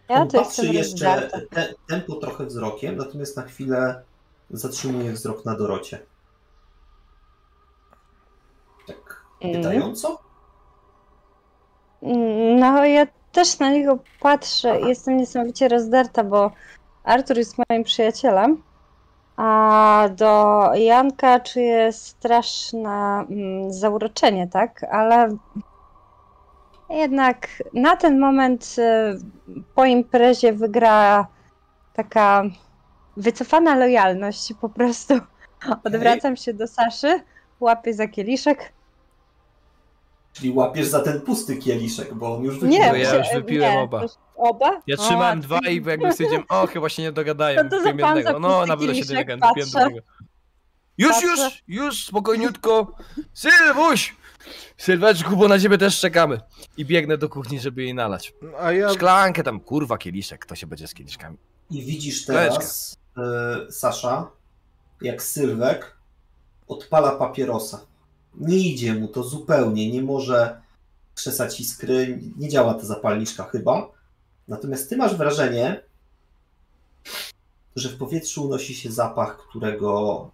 [0.10, 4.04] Ja On to patrzy jeszcze te, tempo trochę wzrokiem, natomiast na chwilę
[4.50, 6.00] zatrzymuje wzrok na Dorocie.
[8.88, 9.64] Tak Mhm.
[9.64, 10.20] pytająco?
[12.60, 16.52] No, ja też na niego patrzę i jestem niesamowicie rozdarta, bo
[17.06, 18.64] Artur jest moim przyjacielem,
[19.38, 24.84] a do Janka czuję straszne mm, zauroczenie, tak?
[24.92, 25.38] Ale
[26.90, 31.28] jednak na ten moment y, po imprezie wygra
[31.94, 32.44] taka
[33.18, 34.54] wycofana lojalność.
[34.62, 35.14] Po prostu
[35.84, 37.20] odwracam się do Saszy,
[37.60, 38.74] łapię za kieliszek.
[40.36, 42.70] Czyli łapiesz za ten pusty kieliszek, bo on już wypił.
[42.70, 44.06] Nie, Bo ja już wypiłem nie, oba.
[44.36, 44.82] Oba?
[44.88, 47.78] Ja O, trzymałem a dwa i jakby stwierdziłem, o chyba się nie dogadają, No to
[47.82, 48.32] zapam jednego.
[48.32, 49.06] za No na pewno się
[49.40, 49.80] patrzę.
[49.80, 50.02] drugiego.
[50.98, 51.28] Już, Patrzę.
[51.28, 52.92] już, już, spokojniutko.
[53.34, 54.16] Sylwuś!
[54.78, 56.40] Sylweczku, bo na ciebie też czekamy.
[56.78, 58.34] I biegnę do kuchni, żeby jej nalać.
[58.60, 61.38] A ja Szklankę tam, kurwa, kieliszek, kto się będzie z kieliszkami.
[61.72, 64.28] I widzisz teraz, e, Sasza,
[65.02, 65.96] jak Sylwek
[66.68, 67.80] odpala papierosa.
[68.38, 70.62] Nie idzie mu to zupełnie, nie może
[71.16, 73.92] krzesać iskry, nie działa ta zapalniczka chyba.
[74.48, 75.84] Natomiast ty masz wrażenie,
[77.76, 80.32] że w powietrzu unosi się zapach, którego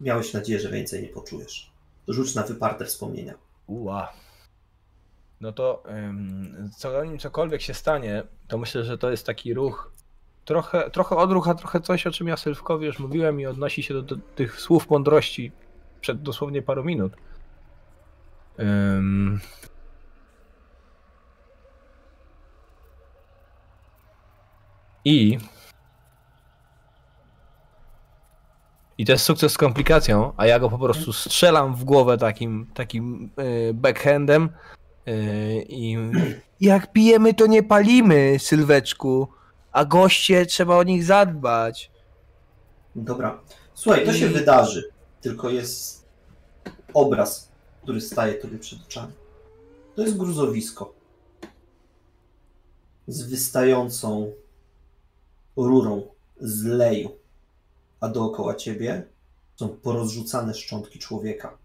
[0.00, 1.72] miałeś nadzieję, że więcej nie poczujesz.
[2.08, 3.34] Rzuć na wyparte wspomnienia.
[3.66, 4.12] Uła.
[5.40, 9.92] No to ym, co, cokolwiek się stanie, to myślę, że to jest taki ruch,
[10.44, 13.94] trochę, trochę odruch, a trochę coś, o czym ja Sylwkowi już mówiłem i odnosi się
[13.94, 15.52] do, do tych słów mądrości
[16.02, 17.12] przed dosłownie paru minut.
[18.60, 19.40] Ym...
[25.04, 25.38] I
[28.98, 32.66] I to jest sukces z komplikacją, a ja go po prostu strzelam w głowę takim,
[32.74, 34.50] takim e, backhandem.
[35.06, 35.12] e,
[35.62, 35.98] I
[36.60, 39.28] jak pijemy, to nie palimy, Sylweczku.
[39.72, 41.90] A goście trzeba o nich zadbać.
[42.96, 43.40] Dobra.
[43.74, 44.91] Słuchaj, to się I- wydarzy.
[45.22, 46.06] Tylko jest
[46.94, 47.48] obraz,
[47.82, 49.12] który staje tobie przed oczami.
[49.96, 50.94] To jest gruzowisko.
[53.08, 54.32] Z wystającą
[55.56, 56.02] rurą
[56.40, 57.10] z leju.
[58.00, 59.06] A dookoła ciebie
[59.56, 61.58] są porozrzucane szczątki człowieka,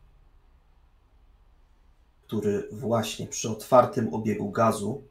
[2.28, 5.04] który właśnie przy otwartym obiegu gazu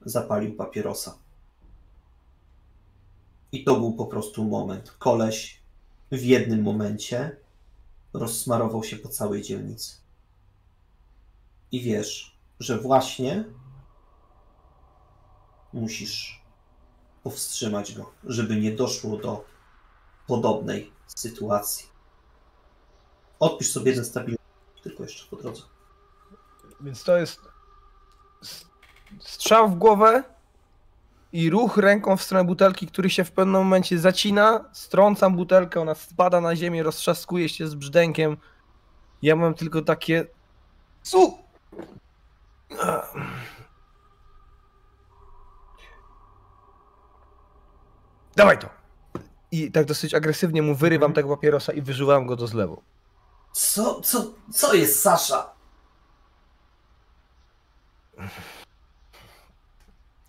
[0.00, 1.18] zapalił papierosa.
[3.52, 4.90] I to był po prostu moment.
[4.90, 5.59] Koleś
[6.10, 7.36] w jednym momencie
[8.12, 9.96] rozsmarował się po całej dzielnicy.
[11.72, 13.44] I wiesz, że właśnie
[15.72, 16.42] musisz
[17.22, 19.44] powstrzymać go, żeby nie doszło do
[20.26, 21.88] podobnej sytuacji.
[23.40, 24.38] Odpisz sobie jeden stabilny,
[24.82, 25.62] tylko jeszcze po drodze.
[26.80, 27.40] Więc to jest
[29.20, 30.24] strzał w głowę
[31.32, 34.64] i ruch ręką w stronę butelki, który się w pewnym momencie zacina.
[34.72, 38.36] Strącam butelkę, ona spada na ziemię, roztrzaskuje się z brzdękiem.
[39.22, 40.26] Ja mam tylko takie.
[41.02, 41.38] Su!
[48.36, 48.68] Dawaj to!
[49.52, 52.82] I tak dosyć agresywnie mu wyrywam tego papierosa i wyżuwam go do zlewu.
[53.52, 55.52] Co, co, co jest Sasza?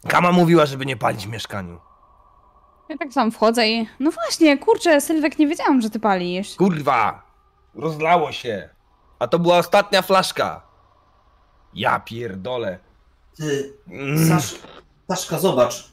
[0.07, 1.79] Kama mówiła, żeby nie palić w mieszkaniu.
[2.89, 3.87] Ja tak sam wchodzę i...
[3.99, 6.55] No właśnie, kurczę, Sylwek, nie wiedziałam, że ty palisz.
[6.55, 7.23] Kurwa!
[7.75, 8.69] Rozlało się!
[9.19, 10.61] A to była ostatnia flaszka!
[11.73, 12.79] Ja pierdolę.
[13.37, 14.27] Ty, Mm.
[14.29, 14.55] Sasz,
[15.07, 15.91] Saszka, zobacz.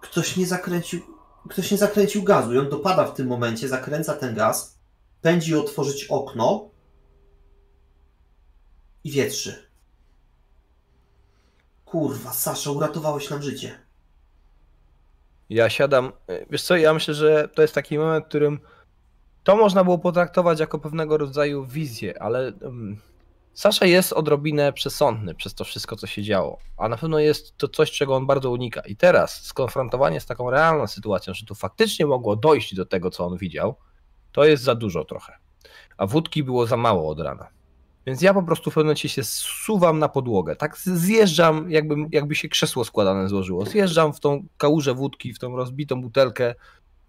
[0.00, 1.00] Ktoś nie zakręcił,
[1.48, 4.78] ktoś nie zakręcił gazu i on dopada w tym momencie, zakręca ten gaz,
[5.22, 6.68] pędzi otworzyć okno
[9.04, 9.65] i wietrzy.
[11.86, 13.78] Kurwa, Sasza, uratowałeś nam życie.
[15.50, 16.12] Ja siadam.
[16.50, 18.60] Wiesz co, ja myślę, że to jest taki moment, w którym
[19.44, 23.00] to można było potraktować jako pewnego rodzaju wizję, ale um,
[23.54, 27.68] Sasza jest odrobinę przesądny przez to wszystko, co się działo, a na pewno jest to
[27.68, 28.80] coś, czego on bardzo unika.
[28.80, 33.26] I teraz skonfrontowanie z taką realną sytuacją, że tu faktycznie mogło dojść do tego, co
[33.26, 33.74] on widział,
[34.32, 35.38] to jest za dużo trochę.
[35.96, 37.55] A wódki było za mało od rana.
[38.06, 40.56] Więc ja po prostu w pewnym momencie się zsuwam na podłogę.
[40.56, 43.64] Tak zjeżdżam, jakby, jakby się krzesło składane złożyło.
[43.64, 46.54] Zjeżdżam w tą kałużę wódki, w tą rozbitą butelkę.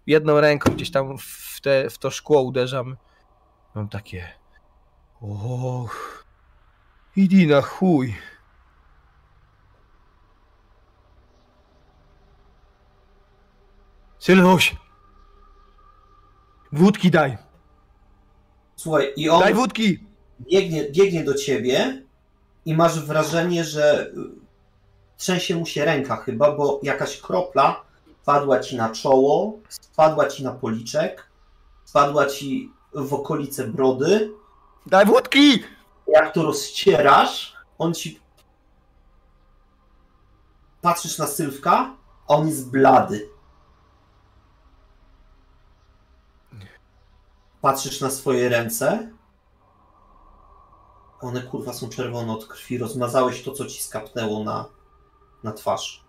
[0.06, 2.96] Jedną ręką gdzieś tam w, te, w to szkło uderzam.
[3.74, 4.28] Mam takie.
[5.20, 6.24] Och.
[7.16, 8.14] Idi na chuj.
[14.18, 14.76] Sylwuś!
[16.72, 17.38] Wódki daj!
[18.76, 20.07] Słuchaj, i on Daj wódki!
[20.40, 22.02] Biegnie, biegnie do ciebie
[22.64, 24.12] i masz wrażenie, że y,
[25.16, 27.88] trzęsie mu się ręka chyba, bo jakaś kropla
[28.24, 31.30] padła ci na czoło, spadła ci na policzek,
[31.84, 34.32] spadła ci w okolice brody.
[34.86, 35.64] Daj wódki!
[36.08, 38.20] Jak to rozcierasz, on ci...
[40.80, 41.94] Patrzysz na Sylwka,
[42.28, 43.28] a on jest blady.
[47.60, 49.10] Patrzysz na swoje ręce,
[51.20, 52.78] one kurwa są czerwone od krwi.
[52.78, 54.66] Rozmazałeś to, co ci skapnęło na,
[55.42, 56.04] na twarz.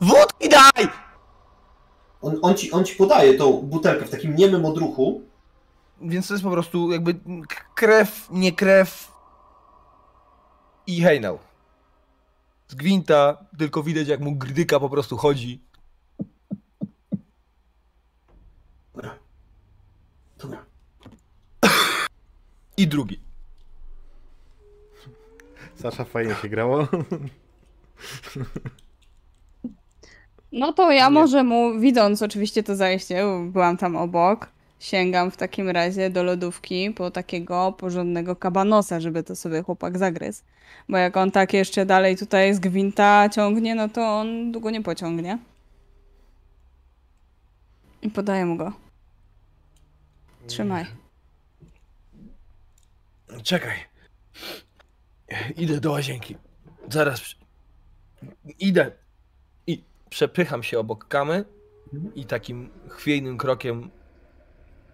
[0.00, 0.88] Wódki daj!
[2.22, 5.22] On, on, ci, on ci podaje tą butelkę w takim niemym odruchu.
[6.00, 7.20] Więc to jest po prostu jakby
[7.74, 9.12] krew, nie krew
[10.86, 11.38] i hejnał.
[12.68, 15.62] Z gwinta tylko widać jak mu grdyka po prostu chodzi.
[18.94, 19.18] Dobra.
[20.38, 20.67] Dobra.
[22.78, 23.18] I drugi.
[25.74, 26.88] Sasza, fajnie się grało.
[30.52, 31.10] No to ja Nie.
[31.10, 34.48] może mu, widząc oczywiście to zajście, byłam tam obok,
[34.80, 40.42] sięgam w takim razie do lodówki po takiego porządnego kabanosa, żeby to sobie chłopak zagryzł.
[40.88, 44.82] Bo jak on tak jeszcze dalej tutaj z gwinta ciągnie, no to on długo nie
[44.82, 45.38] pociągnie.
[48.02, 48.72] I podaję mu go.
[50.46, 51.07] Trzymaj.
[53.42, 53.84] Czekaj.
[55.56, 56.36] Idę do łazienki.
[56.88, 57.20] Zaraz.
[58.58, 58.92] Idę.
[59.66, 61.44] I przepycham się obok kamy
[62.14, 63.90] i takim chwiejnym krokiem.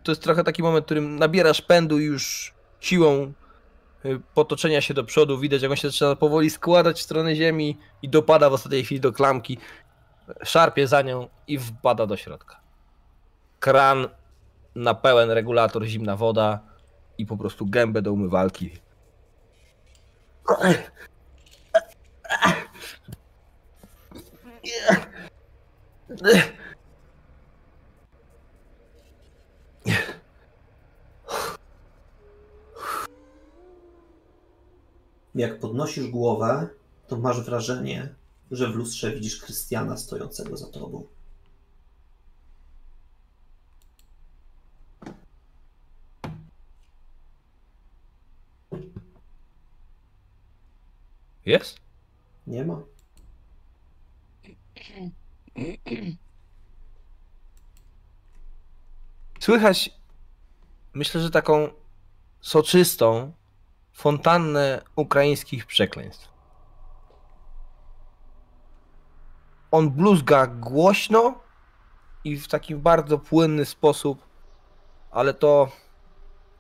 [0.03, 3.33] To jest trochę taki moment, w którym nabierasz pędu i już siłą
[4.05, 5.39] y, potoczenia się do przodu.
[5.39, 9.01] Widać, jak on się zaczyna powoli składać w stronę ziemi i dopada w ostatniej chwili
[9.01, 9.59] do klamki.
[10.45, 12.61] Szarpie za nią i wpada do środka.
[13.61, 14.09] Kran
[14.75, 16.74] na pełen regulator, zimna woda
[17.19, 18.71] i po prostu gębę do umywalki.
[35.35, 36.69] Jak podnosisz głowę,
[37.07, 38.15] to masz wrażenie,
[38.51, 41.07] że w lustrze widzisz Krystiana stojącego za tobą.
[51.47, 51.81] Jest?
[52.47, 52.83] Nie ma.
[59.41, 59.91] Słychać,
[60.95, 61.69] myślę, że taką
[62.41, 63.33] soczystą
[63.93, 66.29] fontannę ukraińskich przekleństw.
[69.71, 71.41] On bluzga głośno
[72.25, 74.27] i w taki bardzo płynny sposób,
[75.11, 75.73] ale to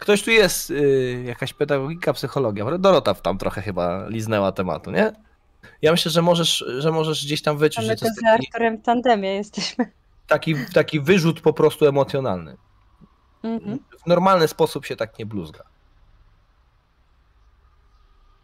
[0.04, 2.78] ktoś tu jest, y, jakaś pedagogika, psychologia.
[2.78, 5.12] Dorota tam trochę chyba liznęła tematu, nie?
[5.82, 8.82] Ja myślę, że możesz, że możesz gdzieś tam wyczuć, że to z taki, Arturem w
[8.82, 9.90] tandemie jesteśmy.
[10.26, 12.56] taki, taki wyrzut po prostu emocjonalny.
[13.42, 13.78] Mhm.
[14.04, 15.64] W normalny sposób się tak nie bluzga.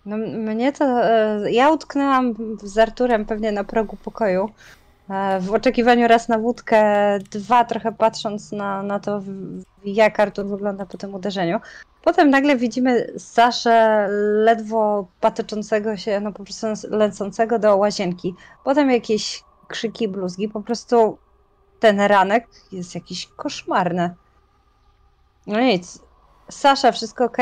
[0.06, 0.84] No, mnie to.
[0.84, 4.50] e, Ja utknęłam z Arturem pewnie na progu pokoju.
[5.10, 6.82] E, W oczekiwaniu raz na wódkę,
[7.18, 9.22] dwa trochę patrząc na, na to,
[9.84, 11.60] jak Artur wygląda po tym uderzeniu.
[12.02, 14.06] Potem nagle widzimy Saszę
[14.44, 18.34] ledwo patoczącego się, no po prostu lecącego do łazienki.
[18.64, 20.48] Potem jakieś krzyki, bluzgi.
[20.48, 21.18] Po prostu
[21.80, 24.14] ten ranek jest jakiś koszmarny.
[25.46, 25.98] No nic.
[26.50, 27.36] Sasza, wszystko ok?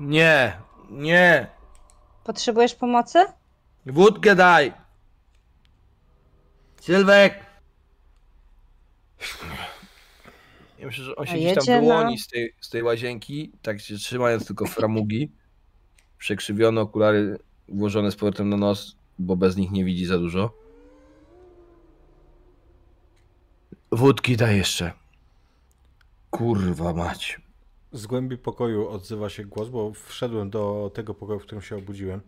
[0.00, 0.58] Nie,
[0.90, 1.46] nie.
[2.24, 3.18] Potrzebujesz pomocy?
[3.86, 4.72] Wódkę daj.
[6.80, 7.46] Sylwek.
[10.78, 12.82] Ja myślę, że on A się gdzieś tam jedzie wyłoni na- z, tej, z tej
[12.82, 15.32] łazienki, tak się trzymając tylko framugi.
[16.18, 17.38] Przekrzywione okulary
[17.68, 20.52] włożone z powrotem na nos, bo bez nich nie widzi za dużo.
[23.92, 24.92] Wódki daj jeszcze.
[26.30, 27.40] Kurwa mać.
[27.96, 32.20] Z głębi pokoju odzywa się głos, bo wszedłem do tego pokoju, w którym się obudziłem.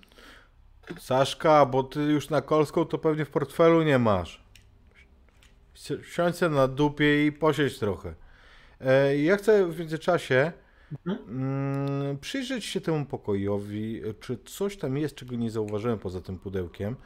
[0.99, 4.45] Saszka, bo ty już na kolską to pewnie w portfelu nie masz.
[5.75, 8.15] Si- Siądź na dupie i posiedź trochę.
[8.81, 10.53] E, ja chcę w międzyczasie
[11.07, 16.97] mm, przyjrzeć się temu pokojowi, czy coś tam jest, czego nie zauważyłem poza tym pudełkiem.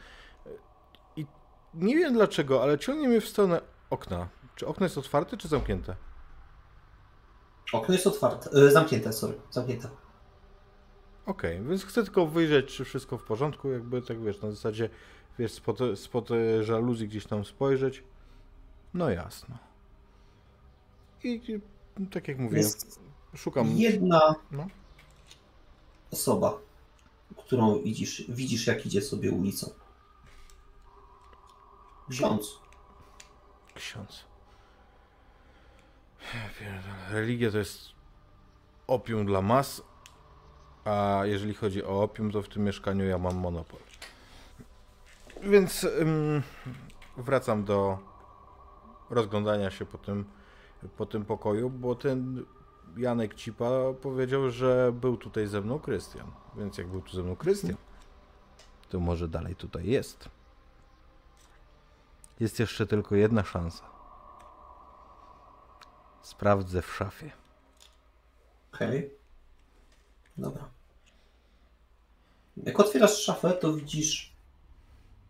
[1.17, 1.27] I
[1.75, 3.61] nie wiem dlaczego, ale ciągnie mnie w stronę
[3.91, 4.29] okna.
[4.57, 5.97] Czy okno jest otwarte, czy zamknięte?
[7.73, 8.51] Okno jest otwarte.
[8.51, 9.35] E, zamknięte, sorry.
[9.51, 9.89] Zamknięte.
[11.27, 14.89] Okej, więc chcę tylko wyjrzeć, czy wszystko w porządku, jakby tak wiesz, na zasadzie,
[15.39, 18.05] wiesz, spod, spod e, żaluzji gdzieś tam spojrzeć.
[18.95, 19.59] No jasno.
[21.25, 21.61] I
[22.01, 23.01] i tak jak mówiłem, Jest
[23.35, 23.69] szukam.
[23.77, 24.67] jedna No.
[26.11, 26.59] osoba,
[27.37, 29.71] którą widzisz, widzisz jak idzie sobie ulicą.
[32.11, 32.59] Ksiądz.
[33.75, 34.25] Ksiądz.
[37.11, 37.93] Religia to jest
[38.87, 39.83] opium dla mas,
[40.85, 43.81] a jeżeli chodzi o opium, to w tym mieszkaniu ja mam monopol.
[45.43, 46.43] Więc ym,
[47.17, 47.99] wracam do
[49.11, 50.25] rozglądania się po tym,
[50.97, 52.45] po tym pokoju, bo ten
[52.97, 53.71] Janek Cipa
[54.03, 56.27] powiedział, że był tutaj ze mną Krystian.
[56.57, 57.77] Więc jak był tu ze mną Krystian,
[58.89, 60.29] to może dalej tutaj jest.
[62.41, 63.92] Jest jeszcze tylko jedna szansa.
[66.23, 67.31] Sprawdzę w szafie.
[68.73, 69.11] Okej.
[70.39, 70.69] Dobra.
[72.57, 74.33] Jak otwierasz szafę, to widzisz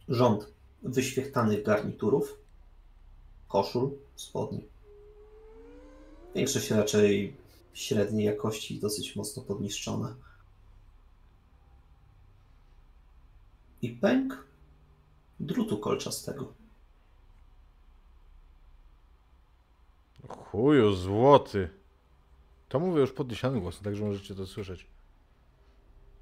[0.09, 2.39] rząd wyświechtanych garniturów,
[3.49, 4.65] koszul, spodni.
[6.35, 7.37] Większość raczej
[7.75, 10.15] średniej jakości, dosyć mocno podniszczone.
[13.83, 14.47] I pęk
[15.41, 16.62] drutu kolczastego.
[20.29, 21.69] Chuju, złoty.
[22.69, 24.87] To mówię już podniesionym głosem, także możecie to słyszeć.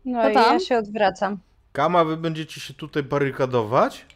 [0.04, 0.52] No i tam?
[0.52, 1.38] ja się odwracam.
[1.72, 4.06] Kama, wy będziecie się tutaj barykadować?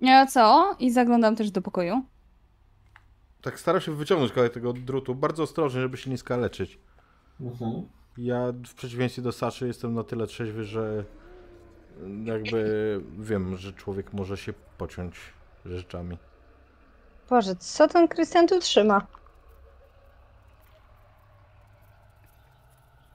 [0.00, 0.76] Ja co?
[0.78, 2.02] I zaglądam też do pokoju.
[3.42, 6.78] Tak staram się wyciągnąć kawałek tego drutu, bardzo ostrożnie, żeby się nie skaleczyć.
[7.40, 7.88] Mhm.
[8.18, 11.04] Ja w przeciwieństwie do Saszy jestem na tyle trzeźwy, że
[12.24, 15.16] jakby wiem, że człowiek może się pociąć
[15.64, 16.18] rzeczami.
[17.30, 19.06] Boże, co ten Krystian tu trzyma?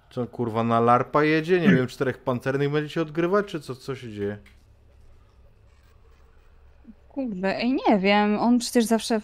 [0.10, 1.62] Co kurwa na larpa jedzie?
[1.62, 4.38] Nie wiem, czterech pancernych będziecie odgrywać, czy co, co się dzieje?
[7.10, 8.40] Kurde, ej, nie wiem.
[8.40, 9.22] On przecież zawsze.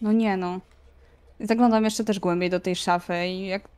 [0.00, 0.60] No nie no.
[1.40, 3.68] Zaglądam jeszcze też głębiej do tej szafy i jak.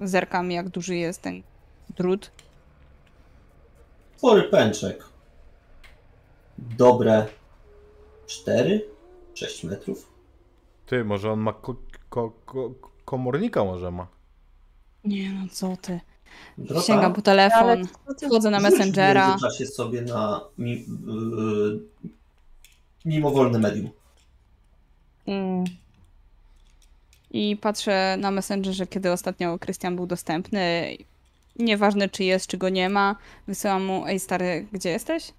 [0.00, 1.42] Zerkam, jak duży jest ten
[1.96, 2.30] drut.
[4.16, 5.04] Spory pęczek.
[6.58, 7.26] Dobre
[9.36, 10.08] 4-6 metrów.
[10.86, 11.76] Ty, może on ma ko-
[12.10, 14.06] ko- ko- komornika może ma.
[15.04, 16.00] Nie no, co ty.
[16.58, 17.86] Drota, Sięgam po telefon,
[18.26, 19.26] wchodzę na Messengera.
[19.26, 21.80] W międzyczasie sobie na mi, yy,
[23.04, 23.90] mimowolne medium.
[25.26, 25.64] Mm.
[27.30, 30.96] I patrzę na Messengerze, kiedy ostatnio Krystian był dostępny.
[31.58, 33.16] Nieważne, czy jest, czy go nie ma.
[33.46, 35.32] Wysyłam mu, ej stary, gdzie jesteś?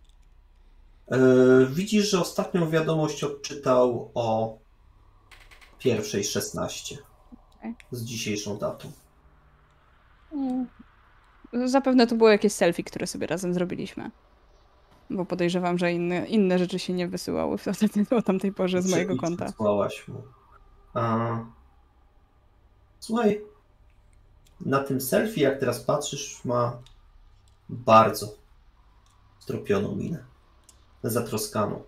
[1.11, 4.57] Yy, widzisz, że ostatnią wiadomość odczytał o
[5.79, 6.97] pierwszej 16
[7.57, 7.75] Okej.
[7.91, 8.91] z dzisiejszą datą.
[10.31, 10.67] Mm.
[11.65, 14.11] Zapewne to było jakieś selfie, które sobie razem zrobiliśmy.
[15.09, 17.65] Bo podejrzewam, że inne, inne rzeczy się nie wysyłały w
[18.17, 19.45] o tamtej porze z Czy mojego konta.
[19.45, 20.21] wysłałaś mu.
[20.93, 21.39] A...
[22.99, 23.41] Słuchaj,
[24.61, 26.77] na tym selfie, jak teraz patrzysz, ma
[27.69, 28.35] bardzo
[29.39, 30.25] stropioną minę.
[31.03, 31.83] Zatroskaną.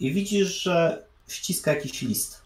[0.00, 2.42] I widzisz, że ściska jakiś list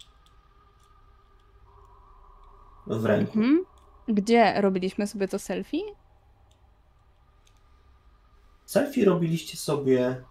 [2.87, 3.39] w ręku.
[3.39, 3.65] Mhm.
[4.09, 5.83] Gdzie robiliśmy sobie to selfie?
[8.67, 10.25] Selfie robiliście sobie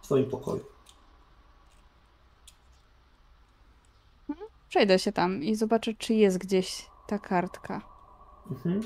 [0.00, 0.64] w twoim pokoju.
[4.68, 7.82] Przejdę się tam i zobaczę, czy jest gdzieś ta kartka.
[8.50, 8.80] Mhm.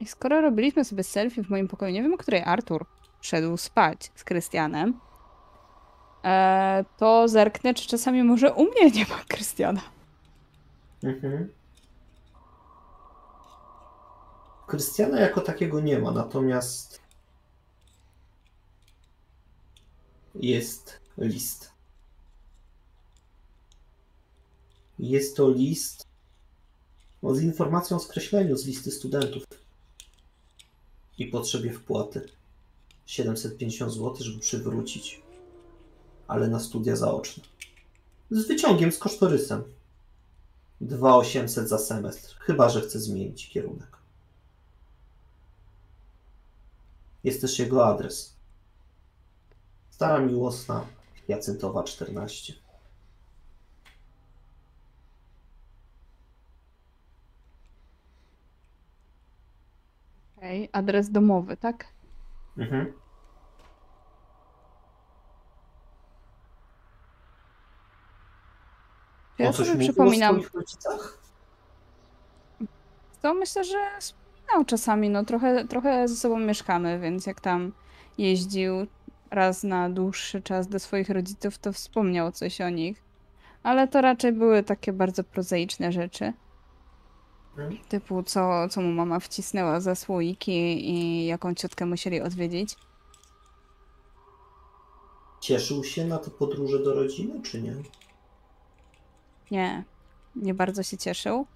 [0.00, 2.86] I skoro robiliśmy sobie selfie w moim pokoju, nie wiem, o której Artur
[3.22, 5.00] szedł spać z Krystianem,
[6.24, 9.80] e, to zerknę, czy czasami może u mnie nie ma Krystiana.
[11.02, 11.52] Mhm.
[14.66, 17.00] Krystiana jako takiego nie ma, natomiast
[20.34, 21.72] jest list.
[24.98, 26.06] Jest to list
[27.22, 29.44] no, z informacją o skreśleniu z listy studentów
[31.18, 32.28] i potrzebie wpłaty.
[33.06, 35.22] 750 zł, żeby przywrócić,
[36.28, 37.44] ale na studia zaoczne.
[38.30, 39.64] Z wyciągiem, z kosztorysem.
[40.80, 43.96] 2800 za semestr, chyba że chce zmienić kierunek.
[47.24, 48.36] Jest też jego adres.
[49.90, 50.86] Stara Miłosna,
[51.28, 52.52] Jacyntowa 14.
[60.36, 62.01] Okej, adres domowy, tak?
[62.58, 62.92] Mhm.
[69.38, 71.18] Ja O coś sobie przypominam, o swoich rodzicach?
[73.22, 77.72] to myślę, że wspominał czasami, no trochę, trochę ze sobą mieszkamy, więc jak tam
[78.18, 78.86] jeździł
[79.30, 83.02] raz na dłuższy czas do swoich rodziców, to wspomniał coś o nich.
[83.62, 86.32] Ale to raczej były takie bardzo prozaiczne rzeczy.
[87.88, 92.76] Typu co, co mu mama wcisnęła za słoiki i jaką ciotkę musieli odwiedzić.
[95.40, 97.74] Cieszył się na te podróże do rodziny, czy nie?
[99.50, 99.84] Nie,
[100.36, 101.46] nie bardzo się cieszył.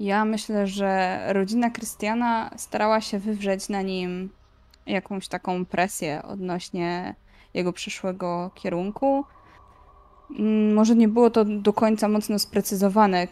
[0.00, 4.30] Ja myślę, że rodzina Krystiana starała się wywrzeć na nim
[4.86, 7.14] jakąś taką presję odnośnie
[7.54, 9.24] jego przyszłego kierunku.
[10.38, 13.28] Mm, Może nie było to do końca mocno sprecyzowane,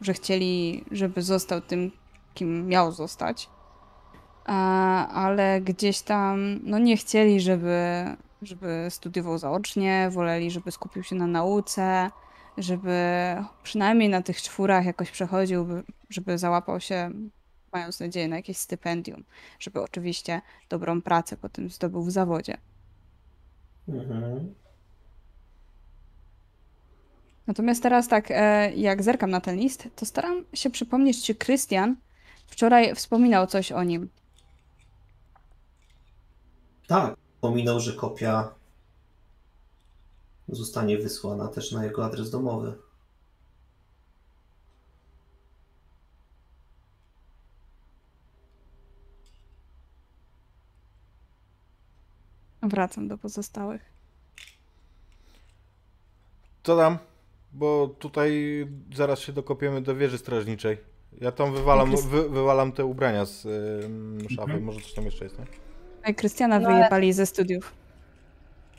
[0.00, 1.90] że chcieli, żeby został tym,
[2.34, 3.48] kim miał zostać.
[4.44, 8.04] A, ale gdzieś tam no nie chcieli, żeby,
[8.42, 12.10] żeby studiował zaocznie, woleli, żeby skupił się na nauce,
[12.58, 12.96] żeby
[13.62, 17.10] przynajmniej na tych czwórach jakoś przechodził, by- żeby załapał się,
[17.72, 19.24] mając nadzieję na jakieś stypendium,
[19.58, 22.56] żeby oczywiście dobrą pracę potem zdobył w zawodzie.
[23.88, 24.54] Mhm.
[27.48, 31.96] Natomiast teraz tak, e, jak zerkam na ten list, to staram się przypomnieć, czy Krystian
[32.46, 34.08] wczoraj wspominał coś o nim.
[36.86, 38.54] Tak, pominął, że kopia
[40.48, 42.74] zostanie wysłana też na jego adres domowy.
[52.62, 53.92] Wracam do pozostałych.
[56.62, 57.07] Co tam?
[57.52, 58.32] Bo tutaj
[58.94, 60.78] zaraz się dokopiemy do wieży strażniczej.
[61.20, 63.46] Ja tam wywalam, Krys- wy, wywalam te ubrania z
[63.84, 64.42] ym, szafy.
[64.42, 64.64] Mhm.
[64.64, 65.44] Może coś tam jeszcze jest, nie?
[66.04, 67.72] Ej, Krystiana No ale- wyjebali ze studiów.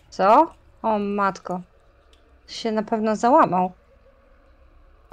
[0.10, 0.54] Co?
[0.82, 1.62] O matko.
[2.48, 3.72] Się na pewno załamał.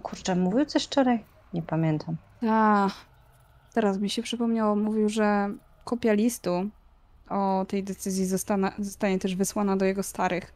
[0.02, 1.24] Kurczę, mówił coś wczoraj?
[1.52, 2.16] Nie pamiętam.
[2.48, 2.88] A,
[3.74, 5.50] teraz mi się przypomniało, mówił, że
[5.84, 6.50] kopia listu
[7.30, 10.52] o tej decyzji zostana, zostanie też wysłana do jego starych.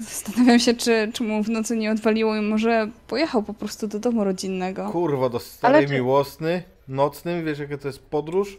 [0.00, 3.98] Zastanawiam się, czy, czy mu w nocy nie odwaliło i może pojechał po prostu do
[3.98, 4.90] domu rodzinnego.
[4.90, 8.58] Kurwa, do starej czy- miłosny, nocnym, wiesz jaka to jest podróż?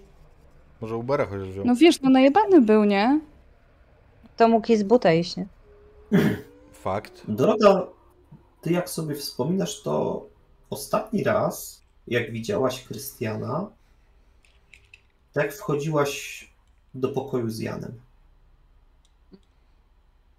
[0.82, 1.66] Może Ubera chociaż wziął.
[1.66, 3.20] No wiesz, no najebany był, nie?
[4.38, 5.48] To mógł i z buta iść, nie?
[6.74, 7.24] Fakt.
[7.28, 7.88] Droga,
[8.62, 10.26] ty jak sobie wspominasz, to
[10.70, 13.70] ostatni raz, jak widziałaś Krystiana,
[15.34, 16.48] tak wchodziłaś
[16.94, 17.92] do pokoju z Janem.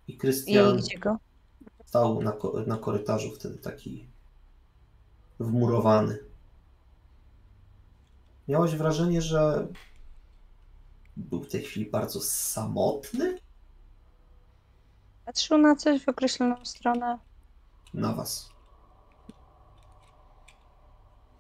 [0.09, 0.81] I Krystian
[1.87, 2.33] stał na,
[2.67, 4.07] na korytarzu wtedy taki
[5.41, 6.19] wmurowany.
[8.49, 9.67] Miałaś wrażenie, że
[11.17, 13.39] był w tej chwili bardzo samotny
[15.27, 17.19] Patrzył na coś w określoną stronę.
[17.95, 18.51] na was.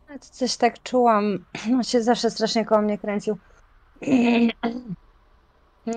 [0.08, 1.44] Ale to coś tak czułam.
[1.72, 3.38] On się zawsze strasznie koło mnie kręcił.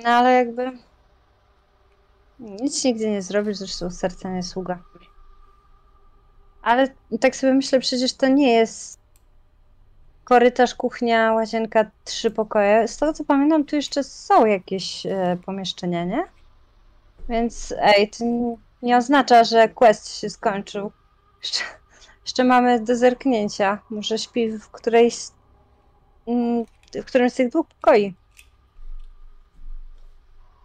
[0.03, 0.71] No ale jakby
[2.39, 4.79] nic nigdy nie zrobisz, zresztą serca nie sługa.
[6.61, 6.87] Ale
[7.19, 8.99] tak sobie myślę, przecież to nie jest
[10.23, 12.87] korytarz, kuchnia, łazienka, trzy pokoje.
[12.87, 16.23] Z tego co pamiętam, tu jeszcze są jakieś e, pomieszczenia, nie?
[17.29, 18.25] Więc ej, to
[18.81, 20.91] nie oznacza, że quest się skończył.
[21.41, 21.63] Jeszcze,
[22.23, 23.79] jeszcze mamy do zerknięcia.
[23.89, 25.15] Może śpi w którejś
[26.27, 28.13] mm, w którymś z tych dwóch pokoi.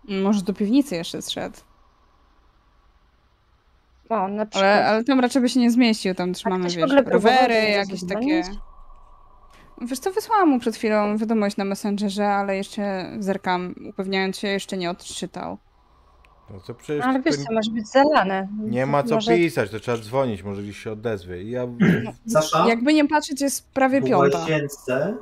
[0.09, 1.57] Może do piwnicy jeszcze zszedł.
[4.09, 4.73] O, na przykład.
[4.73, 8.43] Ale, ale tam raczej by się nie zmieścił, tam trzymamy, w wiesz, rowery, jakieś takie...
[9.81, 14.77] Wiesz co, wysłałam mu przed chwilą wiadomość na Messengerze, ale jeszcze zerkam, upewniając się, jeszcze
[14.77, 15.59] nie odczytał.
[16.51, 18.49] No to przecież Ale wiesz co, może być zalane.
[18.61, 19.37] nie ma co może...
[19.37, 21.51] pisać, to trzeba dzwonić, może gdzieś się odezwie.
[21.51, 21.67] Ja
[22.27, 22.69] Zasza?
[22.69, 24.39] Jakby nie patrzeć, jest prawie W piąta.
[24.39, 25.17] łazience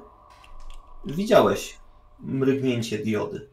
[1.07, 1.79] widziałeś
[2.21, 3.52] mrygnięcie diody.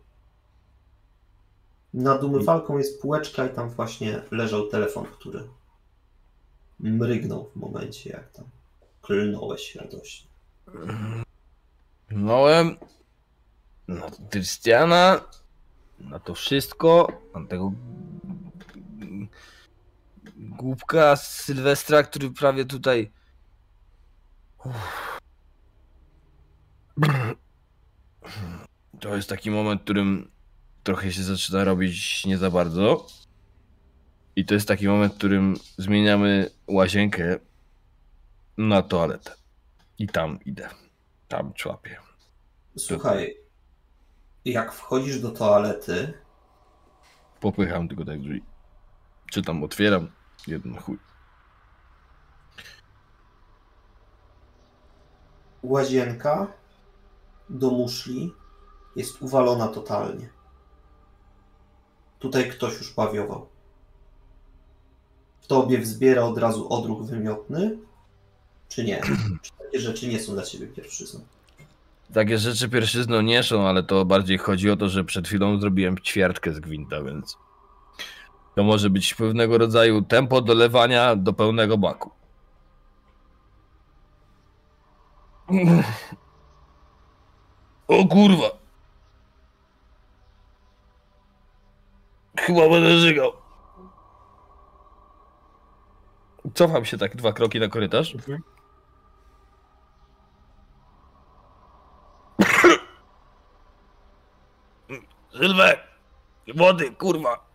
[1.94, 5.44] Nad umywalką jest półeczka i tam właśnie leżał telefon, który
[6.80, 8.46] mrygnął w momencie, jak tam
[9.02, 10.30] klnąłeś radośnie.
[12.12, 12.78] Małem
[13.88, 15.22] na Krystiana,
[16.00, 17.72] na to wszystko, na tego
[20.38, 23.12] głupka Sylwestra, który prawie tutaj...
[24.66, 25.20] Uff.
[29.00, 30.32] To jest taki moment, w którym
[30.84, 33.08] trochę się zaczyna robić nie za bardzo.
[34.36, 37.40] I to jest taki moment, w którym zmieniamy łazienkę
[38.58, 39.32] na toaletę.
[40.00, 40.70] I tam idę.
[41.28, 41.98] Tam człapię.
[42.78, 43.38] Słuchaj,
[44.46, 46.14] jak wchodzisz do toalety,
[47.40, 48.44] Popycham tylko tak drzwi.
[49.32, 50.12] Czy tam otwieram?
[50.48, 50.98] Jeden chuj.
[55.64, 56.48] łazienka
[57.50, 58.34] do muszli
[58.96, 60.30] jest uwalona totalnie.
[62.20, 63.48] Tutaj ktoś już pawiował.
[65.42, 67.78] W tobie wzbiera od razu odruch wymiotny,
[68.70, 69.02] czy nie?
[69.42, 71.20] Czy takie rzeczy nie są dla ciebie pierwszyzną?
[72.14, 76.00] Takie rzeczy pierwszyzną nie są, ale to bardziej chodzi o to, że przed chwilą zrobiłem
[76.00, 77.38] ćwiartkę z gwinta, więc
[78.56, 82.12] to może być pewnego rodzaju tempo dolewania do pełnego baku.
[87.88, 88.59] O kurwa!
[92.46, 93.32] Chyba będę żygał.
[96.54, 98.16] Cofam się tak dwa kroki na korytarz.
[105.32, 105.80] Sylwek!
[106.56, 107.50] Wody, kurwa!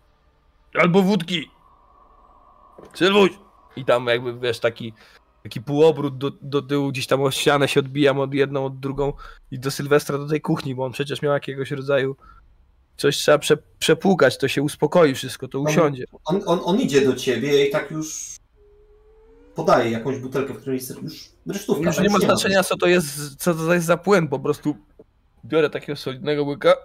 [0.74, 1.50] Albo wódki!
[2.94, 3.30] Sylwuś!
[3.76, 4.92] I tam jakby, wiesz, taki,
[5.42, 9.12] taki półobrót do, do tyłu, gdzieś tam o ścianę się odbijam od jedną, od drugą
[9.50, 12.16] i do Sylwestra do tej kuchni, bo on przecież miał jakiegoś rodzaju
[12.96, 16.04] coś trzeba prze, przepłukać, to się uspokoi wszystko, to usiądzie.
[16.24, 18.36] On, on, on idzie do ciebie i tak już
[19.54, 21.86] podaje jakąś butelkę, w której jest już resztówka.
[21.86, 24.76] Już tak nie ma znaczenia, co to jest, co to jest za płyn, po prostu
[25.44, 26.76] biorę takiego solidnego łyka.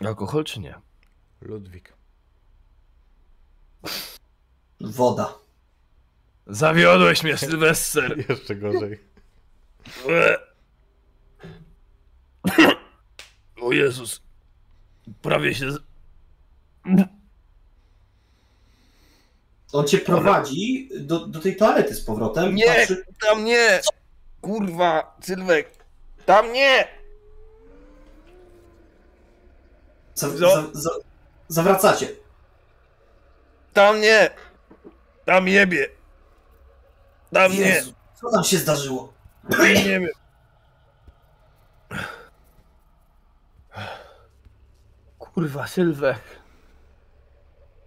[0.00, 0.74] Alkohol czy nie?
[1.40, 1.92] Ludwik.
[4.80, 5.34] Woda.
[6.46, 8.24] Zawiodłeś mnie, Sylwester!
[8.28, 9.00] Jeszcze gorzej.
[13.60, 14.25] O Jezus.
[15.22, 15.72] Prawie się.
[15.72, 15.78] z-
[19.72, 22.54] On cię prowadzi do, do tej toalety z powrotem.
[22.54, 22.64] Nie!
[22.66, 23.80] Patrzy, Tam nie!
[24.40, 25.70] Kurwa, Sylwek!
[26.26, 26.88] Tam nie!
[30.14, 30.90] za, za, za,
[31.48, 32.08] zawracacie.
[33.72, 34.30] Tam nie!
[35.24, 35.88] Tam jebie!
[37.32, 37.58] Tam nie!
[37.58, 39.12] Jezu, co tam się zdarzyło?
[39.60, 40.08] Nie wiem.
[45.36, 46.20] Kurwa, Sylwek.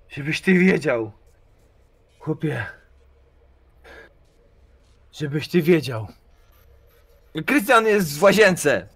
[0.09, 1.11] Żebyś ty wiedział.
[2.19, 2.65] Chłopie.
[5.11, 6.07] Żebyś ty wiedział.
[7.45, 8.87] Krystian jest w łazience.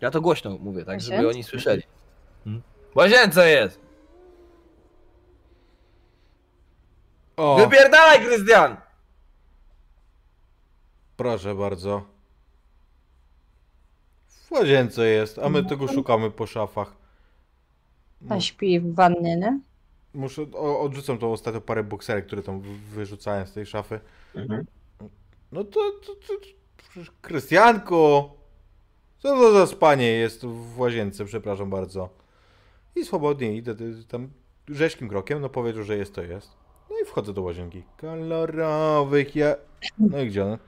[0.00, 1.82] Ja to głośno mówię, tak, żeby oni słyszeli.
[2.44, 2.62] Hmm?
[2.92, 3.80] W łazience jest!
[7.36, 8.76] O, Wypierdalaj, Krystian!
[11.16, 12.15] proszę bardzo.
[14.46, 16.92] W łazience jest, a my tego szukamy po szafach.
[18.28, 19.60] A śpi w wannie, nie?
[20.14, 24.00] Muszę, o, odrzucam tą ostatnią parę bokserek, które tam wy- wyrzucałem z tej szafy.
[24.34, 24.66] Mhm.
[25.52, 26.34] No to, to, to,
[26.94, 28.30] to Krystianku!
[29.18, 32.08] Co to za spanie jest w łazience, przepraszam bardzo.
[32.96, 33.74] I swobodnie idę
[34.08, 34.28] tam
[34.68, 36.50] rzeźkim krokiem, no powiedział, że jest to jest.
[36.90, 37.82] No i wchodzę do łazienki.
[37.96, 39.54] Kolorowych ja...
[39.98, 40.58] No i gdzie one?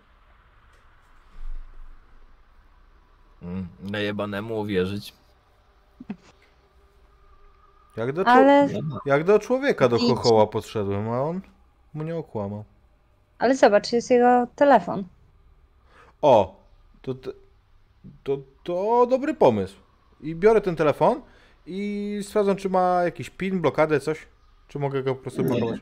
[3.42, 5.14] Mm, najebanemu uwierzyć.
[7.96, 8.68] Jak do, Ale,
[9.06, 10.02] jak do człowieka do Idź.
[10.08, 11.40] chochoła podszedłem, a on
[11.94, 12.64] mu nie okłamał.
[13.38, 15.04] ale zobacz, jest jego telefon.
[16.22, 16.56] O!
[17.02, 17.32] To, to,
[18.24, 19.76] to, to dobry pomysł.
[20.20, 21.22] I biorę ten telefon
[21.66, 24.26] i sprawdzam, czy ma jakiś pin, blokadę, coś.
[24.68, 25.48] Czy mogę go po prostu Nie.
[25.48, 25.80] blokować.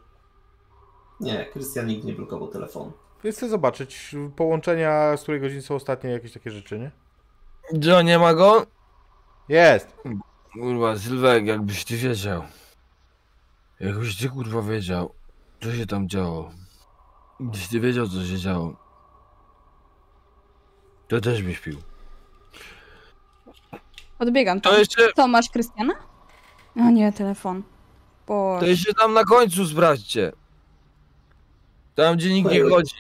[1.20, 2.92] Nie, Krystian nigdy nie blokował telefonu.
[3.24, 6.90] Więc chcę zobaczyć połączenia, z której godziny są ostatnie jakieś takie rzeczy, nie?
[7.72, 8.66] Joe, nie ma go?
[9.48, 9.97] Jest!
[10.52, 12.43] Kurwa, Sylwek, jakbyś ty wiedział.
[13.80, 15.14] Jakbyś ty kurwa wiedział,
[15.62, 16.51] co się tam działo.
[17.40, 18.76] Gdybyś ty wiedział, co się działo.
[21.09, 21.78] To też byś pił.
[24.18, 24.60] Odbiegam.
[24.60, 25.94] To jeszcze, Co, masz Krystiana?
[26.76, 27.62] A nie, telefon.
[28.26, 28.56] Bo...
[28.60, 30.32] to jeszcze tam na końcu sprawdźcie.
[31.94, 32.94] Tam, gdzie nikt nie chodzi.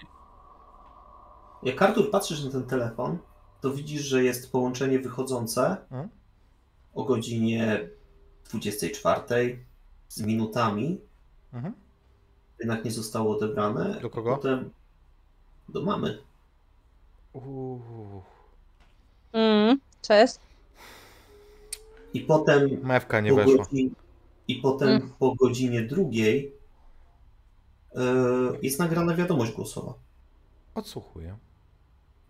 [1.62, 3.18] Jak Artur patrzysz na ten telefon,
[3.60, 6.08] to widzisz, że jest połączenie wychodzące Mhm.
[6.94, 7.88] o godzinie
[8.50, 9.58] 24
[10.08, 11.00] z minutami.
[11.52, 11.74] Mhm.
[12.60, 14.00] Jednak nie zostało odebrane.
[14.00, 14.36] Do kogo?
[14.36, 14.70] Potem
[15.68, 16.18] do mamy.
[17.32, 18.22] Uuu.
[19.32, 20.34] Mm, cześć.
[22.14, 23.56] I potem Mewka nie po, weszła.
[23.64, 23.94] godzin,
[24.48, 25.10] I potem Mm.
[25.18, 26.52] po godzinie drugiej
[27.94, 28.00] e,
[28.62, 29.94] jest nagrana wiadomość głosowa.
[30.74, 31.36] Odsłuchuję.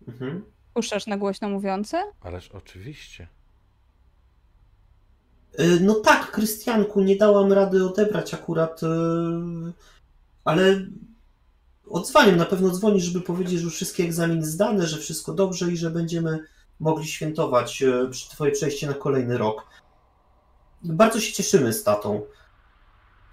[0.07, 0.43] Mhm.
[0.77, 2.03] Puszczasz na głośno mówiące?
[2.21, 3.27] Ależ oczywiście.
[5.57, 8.87] E, No tak, Krystianku, nie dałam rady odebrać akurat, e,
[10.45, 10.85] ale
[11.89, 15.77] odzwaniam, na pewno dzwoni, żeby powiedzieć, że już wszystkie egzaminy zdane, że wszystko dobrze i
[15.77, 16.39] że będziemy
[16.79, 19.67] mogli świętować e, przy- twoje przejście na kolejny rok.
[20.83, 22.21] Bardzo się cieszymy z tatą.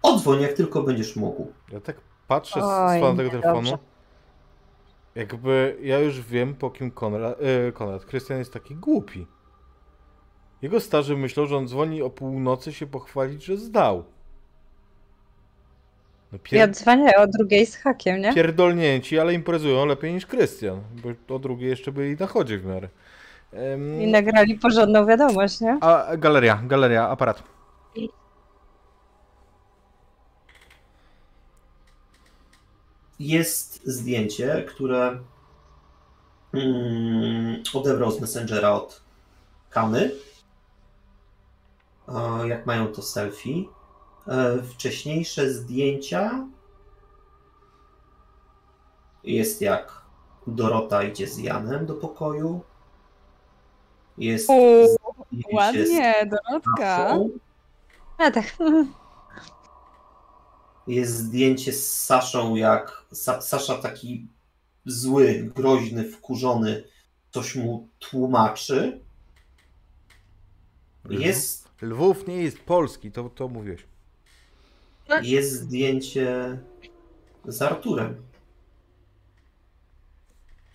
[0.03, 1.53] Odzwoń, jak tylko będziesz mógł.
[1.73, 1.97] Ja tak
[2.29, 3.63] patrzę z Oj, strony tego telefonu.
[3.63, 3.94] niedobrze.
[5.15, 7.39] Jakby ja już wiem, po kim Konrad,
[7.69, 9.27] e, Konrad, Krystian jest taki głupi.
[10.63, 14.05] Jego starzy myślą, że on dzwoni o północy się pochwalić, że zdał.
[16.33, 16.59] No pier...
[16.59, 18.35] Ja dzwonię o drugiej z hakiem, nie?
[18.35, 22.89] Pierdolnięci, ale imprezują lepiej niż Krystian, bo o drugiej jeszcze byli na chodzie w miarę.
[23.53, 25.79] Em, I nagrali porządną wiadomość, nie?
[25.81, 27.43] A galeria, galeria, aparat.
[33.19, 35.19] Jest zdjęcie, które
[36.55, 39.03] mm, odebrał z Messengera od
[39.71, 40.11] Kamy.
[42.09, 43.65] E, Jak mają to selfie.
[44.29, 46.47] E, Wcześniejsze zdjęcia
[49.25, 50.03] jest jak
[50.47, 52.61] Dorota idzie z Janem do pokoju.
[54.19, 54.97] Jest z
[55.53, 57.19] Ładnie, Dorotka.
[58.19, 58.45] A tak.
[60.87, 64.27] Jest zdjęcie z Saszą, jak Sa Sasza taki
[64.87, 66.85] zły, groźny, wkurzony,
[67.31, 69.01] coś mu tłumaczy.
[71.11, 73.87] Jest, Lwów nie jest polski, to, to mówiłeś.
[75.23, 76.59] jest zdjęcie
[77.45, 78.23] z Arturem.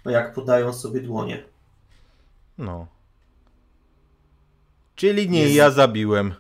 [0.06, 1.44] No jak podają sobie dłonie.
[2.58, 2.88] No.
[4.96, 6.34] Czyli nie Jest- ja zabiłem.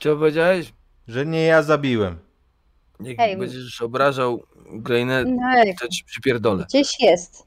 [0.00, 0.72] Co powiedziałeś?
[1.08, 2.18] Że nie ja zabiłem.
[3.00, 3.36] Jak Ej.
[3.36, 4.42] będziesz obrażał
[4.72, 6.64] Ukrainę, No jak to ci przypierdolę.
[6.68, 7.46] gdzieś jest.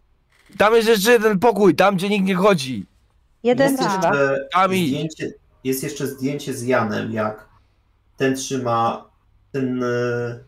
[0.58, 2.86] Tam jest jeszcze jeden pokój, tam gdzie nikt nie chodzi.
[3.44, 4.88] Jeden Jest jeszcze, Kamil.
[4.88, 7.50] zdjęcie, jest jeszcze zdjęcie z Janem, jak
[8.18, 9.10] ten trzyma
[9.52, 10.40] ten e,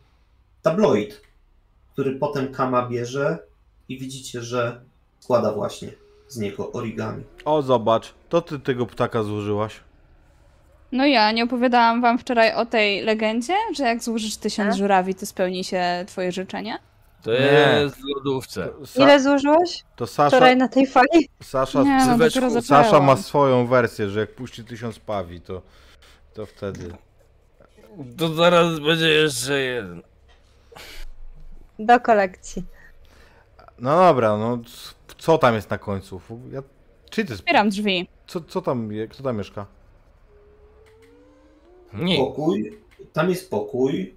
[0.61, 1.22] tabloid,
[1.94, 3.38] który potem Kama bierze
[3.90, 4.82] i widzicie, że
[5.19, 5.91] składa właśnie
[6.28, 7.24] z niego origami.
[7.45, 9.80] O, zobacz, to ty tego ptaka złożyłaś.
[10.91, 14.77] No ja nie opowiadałam wam wczoraj o tej legendzie, że jak złożysz tysiąc A?
[14.77, 16.77] żurawi, to spełni się twoje życzenie?
[17.23, 17.39] To Nie.
[17.81, 18.69] jest w lodówce.
[18.84, 21.30] Sa- Ile złożyłeś to Sasza, wczoraj na tej fali?
[21.43, 25.61] Sasza, Nie, no Sasza ma swoją wersję, że jak puści tysiąc pawi, to,
[26.34, 26.93] to wtedy.
[28.18, 30.01] To zaraz będzie jeszcze jeden.
[31.80, 32.64] Do kolekcji.
[33.80, 34.57] No dobra, no
[35.18, 36.22] co tam jest na końcu?
[36.51, 36.61] Ja,
[37.09, 38.07] czy ty, Otwieram drzwi.
[38.27, 39.65] co, co tam, kto tam mieszka?
[41.93, 42.18] Nie.
[42.18, 42.77] Pokój,
[43.14, 44.14] tam jest pokój,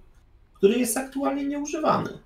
[0.53, 2.17] który jest aktualnie nieużywany.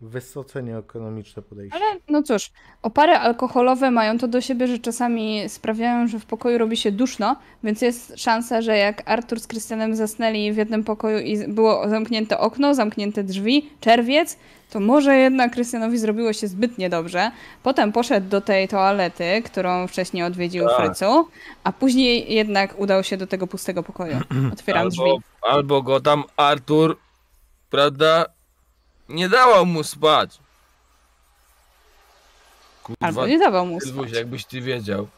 [0.00, 1.76] Wysoce nieekonomiczne podejście.
[1.76, 2.50] Ale no cóż,
[2.82, 7.36] opary alkoholowe mają to do siebie, że czasami sprawiają, że w pokoju robi się duszno,
[7.64, 12.38] więc jest szansa, że jak Artur z Krystianem zasnęli w jednym pokoju i było zamknięte
[12.38, 14.36] okno, zamknięte drzwi, czerwiec,
[14.70, 17.30] to może jednak Krystianowi zrobiło się zbyt niedobrze.
[17.62, 20.76] Potem poszedł do tej toalety, którą wcześniej odwiedził Tak.
[20.76, 21.28] Frycu,
[21.64, 24.16] a później jednak udał się do tego pustego pokoju.
[24.52, 25.02] Otwieram drzwi.
[25.02, 26.96] Albo, albo go tam Artur,
[27.70, 28.26] prawda,
[29.10, 30.38] nie dawał mu spać.
[32.82, 34.18] Kurwa, Albo nie dawał mu Sylwuś, spać.
[34.18, 35.08] jakbyś ty wiedział.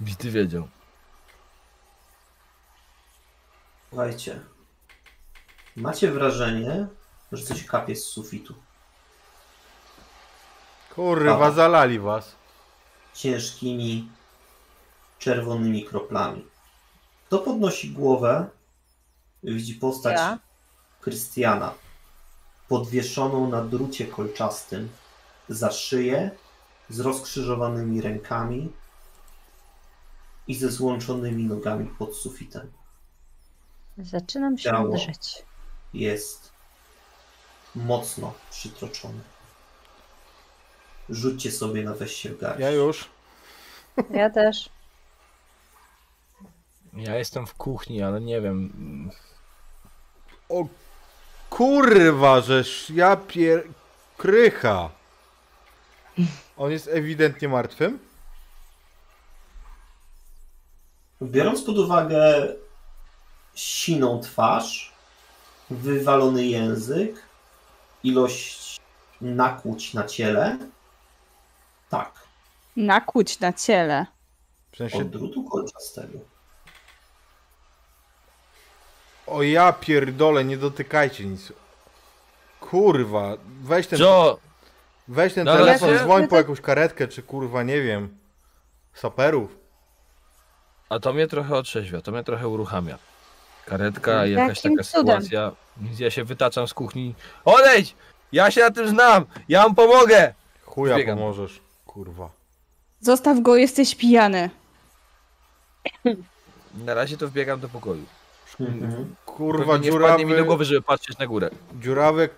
[0.00, 0.68] Byś ty wiedział.
[3.88, 4.40] Słuchajcie,
[5.76, 6.86] macie wrażenie,
[7.32, 8.54] że coś kapie z sufitu.
[10.94, 12.34] Kurwa, zalali was.
[13.14, 14.08] ciężkimi,
[15.18, 16.44] czerwonymi kroplami.
[17.26, 18.48] Kto podnosi głowę,
[19.42, 20.38] widzi postać Ja.
[21.00, 21.74] Krystiana
[22.68, 24.88] podwieszoną na drucie kolczastym
[25.48, 26.30] za szyję,
[26.88, 28.72] z rozkrzyżowanymi rękami
[30.48, 32.72] i ze złączonymi nogami pod sufitem.
[33.98, 34.88] Zaczynam się Ciało.
[34.88, 35.42] drżeć.
[35.94, 36.52] Jest
[37.74, 39.20] mocno przytroczony.
[41.08, 42.60] Rzućcie sobie na weź się w garść.
[42.60, 43.08] Ja już.
[44.10, 44.68] Ja też.
[46.92, 48.70] Ja jestem w kuchni, ale nie wiem.
[50.48, 50.66] O
[51.50, 53.62] kurwa, żeż ja pier...
[54.16, 54.90] Krycha.
[56.56, 57.98] On jest ewidentnie martwym?
[61.22, 62.48] Biorąc pod uwagę
[63.54, 64.92] siną twarz,
[65.70, 67.22] wywalony język,
[68.04, 68.80] ilość
[69.20, 70.58] nakłuć na ciele,
[71.88, 72.12] tak.
[72.76, 74.06] Nakłuć na ciele.
[74.76, 76.18] sensie, Od drutu kolczastego.
[79.30, 81.52] O ja pierdolę, nie dotykajcie nic.
[82.60, 84.38] Kurwa, weź ten, Co?
[85.08, 88.18] weź ten No, telefon, się- dzwoń po jakąś karetkę, czy kurwa, nie wiem,
[88.94, 89.56] saperów.
[90.88, 92.98] A to mnie trochę otrzeźwia, to mnie trochę uruchamia.
[93.66, 95.22] Karetka i jakaś Jakim taka cudem?
[95.22, 95.52] sytuacja.
[95.98, 97.14] Ja się wytaczam z kuchni.
[97.44, 97.94] Odejdź!
[98.32, 99.24] Ja się na tym znam!
[99.48, 100.34] Ja wam pomogę!
[100.64, 101.18] Chuja Zbiegam.
[101.18, 102.30] pomożesz, kurwa.
[103.00, 104.50] Zostaw go, jesteś pijany.
[106.74, 108.04] Na razie to wbiegam do pokoju.
[108.60, 109.14] Mhm.
[109.26, 111.50] Kurwa, Pewnie nie wpadnie mi do dziurawy, głowy, żeby patrzeć na górę.
[111.80, 112.28] dziurawy,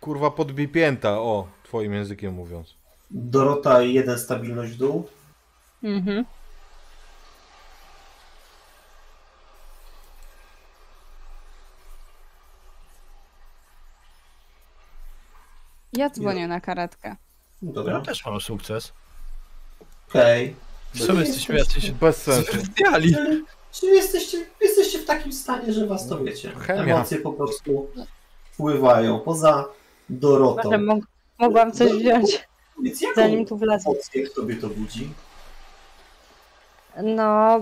[0.00, 2.74] kurwa, podbij pięta, o, twoim językiem mówiąc.
[3.10, 5.08] Dorota, jeden stabilność w dół.
[5.82, 6.24] Mhm.
[15.92, 17.16] Ja dzwonię na karetkę.
[17.62, 18.92] Dobra, Ja też mam sukces.
[20.08, 20.56] okej.
[21.06, 22.52] Co my jesteśmy jacyś Bez sensu.
[23.72, 26.50] Czyli- jesteście, jesteście w takim stanie, że was to wiecie.
[26.50, 26.82] Chemia.
[26.94, 27.90] Emocje po prostu
[28.52, 29.20] wpływają.
[29.20, 29.64] Poza
[30.08, 30.62] Dorotą.
[30.64, 31.06] Może mógł,
[31.38, 32.48] mogłam coś wziąć,
[32.82, 33.94] Więc jaką zanim tu wlazłam.
[33.94, 35.12] emocję w tobie to budzi?
[37.02, 37.60] No,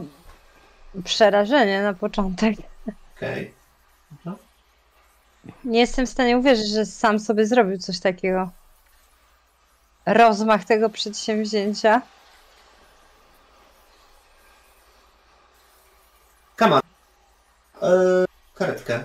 [1.05, 2.57] przerażenie na początek.
[3.17, 3.55] Okej.
[5.65, 8.51] Nie jestem w stanie uwierzyć, że sam sobie zrobił coś takiego.
[10.07, 12.03] Rozmach tego przedsięwzięcia.
[16.57, 16.81] Kama.
[17.83, 18.25] Eee,
[18.55, 19.05] karetkę.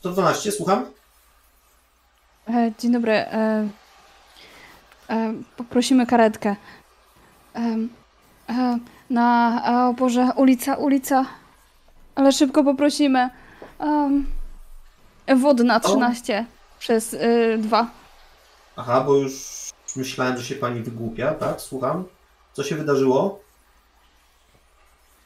[0.00, 0.86] 112, słucham?
[2.48, 3.12] E, dzień dobry.
[3.12, 3.68] E,
[5.10, 6.56] e, poprosimy karetkę.
[7.54, 7.58] E,
[8.48, 8.78] e,
[9.10, 11.24] na, e, o Boże, ulica, ulica.
[12.14, 13.30] Ale szybko poprosimy.
[15.36, 16.46] Wodna 13
[16.78, 17.86] przez y, 2.
[18.76, 19.32] Aha, bo już
[19.96, 21.60] myślałem, że się pani wygłupia, tak?
[21.60, 22.04] Słucham.
[22.52, 23.40] Co się wydarzyło?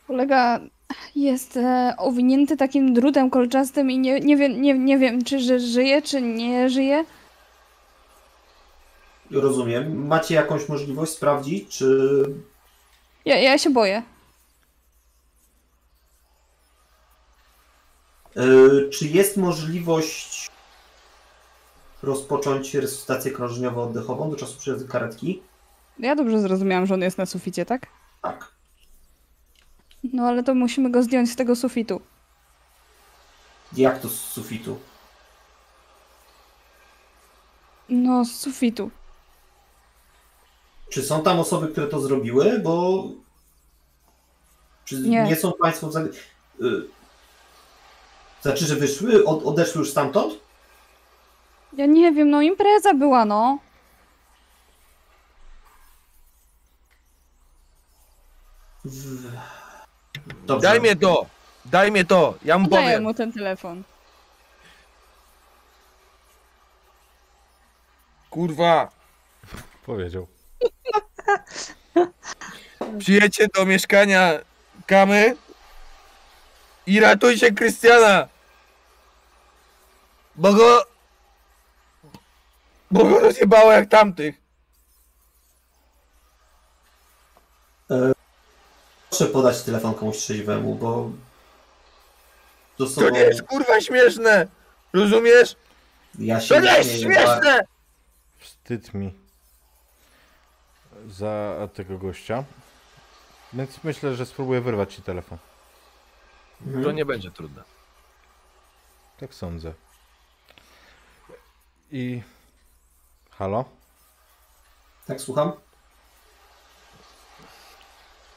[0.07, 0.61] Kolega
[1.17, 6.03] jest e, owinięty takim drutem kolczastym i nie, nie, wiem, nie, nie wiem, czy żyje,
[6.03, 7.05] czy nie żyje.
[9.31, 10.07] Rozumiem.
[10.07, 12.11] Macie jakąś możliwość sprawdzić, czy
[13.25, 14.03] Ja, ja się boję.
[18.37, 20.51] Yy, czy jest możliwość
[22.03, 25.43] rozpocząć resuscytację krążeniowo-oddechową do czasu przyjazdu karetki?
[25.99, 27.87] Ja dobrze zrozumiałam, że on jest na suficie, tak?
[28.23, 28.56] Tak.
[30.05, 32.01] No ale to musimy go zdjąć z tego sufitu.
[33.73, 34.79] Jak to z sufitu?
[37.89, 38.91] No, z sufitu.
[40.91, 42.59] Czy są tam osoby, które to zrobiły?
[42.59, 43.05] Bo.
[44.85, 45.25] Czy Nie.
[45.25, 45.93] nie, są Państwo.
[45.93, 46.01] Za...
[46.61, 46.89] Yy...
[48.43, 49.25] Znaczy, że wyszły?
[49.25, 50.35] Od, odeszły już stamtąd?
[51.73, 53.59] Ja nie wiem, no impreza była, no.
[58.85, 59.31] W...
[60.27, 60.69] Dobrze.
[60.69, 61.27] Daj mnie to!
[61.65, 62.35] Daj mnie to!
[62.45, 63.03] Ja mu Daję powiem.
[63.03, 63.83] mu ten telefon.
[68.31, 68.91] Kurwa!
[69.87, 70.27] Powiedział.
[72.99, 74.33] Przyjedźcie do mieszkania
[74.87, 75.37] Kamy
[76.87, 78.29] i ratujcie Krystiana!
[80.37, 80.83] Bo go...
[82.91, 84.35] Bo go rozjebało jak tamtych.
[89.19, 91.11] Proszę podać telefon komuś trzeźwemu, bo.
[92.79, 94.47] To, To nie jest kurwa śmieszne!
[94.93, 95.57] Rozumiesz?
[96.19, 97.61] Ja się To nie jest śmieszne!
[98.39, 99.15] Wstyd mi
[101.09, 102.45] za tego gościa.
[103.53, 105.39] Więc myślę, że spróbuję wyrwać ci telefon.
[106.67, 106.85] Mhm.
[106.85, 107.63] To nie będzie trudne.
[109.21, 109.73] Tak sądzę.
[111.93, 112.23] I...
[113.31, 113.65] Halo?
[115.07, 115.53] Tak, słucham?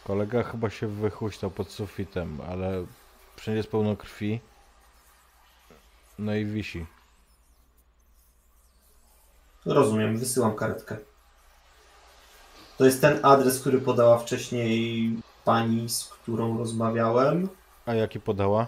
[0.09, 2.85] Kolega chyba się wychuśtał pod sufitem, ale
[3.35, 4.39] wszędzie jest pełno krwi.
[6.19, 6.85] No i wisi.
[9.65, 10.97] Rozumiem, wysyłam karetkę.
[12.77, 15.11] To jest ten adres, który podała wcześniej
[15.45, 17.49] pani, z którą rozmawiałem.
[17.85, 18.67] A jaki podała?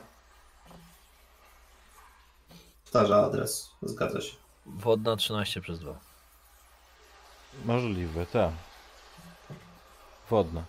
[2.83, 4.35] Powtarza adres, zgadza się.
[4.65, 5.99] Wodna 13 przez 2.
[7.65, 8.51] Możliwe, tak.
[10.29, 10.63] Wodna.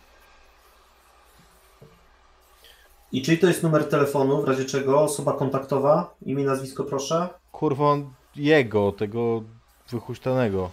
[3.13, 7.29] I czyli to jest numer telefonu, w razie czego osoba kontaktowa, imię, nazwisko proszę.
[7.53, 7.97] Kurwa,
[8.37, 9.43] jego, tego
[9.91, 10.71] wychuśtanego.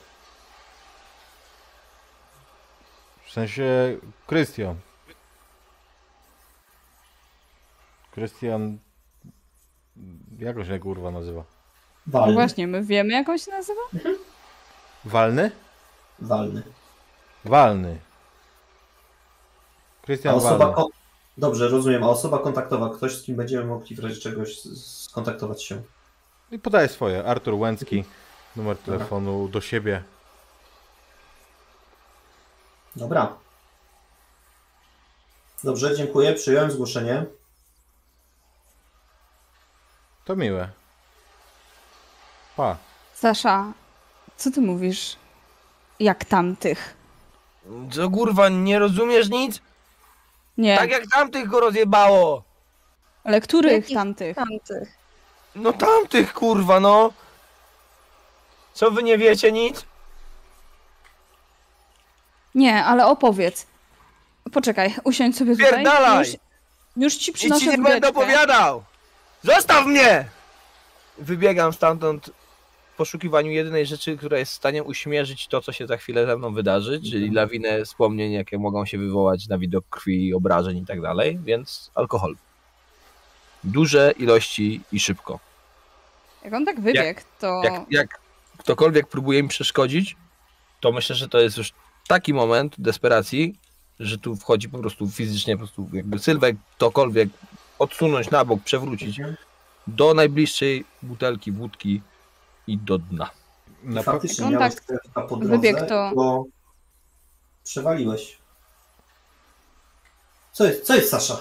[3.26, 3.98] W sensie
[4.28, 4.76] Krystian.
[8.12, 8.78] Krystian...
[10.40, 11.44] Jak on się kurwa nazywa?
[12.08, 12.28] Walny.
[12.28, 13.82] No właśnie, my wiemy, jak on się nazywa?
[15.06, 15.52] Walny?
[16.20, 16.64] Walny.
[17.46, 18.00] Walny.
[20.02, 20.76] A Krystian Walny.
[20.76, 20.90] ko-
[21.40, 22.04] Dobrze, rozumiem.
[22.04, 25.82] A osoba kontaktowa, ktoś z kim będziemy mogli w razie czegoś skontaktować się.
[26.52, 27.26] I podaję swoje.
[27.26, 28.04] Artur Łęcki.
[28.56, 30.04] Numer telefonu do siebie.
[32.96, 33.36] Dobra.
[35.64, 36.34] Dobrze, dziękuję.
[36.34, 37.26] Przyjąłem zgłoszenie.
[40.26, 40.70] To miłe.
[42.56, 42.78] Pa.
[43.14, 43.74] Sasza,
[44.38, 45.16] co ty mówisz?
[46.00, 46.96] Jak tamtych?
[47.92, 49.62] Co kurwa, nie rozumiesz nic?
[50.60, 52.44] Nie, Tak jak tamtych go rozjebało!
[53.24, 54.36] ale których Jakich tamtych?
[54.36, 54.90] Tamtych.
[55.56, 57.14] No tamtych kurwa, no!
[58.74, 59.86] Co wy nie wiecie nic?
[62.56, 63.68] Nie, ale opowiedz.
[64.54, 65.72] Poczekaj, usiądź sobie tutaj.
[65.72, 66.20] Pierdalaj!
[66.28, 66.36] Już,
[66.98, 68.84] już ci Nic przynoszę ci nie będę opowiadał!
[69.44, 70.26] Zostaw mnie!
[71.18, 72.30] Wybiegam stamtąd
[73.00, 76.54] poszukiwaniu jedynej rzeczy, która jest w stanie uśmierzyć to, co się za chwilę ze mną
[76.54, 81.40] wydarzy, czyli lawinę wspomnień, jakie mogą się wywołać na widok krwi, obrażeń i tak dalej,
[81.44, 82.36] więc alkohol.
[83.64, 85.40] Duże ilości i szybko.
[86.44, 87.62] Jak on tak wybiegł, to...
[87.64, 88.20] Jak, jak
[88.58, 90.16] ktokolwiek próbuje mi przeszkodzić,
[90.80, 91.74] to myślę, że to jest już
[92.08, 93.56] taki moment desperacji,
[94.00, 97.30] że tu wchodzi po prostu fizycznie, po prostu jakby Sylwek, ktokolwiek
[97.80, 99.22] odsunąć na bok, przewrócić
[99.88, 102.02] do najbliższej butelki wódki
[102.70, 103.30] i do dna.
[103.84, 104.74] Na Faktycznie miałeś
[105.16, 106.46] tak po drodze, wybiegł, to- bo
[107.64, 108.38] przewaliłeś.
[110.52, 111.40] Co jest, co jest Sasza?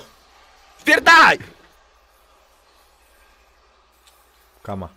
[0.78, 1.38] Spierdaj!
[4.62, 4.88] Kama.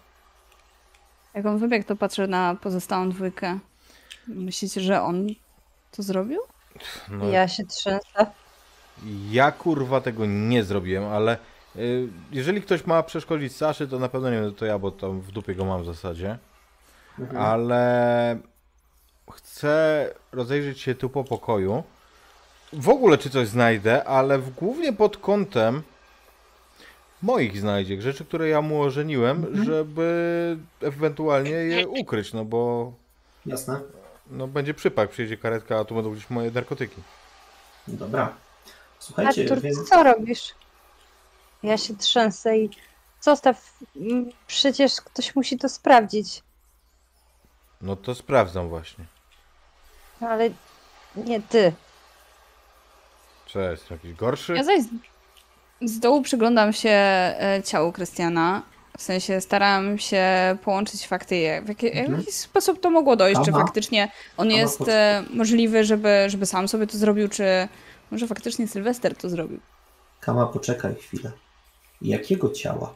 [1.34, 3.60] Jak on wybiegł, to patrzę na pozostałą dwójkę.
[4.28, 5.28] Myślicie, że on
[5.91, 6.41] to zrobił?
[7.10, 8.32] No, Ja się trzęsę.
[9.30, 11.38] Ja kurwa tego nie zrobiłem, ale
[12.31, 15.31] jeżeli ktoś ma przeszkodzić Saszy, to na pewno nie wiem, to ja, bo tam w
[15.31, 16.38] dupie go mam w zasadzie.
[17.19, 17.41] Mhm.
[17.41, 18.38] Ale
[19.34, 21.84] chcę rozejrzeć się tu po pokoju.
[22.73, 25.84] W ogóle czy coś znajdę, ale w, głównie pod kątem
[27.22, 32.93] moich znajdziek, rzeczy, które ja mu ożeniłem, żeby ewentualnie je ukryć, no bo
[33.45, 33.80] Jasne.
[34.31, 37.02] no, będzie przypał, przyjedzie karetka, a tu będą gdzieś moje narkotyki.
[37.88, 38.34] Dobra.
[38.99, 39.89] Słuchajcie, Artur, więc...
[39.89, 40.53] co robisz?
[41.64, 42.70] Ja się trzęsę i
[43.22, 43.74] zostaw.
[44.48, 46.44] Przecież ktoś musi to sprawdzić.
[47.82, 49.06] No to sprawdzam właśnie.
[50.22, 50.50] No Ale
[51.16, 51.74] nie ty.
[53.56, 54.54] Jest jakiś gorszy?
[54.54, 54.88] Ja zaś z,
[55.92, 58.62] z dołu przyglądam się e, ciału Krystiana.
[58.98, 60.26] W sensie staram się
[60.64, 62.16] połączyć fakty, jak- w jaki, Mhm.
[62.16, 63.42] w jaki sposób to mogło dojść.
[63.46, 64.88] Czy faktycznie on jest chodź.
[64.92, 67.68] e, możliwy, żeby, żeby sam sobie to zrobił, czy
[68.12, 69.60] może faktycznie Sylwester to zrobił.
[70.20, 71.32] Kama, poczekaj chwilę.
[72.02, 72.94] Jakiego ciała?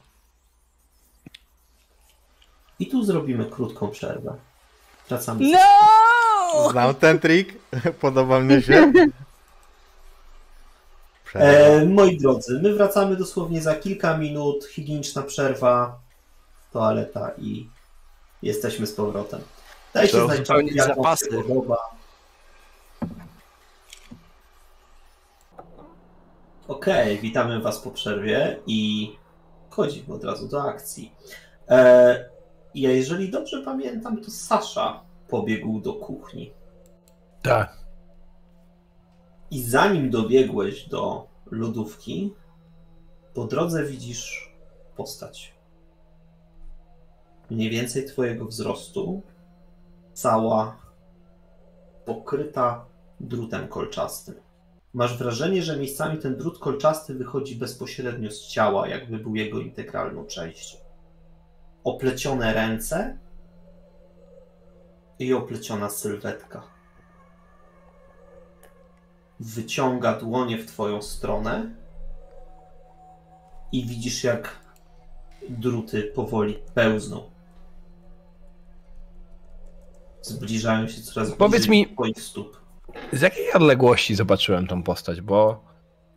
[2.80, 4.36] I tu zrobimy krótką przerwę.
[5.10, 5.52] Wracamy.
[5.52, 6.70] za- No!
[6.72, 7.58] Znam ten trik,
[8.02, 8.92] podoba mnie się.
[11.36, 14.66] E, moi drodzy, my wracamy dosłownie za kilka minut.
[14.66, 16.00] Higieniczna przerwa,
[16.74, 17.70] toaleta i
[18.42, 19.42] jesteśmy z powrotem.
[19.94, 20.40] Dajcie znać,
[20.72, 21.78] jak wam się podoba.
[26.68, 29.12] Okej, witamy Was po przerwie i
[29.70, 31.16] wchodzimy od razu do akcji.
[31.70, 32.30] E,
[32.76, 36.54] ja jeżeli dobrze pamiętam, to Sasza pobiegł do kuchni.
[37.42, 37.78] Tak.
[39.52, 42.34] I zanim dobiegłeś do lodówki,
[43.34, 44.54] po drodze widzisz
[44.96, 45.56] postać.
[47.50, 49.22] Mniej więcej twojego wzrostu,
[50.14, 50.78] cała
[52.06, 52.86] pokryta
[53.20, 54.45] drutem kolczastym.
[54.96, 60.26] Masz wrażenie, że miejscami ten drut kolczasty wychodzi bezpośrednio z ciała, jakby był jego integralną
[60.26, 60.78] częścią.
[61.84, 63.18] Oplecione ręce
[65.20, 66.64] i opleciona sylwetka
[69.40, 71.76] wyciąga dłonie w twoją stronę
[73.72, 74.60] i widzisz, jak
[75.50, 77.30] druty powoli pełzną.
[80.22, 82.65] Zbliżają się coraz bliżej Powiedz mi- do twoich stóp.
[83.12, 85.64] Z jakiej odległości zobaczyłem tą postać, bo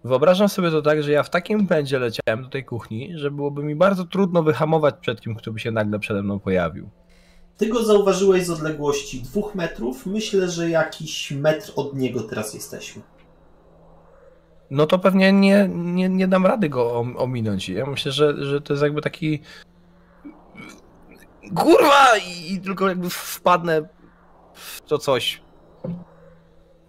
[0.04, 3.62] wyobrażam sobie to tak, że ja w takim pędzie leciałem do tej kuchni, że byłoby
[3.62, 6.90] mi bardzo trudno wyhamować przed kimś, kto by się nagle przede mną pojawił.
[7.56, 10.06] Ty go zauważyłeś z odległości dwóch metrów.
[10.06, 13.02] Myślę, że jakiś metr od niego teraz jesteśmy.
[14.70, 17.68] No to pewnie nie, nie, nie dam rady go om- ominąć.
[17.68, 19.40] Ja myślę, że, że to jest jakby taki.
[21.56, 22.06] Kurwa!
[22.26, 23.88] I, i tylko jakby wpadnę
[24.54, 25.42] w to coś.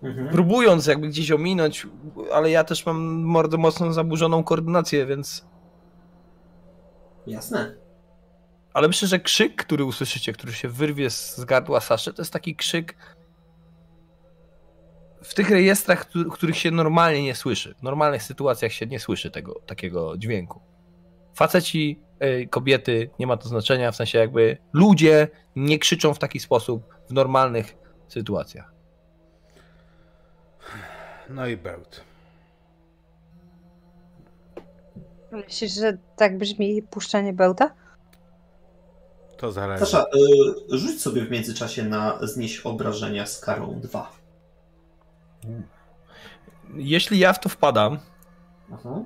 [0.03, 0.29] Mhm.
[0.29, 1.87] Próbując jakby gdzieś ominąć,
[2.33, 5.45] ale ja też mam bardzo mocno zaburzoną koordynację, więc.
[7.27, 7.75] Jasne.
[8.73, 12.55] Ale myślę, że krzyk, który usłyszycie, który się wyrwie z gardła Saszy, to jest taki
[12.55, 12.95] krzyk
[15.23, 17.75] w tych rejestrach, któ- których się normalnie nie słyszy.
[17.79, 20.61] W normalnych sytuacjach się nie słyszy tego takiego dźwięku.
[21.35, 21.99] Faceci,
[22.49, 27.13] kobiety, nie ma to znaczenia, w sensie jakby ludzie nie krzyczą w taki sposób w
[27.13, 27.77] normalnych
[28.07, 28.73] sytuacjach.
[31.29, 32.01] No i bełt.
[35.31, 37.71] Myślisz, że tak brzmi puszczanie bełta?
[39.37, 39.85] To zależy.
[39.85, 40.05] Sasza,
[40.73, 44.11] y, rzuć sobie w międzyczasie na znieść obrażenia z karą 2.
[46.75, 47.99] Jeśli ja w to wpadam,
[48.73, 49.03] Aha.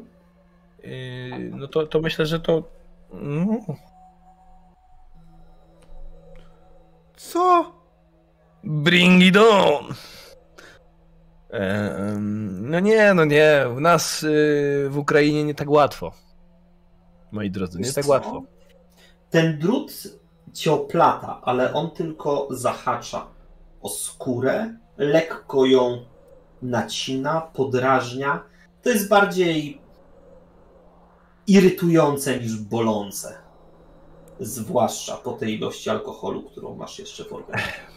[0.83, 2.63] y, no to, to myślę, że to.
[3.13, 3.59] No,
[7.17, 7.71] Co?
[8.63, 9.93] Bring it on!
[11.53, 13.65] Em, No nie, no nie.
[13.77, 16.11] U nas y, w Ukrainie nie tak łatwo.
[17.31, 18.11] Moi drodzy, nie Wiesz tak co?
[18.11, 18.43] łatwo.
[19.29, 19.91] Ten drut
[20.53, 23.27] cię oplata, ale on tylko zahacza
[23.81, 26.05] o skórę, lekko ją
[26.61, 28.43] nacina, podrażnia.
[28.83, 29.81] To jest bardziej
[31.47, 33.37] irytujące niż bolące.
[34.39, 37.92] Zwłaszcza po tej ilości alkoholu, którą masz jeszcze w organizmie.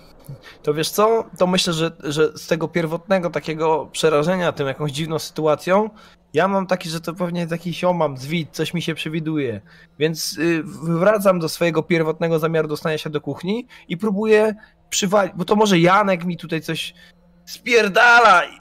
[0.62, 1.24] To wiesz co?
[1.39, 5.90] To myślę, że, że z tego pierwotnego takiego przerażenia tym jakąś dziwną sytuacją,
[6.35, 9.61] ja mam taki, że to pewnie jest jakiś omam, zwit, coś mi się przewiduje.
[9.98, 14.55] Więc y, wracam do swojego pierwotnego zamiaru dostania się do kuchni i próbuję
[14.90, 16.94] przywalić, bo to może Janek mi tutaj coś
[17.44, 18.59] spierdala i,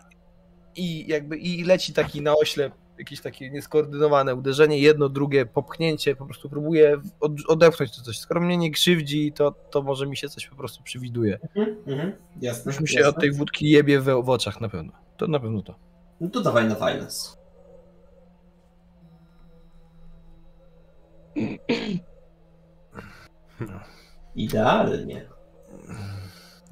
[0.75, 6.25] i jakby i leci taki na oślep, jakieś takie nieskoordynowane uderzenie, jedno, drugie, popchnięcie, po
[6.25, 8.19] prostu próbuję od, odepchnąć to coś.
[8.19, 11.39] Skoro mnie nie krzywdzi, to, to może mi się coś po prostu przewiduje.
[11.55, 12.71] Mhm, mhm, jasne.
[12.71, 13.09] Już mi się jasne.
[13.09, 14.91] od tej wódki jebie w, w oczach na pewno.
[15.17, 15.75] To na pewno to.
[16.21, 17.37] No to dawaj na violence.
[24.35, 25.29] Idealnie.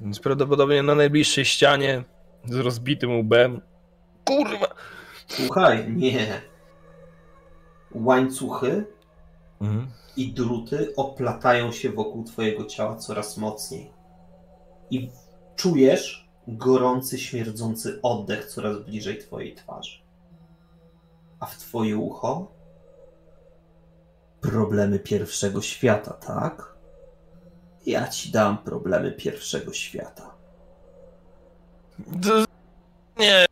[0.00, 2.04] Więc prawdopodobnie na najbliższej ścianie
[2.44, 3.60] z rozbitym łbem.
[4.24, 4.66] Kurwa!
[5.28, 6.40] Słuchaj, nie.
[7.94, 8.86] Łańcuchy
[9.60, 9.90] Mhm.
[10.16, 13.92] i druty oplatają się wokół twojego ciała coraz mocniej.
[14.90, 15.10] I
[15.56, 19.98] czujesz gorący, śmierdzący oddech coraz bliżej twojej twarzy.
[21.40, 22.52] A w twoje ucho
[24.40, 26.74] problemy pierwszego świata, tak?
[27.86, 30.34] Ja ci dam problemy pierwszego świata.
[33.18, 33.46] Nie.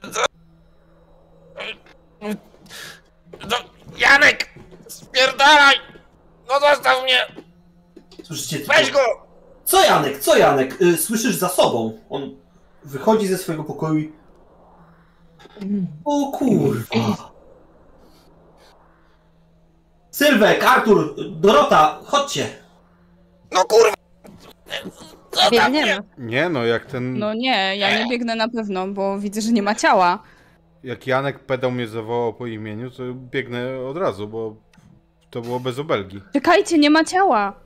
[3.40, 3.64] To-
[3.98, 4.48] Janek!
[4.89, 5.76] Spierdalaj!
[6.48, 7.26] No zostaw mnie!
[8.24, 8.98] Słyszycie Weź go!
[9.64, 10.82] Co Janek, co Janek?
[10.82, 11.98] Y, słyszysz za sobą.
[12.10, 12.36] On
[12.84, 14.12] wychodzi ze swojego pokoju i...
[16.05, 17.32] O kurwa.
[20.10, 22.48] Sylwek, Artur, Dorota, chodźcie.
[23.52, 23.94] No kurwa!
[24.66, 24.93] Mnie!
[25.51, 26.02] Biegniemy.
[26.18, 27.18] Nie no, jak ten...
[27.18, 30.22] No nie, ja nie biegnę na pewno, bo widzę, że nie ma ciała.
[30.84, 34.56] Jak Janek pedał mnie zawołał po imieniu, to biegnę od razu, bo
[35.30, 36.20] to było bez obelgi.
[36.32, 37.60] Czekajcie, nie ma ciała!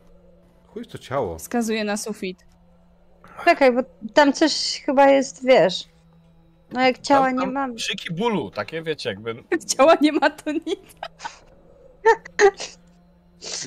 [0.66, 1.38] Chuj to ciało.
[1.38, 2.46] Wskazuje na sufit.
[3.44, 3.80] Czekaj, bo
[4.14, 5.84] tam coś chyba jest, wiesz.
[6.72, 7.74] No jak ciała Tam- nie tam mam.
[7.74, 9.34] Krzyki bólu, takie wiecie, jakby...
[9.50, 10.80] Jak ciała nie ma, to nic.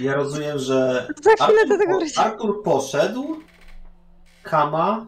[0.02, 2.26] Ja rozumiem, że Za chwilę do Artur, tego po, wrócimy.
[2.26, 3.40] Artur poszedł,
[4.44, 5.06] Kama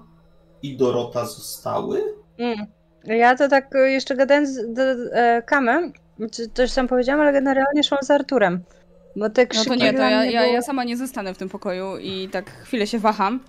[0.62, 2.04] i Dorota zostały.
[2.38, 2.66] Mm.
[3.04, 4.82] Ja to tak y, jeszcze gadając z do,
[5.14, 5.94] e, Kamem,
[6.32, 8.64] czy coś tam powiedziałam, ale generalnie szłam z Arturem.
[9.16, 11.38] Bo te No krzyki to nie, to ja, ja, było- ja sama nie zostanę w
[11.38, 13.40] tym pokoju i tak chwilę się waham,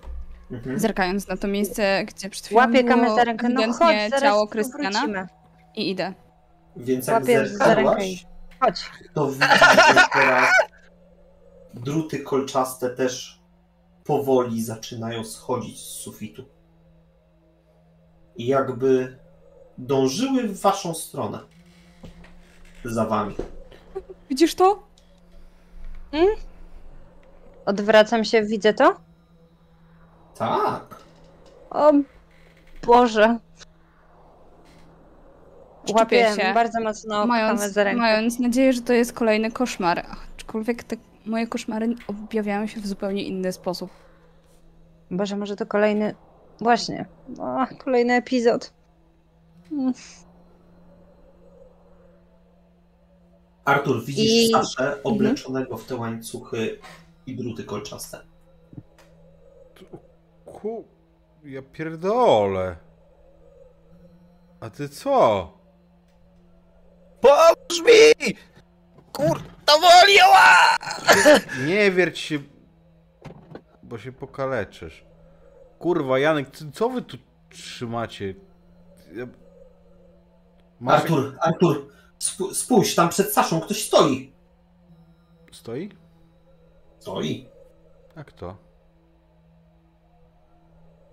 [0.51, 0.79] Mhm.
[0.79, 4.47] zerkając na to miejsce, gdzie przed chwilą Łapię Kamę było za rękę, no chodź, ciało
[4.47, 5.29] Krystiana
[5.77, 6.13] i idę.
[6.77, 8.19] Więc jak Łapię za rękę i-
[8.61, 8.91] Chodź.
[9.15, 9.49] to widzisz,
[9.95, 10.49] że teraz
[11.75, 13.43] druty kolczaste też
[14.05, 16.45] powoli zaczynają schodzić z sufitu.
[18.37, 19.19] I jakby
[19.87, 21.39] dążyły w waszą stronę.
[22.85, 23.35] Za wami.
[24.31, 24.83] Widzisz to?
[27.67, 28.97] Odwracam się, widzę to?
[30.35, 30.97] Tak.
[31.71, 31.93] O
[32.87, 33.39] Boże.
[35.95, 38.01] Łapię się, bardzo mocno mając, za rękę.
[38.01, 40.07] mając nadzieję, że to jest kolejny koszmar.
[40.37, 40.97] Aczkolwiek te
[41.27, 43.91] moje koszmary objawiają się w zupełnie inny sposób.
[45.11, 46.15] Boże, może to kolejny...
[46.61, 47.07] Właśnie.
[47.39, 48.73] O, kolejny epizod.
[53.65, 56.79] Artur, widzisz I- Saszę obleczonego w te łańcuchy
[57.27, 58.19] i druty kolczaste.
[60.45, 60.85] Ku...
[61.45, 62.77] Ja pierdolę.
[64.61, 65.13] A ty co?
[67.21, 68.35] Pomóż mi!
[69.13, 69.43] Kur...
[69.67, 70.77] To woli, ała!
[71.67, 72.39] Nie wierć się,
[73.83, 75.05] bo się pokaleczysz.
[75.79, 77.17] Kurwa, Janek, co wy tu
[77.51, 78.35] trzymacie?
[80.83, 81.01] Masz...
[81.01, 81.89] Artur, Artur,
[82.29, 84.33] sp- spójrz, tam przed Saszą ktoś stoi.
[85.53, 85.91] Stoi?
[86.99, 87.49] Stoi.
[88.17, 88.57] A kto?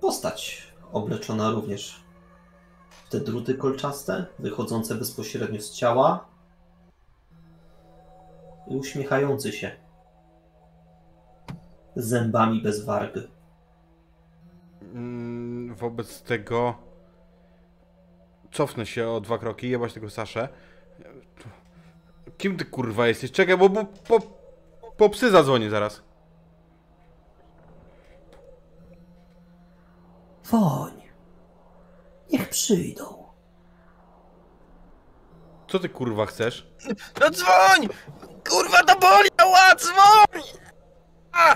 [0.01, 2.03] Postać obleczona również
[2.89, 6.27] w te druty kolczaste, wychodzące bezpośrednio z ciała
[8.67, 9.71] i uśmiechający się
[11.95, 13.27] zębami bez wargi.
[14.81, 16.88] Mm, wobec tego
[18.51, 20.49] cofnę się o dwa kroki, jebać tego Saszę.
[22.37, 23.31] Kim ty kurwa jesteś?
[23.31, 24.19] Czekaj, bo, bo po,
[24.97, 26.01] po psy zadzwonię zaraz.
[30.51, 31.01] Woń.
[32.31, 33.19] Niech przyjdą.
[35.67, 36.71] Co ty kurwa chcesz?
[37.21, 37.87] No dzwoń!
[38.49, 39.29] Kurwa, to boli!
[39.37, 40.41] Ała, dzwoń!
[41.31, 41.55] A!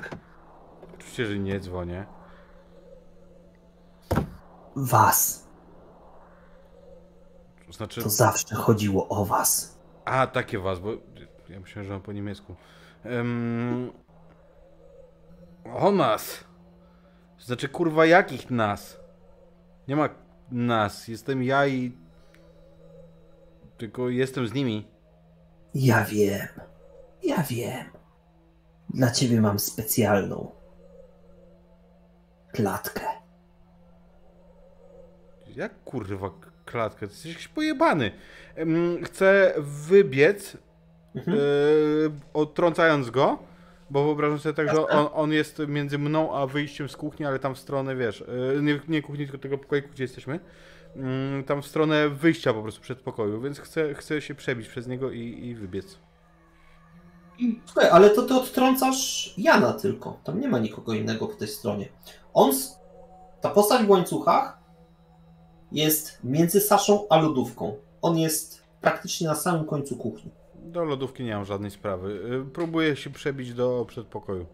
[0.94, 2.06] Oczywiście, że nie dzwonię.
[4.76, 5.43] Was.
[7.74, 8.02] Znaczy...
[8.02, 9.80] To zawsze chodziło o was.
[10.06, 10.90] A, takie was, bo
[11.50, 12.56] ja myślałem, że on po niemiecku.
[13.06, 13.92] Um...
[15.74, 16.44] O nas!
[17.40, 19.00] Znaczy, kurwa, jakich nas?
[19.88, 20.10] Nie ma
[20.52, 21.08] nas.
[21.08, 21.98] Jestem ja i...
[23.78, 24.88] Tylko jestem z nimi.
[25.74, 26.48] Ja wiem.
[27.24, 27.86] Ja wiem.
[28.90, 30.52] Dla ciebie mam specjalną
[32.52, 33.02] klatkę.
[35.48, 36.30] Jak kurwa
[36.66, 37.08] klatkę?
[37.08, 38.12] Ty jesteś jakiś pojebany.
[39.04, 40.58] Chcę wybiec,
[41.16, 41.38] Mhm.
[41.38, 41.42] e,
[42.34, 43.38] odtrącając go,
[43.90, 47.40] bo wyobrażam sobie tak, że on, on jest między mną a wyjściem z kuchni, ale
[47.40, 48.22] tam w stronę, wiesz,
[48.58, 50.40] e, nie, nie kuchni, tylko tego pokoju, gdzie jesteśmy.
[50.96, 54.88] Mm, Tam w stronę wyjścia po prostu przed pokoju, więc chcę, chcę się przebić przez
[54.88, 55.98] niego i, i wybiec.
[57.66, 60.20] Słuchaj, ale to ty odtrącasz Jana tylko.
[60.24, 61.90] Tam nie ma nikogo innego po tej stronie.
[62.34, 62.52] On,
[63.42, 64.58] ta postać w łańcuchach
[65.74, 67.76] jest między Saszą a lodówką.
[68.02, 70.32] On jest praktycznie na samym końcu kuchni.
[70.56, 72.22] Do lodówki nie mam żadnej sprawy.
[72.42, 74.46] E, Próbuję się przebić do przedpokoju.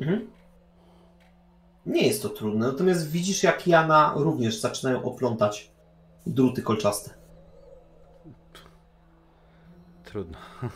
[0.00, 0.30] Mhm.
[1.86, 5.70] Nie jest to trudne, natomiast widzisz, jak Jana również zaczynają oplątać
[6.26, 7.10] druty kolczaste.
[10.04, 10.38] Trudno.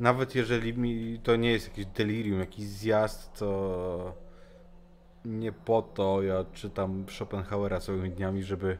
[0.00, 4.25] Nawet jeżeli mi to nie jest jakiś delirium, jakiś zjazd, to
[5.26, 8.78] nie po to ja czytam Schopenhauera całymi dniami, żeby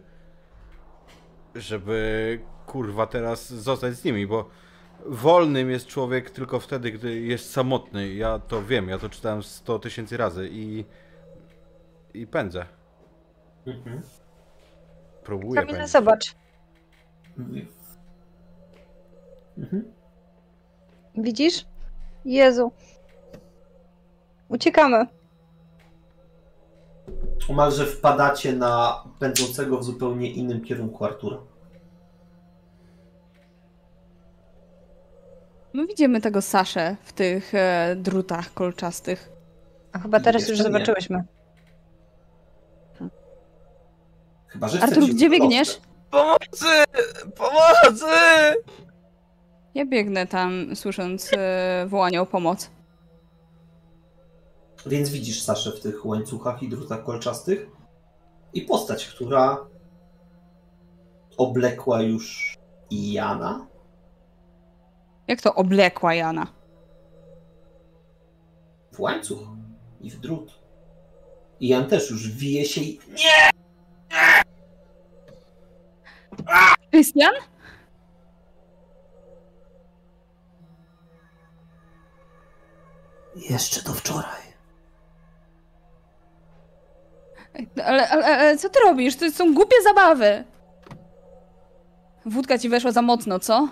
[1.55, 4.49] żeby kurwa teraz zostać z nimi, bo
[5.07, 8.15] wolnym jest człowiek tylko wtedy, gdy jest samotny.
[8.15, 10.85] Ja to wiem, ja to czytałem 100 tysięcy razy i
[12.15, 12.67] i pędzę.
[13.67, 14.03] Mhm.
[15.25, 15.93] Próbuję Kamila, pędzić.
[15.93, 16.35] zobacz.
[19.59, 19.93] Mhm.
[21.15, 21.67] Widzisz?
[22.25, 22.73] Jezu.
[24.49, 25.07] Uciekamy.
[27.49, 31.37] Omalże wpadacie na pędzącego w zupełnie innym kierunku Artura.
[35.73, 39.29] My widzimy tego Saszę w tych e, drutach kolczastych.
[39.93, 40.73] A chyba teraz już Jeszcze nie.
[40.73, 41.25] zobaczyłyśmy.
[44.47, 45.81] Chyba, że Artur, gdzie biegniesz?
[46.11, 46.85] Pomocy!
[47.37, 48.15] Pomocy!
[49.75, 52.71] Ja biegnę tam, słysząc e, wołanie o pomoc.
[54.87, 57.67] Więc widzisz Saszę w tych łańcuchach i drutach kolczastych
[58.55, 59.67] i postać, która
[61.37, 62.55] oblekła już
[62.91, 63.67] Jana,
[65.29, 66.47] Jak to oblekła Jana?
[68.93, 69.49] w łańcuch
[70.01, 70.59] i w drut.
[71.61, 73.01] I Jan też już wije się i...
[73.09, 73.51] Nie!
[76.91, 77.33] Krystian?
[83.37, 84.46] Jeszcze do wczoraj.
[87.85, 89.17] Ale, ale, ale co ty robisz?
[89.17, 90.45] To są głupie zabawy.
[92.27, 93.69] Wódka ci weszła za mocno, co?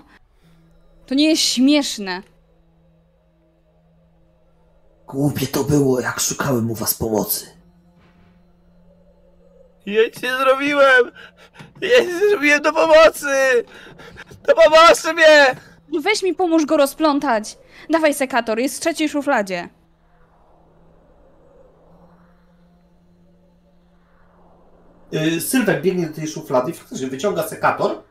[1.07, 2.23] To nie jest śmieszne.
[5.07, 7.47] Głupie to było, jak szukałem u was pomocy.
[9.87, 11.11] Ja nic nie zrobiłem!
[11.81, 13.65] Ja nic nie zrobiłem do pomocy!
[14.47, 15.57] Do pomocy mnie!
[16.01, 17.59] Weź mi pomóż go rozplątać.
[17.91, 19.69] Dawaj sekator, jest w trzeciej szufladzie.
[25.41, 28.03] Sylwek biegnie do tej szuflady i faktycznie wyciąga sekator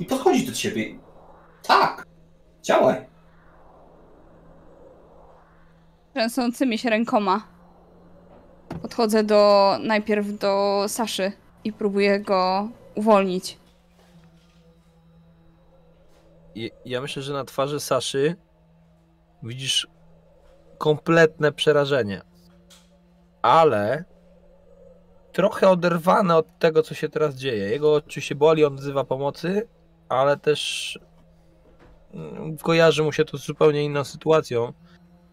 [0.00, 0.98] i podchodzi do ciebie.
[1.62, 2.06] Tak,
[2.62, 3.06] działaj.
[6.14, 7.42] Trzęsącymi się rękoma.
[8.82, 11.32] Podchodzę do najpierw do Saszy
[11.64, 13.58] i próbuję go uwolnić.
[16.54, 18.36] I- Ja myślę, że na twarzy Saszy
[19.42, 19.88] widzisz
[20.78, 22.22] kompletne przerażenie.
[23.42, 24.04] Ale
[25.32, 27.68] trochę oderwane od tego, co się teraz dzieje.
[27.68, 29.68] Jego oczywiście boli, on wzywa pomocy,
[30.08, 30.98] ale też
[32.14, 34.72] mm, kojarzy mu się to z zupełnie inną sytuacją.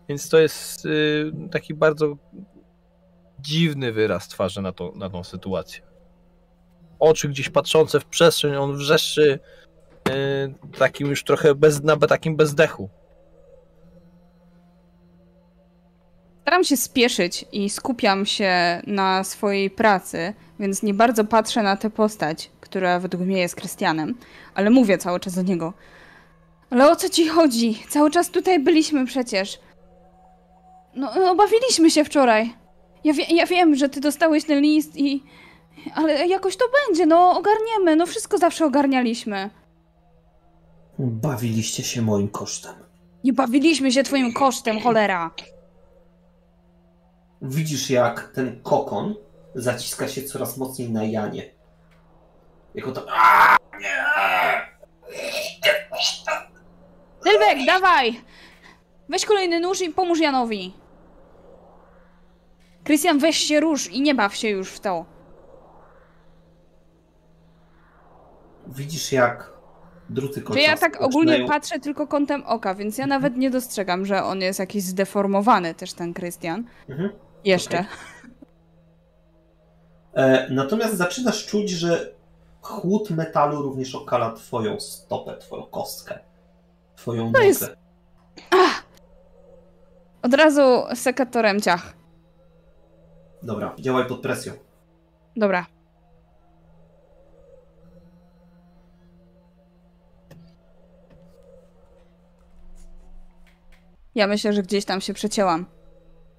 [0.09, 2.15] Więc to jest y, taki bardzo
[3.39, 5.81] dziwny wyraz twarzy na, to, na tą sytuację.
[6.99, 9.39] Oczy gdzieś patrzące w przestrzeń, on wrzeszczy
[10.09, 12.89] y, takim już trochę bez, nawet takim bezdechu.
[16.47, 21.89] Staram się spieszyć i skupiam się na swojej pracy, więc nie bardzo patrzę na tę
[21.89, 24.15] postać, która według mnie jest Krystianem,
[24.55, 25.73] ale mówię cały czas do niego.
[26.69, 27.83] Ale o co ci chodzi?
[27.89, 29.59] Cały czas tutaj byliśmy przecież.
[30.95, 32.53] No, no bawiliśmy się wczoraj.
[33.03, 35.23] Ja, wie, ja wiem, że ty dostałeś ten list i...
[35.95, 39.49] Ale jakoś to będzie, no ogarniemy, no wszystko zawsze ogarnialiśmy.
[40.99, 42.73] Bawiliście się moim kosztem.
[43.23, 45.31] Nie bawiliśmy się twoim kosztem, cholera.
[47.41, 49.15] Widzisz, jak ten kokon
[49.55, 51.43] zaciska się coraz mocniej na Janie.
[52.76, 53.05] Jako to.
[57.23, 58.22] Sylwek, dawaj!
[59.09, 60.73] Weź kolejny nóż i pomóż Janowi.
[62.84, 65.05] Krystian, weź się róż i nie baw się już w to.
[68.68, 69.51] Widzisz, jak
[70.09, 73.49] druty Czy kolczaste ja tak ogólnie zaczynają- patrzę tylko kątem oka, więc ja nawet nie
[73.49, 76.64] dostrzegam, że on jest jakiś zdeformowany też ten Krystian.
[76.89, 77.09] Mhm.
[77.47, 77.77] Jeszcze.
[77.79, 77.87] Okej.
[80.13, 82.13] E, natomiast zaczynasz czuć, że
[82.61, 86.19] chłód metalu również okala twoją stopę, twoją kostkę,
[86.95, 87.75] twoją To jest- nogę.
[90.21, 90.61] Od razu
[90.95, 91.93] sekatorem ciach.
[93.43, 94.53] Dobra, działaj pod presją.
[95.35, 95.65] Dobra.
[104.15, 105.65] Ja myślę, że gdzieś tam się przecięłam.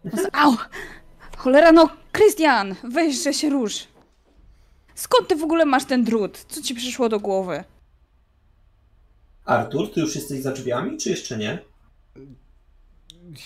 [0.33, 0.53] Au!
[1.39, 2.75] Cholera, no, Krystian!
[2.85, 3.87] Weź, że się rusz.
[4.95, 6.45] Skąd ty w ogóle masz ten drut?
[6.49, 7.65] Co ci przyszło do głowy?
[9.45, 11.59] Artur, ty już jesteś za drzwiami, czy jeszcze nie?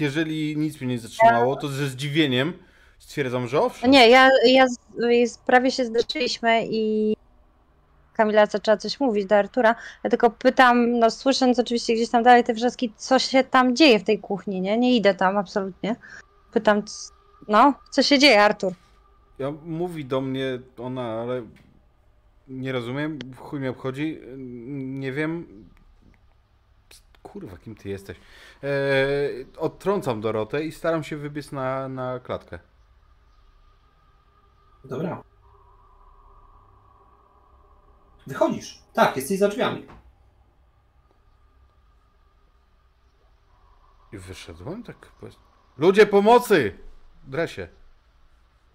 [0.00, 2.52] Jeżeli nic mnie nie zatrzymało, to ze zdziwieniem
[2.98, 3.90] stwierdzam, że owszem.
[3.90, 4.66] Nie, ja, ja
[5.46, 7.16] prawie się zderzyliśmy i
[8.14, 9.74] Kamila zaczęła coś mówić do Artura.
[10.04, 13.98] Ja tylko pytam, no słysząc oczywiście gdzieś tam dalej te wrzaski, co się tam dzieje
[13.98, 14.78] w tej kuchni, nie?
[14.78, 15.96] Nie idę tam absolutnie.
[16.52, 16.82] Pytam,
[17.48, 18.72] no, co się dzieje, Artur?
[19.38, 21.42] Ja, mówi do mnie ona, ale
[22.48, 24.20] nie rozumiem, chuj mnie obchodzi,
[24.76, 25.46] nie wiem.
[27.22, 28.16] Kurwa, kim ty jesteś?
[28.62, 32.58] Eee, odtrącam Dorotę i staram się wybiec na, na klatkę.
[34.84, 35.22] Dobra.
[38.26, 38.82] Wychodzisz.
[38.92, 39.86] Tak, jesteś za drzwiami.
[44.12, 45.12] I wyszedłem tak.
[45.78, 46.78] Ludzie pomocy!
[47.26, 47.68] Dresie.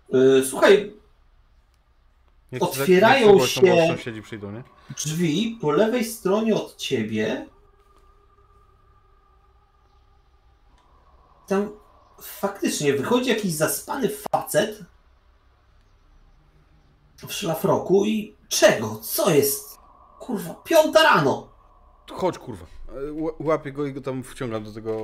[0.10, 0.94] Yy, słuchaj,
[2.60, 4.64] Otwierają się- Sąsiedzi przyjdą, nie?
[4.98, 7.48] drzwi po lewej stronie od ciebie.
[11.48, 11.70] Tam
[12.22, 14.84] faktycznie wychodzi jakiś zaspany facet
[17.28, 18.96] w szlafroku i czego?
[18.96, 19.78] Co jest?
[20.20, 21.50] Kurwa, piąta rano.
[22.12, 22.66] Chodź, kurwa.
[23.12, 24.98] Ła- Łapię go i go tam wciągam do tego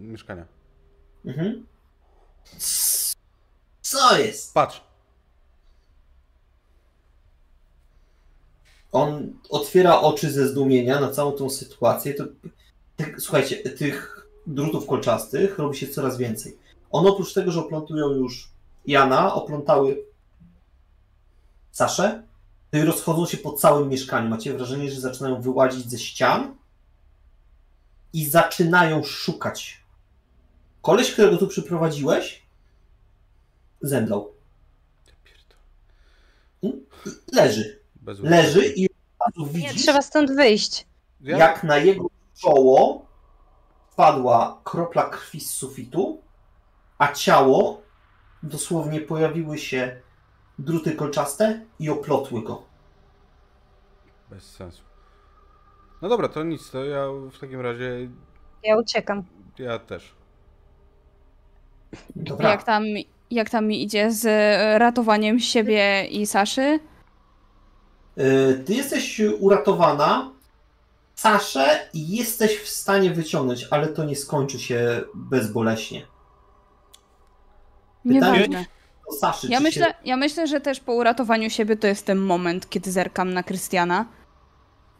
[0.00, 0.44] mieszkania.
[1.24, 1.66] Mhm.
[3.82, 4.54] Co jest?
[4.54, 4.80] Patrz.
[8.92, 12.14] On otwiera oczy ze zdumienia na całą tą sytuację.
[12.14, 12.24] To,
[12.96, 16.58] tych, słuchajcie, tych drutów kolczastych robi się coraz więcej.
[16.90, 18.50] One oprócz tego, że oplątują już
[18.86, 20.04] Jana, oplątały
[21.72, 22.22] Saszę,
[22.70, 24.28] to i rozchodzą się po całym mieszkaniu.
[24.28, 26.56] Macie wrażenie, że zaczynają wyłazić ze ścian
[28.12, 29.85] i zaczynają szukać.
[30.86, 32.46] Koleś, którego tu przyprowadziłeś,
[33.80, 34.34] zemdlał.
[35.24, 36.84] Pierdolę.
[37.32, 37.80] Leży.
[37.94, 40.86] Bez Leży i od razu Nie, widzisz, trzeba stąd wyjść.
[41.20, 43.06] Ja, jak na jego czoło
[43.90, 46.22] wpadła kropla krwi z sufitu,
[46.98, 47.82] a ciało
[48.42, 50.00] dosłownie pojawiły się
[50.58, 52.62] druty kolczaste i oplotły go.
[54.30, 54.82] Bez sensu.
[56.02, 58.08] No dobra, to nic, to ja w takim razie.
[58.62, 59.24] Ja uciekam.
[59.58, 60.16] Ja też.
[62.16, 62.50] Dobra.
[62.50, 62.84] Jak tam,
[63.30, 64.26] jak tam mi idzie z
[64.78, 66.80] ratowaniem siebie i Saszy?
[68.18, 70.30] Y, Ty jesteś uratowana,
[71.14, 76.06] Saszę, i jesteś w stanie wyciągnąć, ale to nie skończy się bezboleśnie.
[78.08, 78.64] Pytanie Nieważne.
[79.20, 79.94] Saszy, Ja myślę, Się...
[80.04, 84.04] ja myślę, że też po uratowaniu siebie to jest ten moment, kiedy zerkam na Krystiana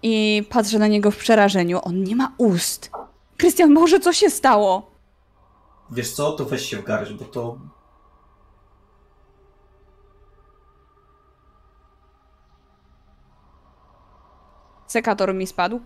[0.02, 1.80] i patrzę na niego w przerażeniu.
[1.82, 2.90] On nie ma ust.
[3.36, 4.90] Krystian, Boże, co się stało?
[5.90, 7.58] Wiesz co, to weź się w garść, bo to...
[14.86, 15.80] Sekator mi spadł.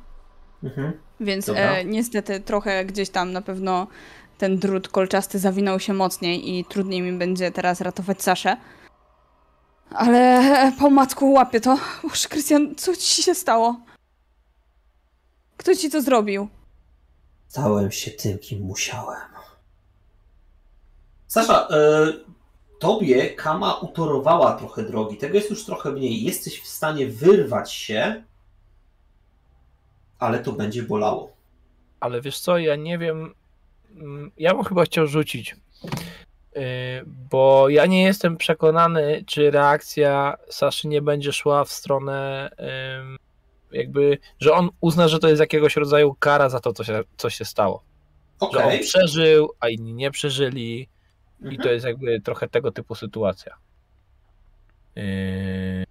[0.63, 0.93] Mhm.
[1.21, 3.87] Więc e, niestety trochę gdzieś tam na pewno
[4.39, 8.57] ten drut kolczasty zawinął się mocniej i trudniej mi będzie teraz ratować Saszę.
[9.91, 11.79] Ale e, po matku łapię to.
[12.03, 13.81] Boże, Krystian, co ci się stało?
[15.57, 16.49] Kto ci to zrobił?
[17.49, 19.40] Stałem się tym, kim musiałem.
[21.31, 22.13] Sasza, e,
[22.79, 25.17] tobie Kama utorowała trochę drogi.
[25.17, 26.23] Tego jest już trochę mniej.
[26.23, 28.23] Jesteś w stanie wyrwać się,
[30.19, 31.33] ale to będzie bolało.
[32.01, 33.35] Ale wiesz co, ja nie wiem.
[33.97, 35.57] mm, Ja bym chyba chciał rzucić.
[36.55, 36.63] Yy,
[37.07, 42.51] Bo ja nie jestem przekonany, czy reakcja Saszy nie będzie szła w stronę
[43.01, 43.17] ym,
[43.73, 47.31] jakby, że on uzna, że to jest jakiegoś rodzaju kara za to, co się, co
[47.31, 47.83] się stało.
[48.53, 50.89] Że on przeżył, a inni nie przeżyli
[51.43, 51.63] i Mhm.
[51.63, 53.57] to jest jakby trochę tego typu sytuacja.
[54.97, 55.87] Yy,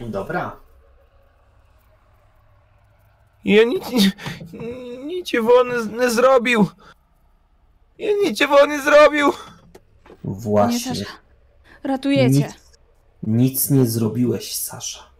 [0.00, 0.56] Dobra.
[3.44, 3.84] Ja nic,
[5.04, 6.66] nic wolny nie zrobił.
[7.98, 9.32] Ja nic wolny zrobił.
[10.24, 11.04] Właśnie.
[11.82, 12.28] Ratujecie.
[12.38, 12.63] Nic,
[13.26, 15.10] nic nie zrobiłeś, Sasza.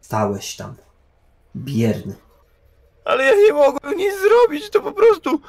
[0.00, 0.76] Stałeś tam.
[1.56, 2.14] Bierny.
[3.04, 5.40] Ale ja nie mogłem nic zrobić, to po prostu...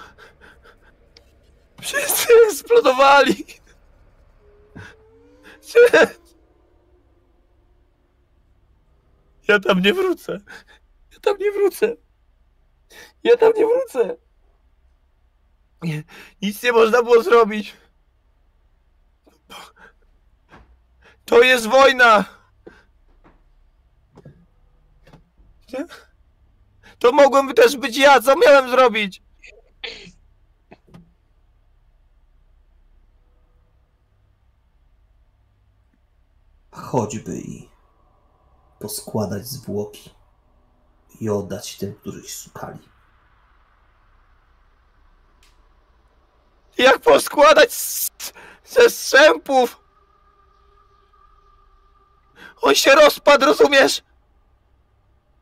[1.82, 3.46] Wszyscy eksplodowali.
[9.48, 10.40] Ja tam nie wrócę.
[11.14, 11.96] Ja tam nie wrócę.
[13.24, 14.18] Ja tam nie wrócę.
[16.42, 17.74] Nic nie można było zrobić.
[21.26, 22.26] To jest wojna.
[27.00, 29.22] To mogłem też być ja, co miałem zrobić?
[36.72, 37.70] Choćby i
[38.80, 40.10] poskładać zwłoki
[41.22, 42.90] i oddać tym, których szukali.
[46.78, 48.12] Jak poskładać z-
[48.66, 49.85] ze strzępów?
[52.62, 54.02] On się rozpadł, rozumiesz?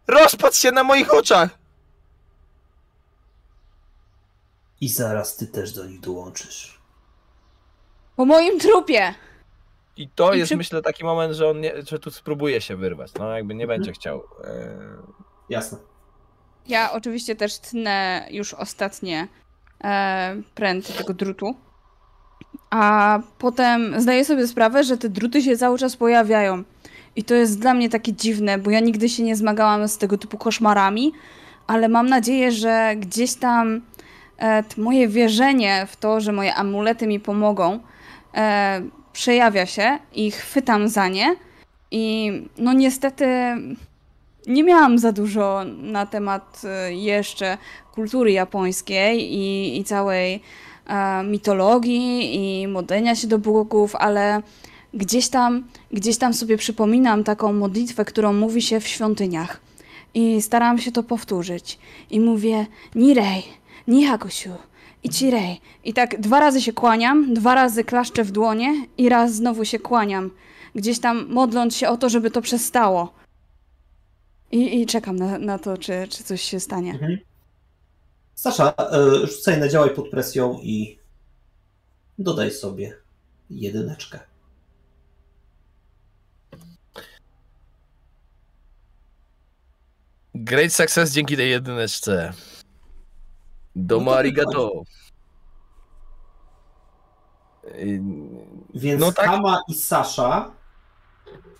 [0.07, 1.49] Rozpadł się na moich oczach.
[4.81, 6.81] I zaraz ty też do nich dołączysz.
[8.15, 9.13] Po moim trupie!
[9.97, 12.75] I to I jest, czy- myślę, taki moment, że on nie, że tu spróbuje się
[12.75, 13.13] wyrwać.
[13.13, 14.23] No, jakby nie będzie chciał.
[14.43, 14.77] e,
[15.49, 15.77] Jasne.
[16.67, 19.27] Ja oczywiście też tnę już ostatnie
[19.83, 21.55] e, pręty tego drutu.
[22.69, 26.63] A potem zdaję sobie sprawę, że te druty się cały czas pojawiają.
[27.15, 30.17] I to jest dla mnie takie dziwne, bo ja nigdy się nie zmagałam z tego
[30.17, 31.13] typu koszmarami,
[31.67, 33.81] ale mam nadzieję, że gdzieś tam
[34.39, 37.79] e, moje wierzenie w to, że moje amulety mi pomogą,
[38.35, 38.81] e,
[39.13, 41.35] przejawia się i chwytam za nie.
[41.91, 43.27] I no niestety
[44.47, 47.57] nie miałam za dużo na temat e, jeszcze
[47.91, 50.41] kultury japońskiej i, i całej
[51.23, 54.41] mitologii i modlenia się do bogów, ale
[54.93, 59.61] gdzieś tam, gdzieś tam sobie przypominam taką modlitwę, którą mówi się w świątyniach.
[60.13, 61.79] I staram się to powtórzyć.
[62.09, 62.65] I mówię
[62.95, 63.43] Nirei,
[63.87, 64.49] Nihakushu,
[65.03, 65.61] Ichirei.
[65.83, 69.79] I tak dwa razy się kłaniam, dwa razy klaszczę w dłonie i raz znowu się
[69.79, 70.31] kłaniam.
[70.75, 73.13] Gdzieś tam modląc się o to, żeby to przestało.
[74.51, 76.91] I, i czekam na, na to, czy, czy coś się stanie.
[76.91, 77.17] Mhm.
[78.35, 80.99] Sasza, e, rzucaj na działaj pod presją i
[82.17, 82.97] dodaj sobie
[83.49, 84.19] jedyneczkę.
[90.35, 92.33] Great success dzięki tej jedyneczce.
[93.75, 94.83] Domo No to arigato.
[97.65, 98.01] Y,
[98.73, 99.25] Więc No tak.
[99.25, 100.51] Kama i Sasza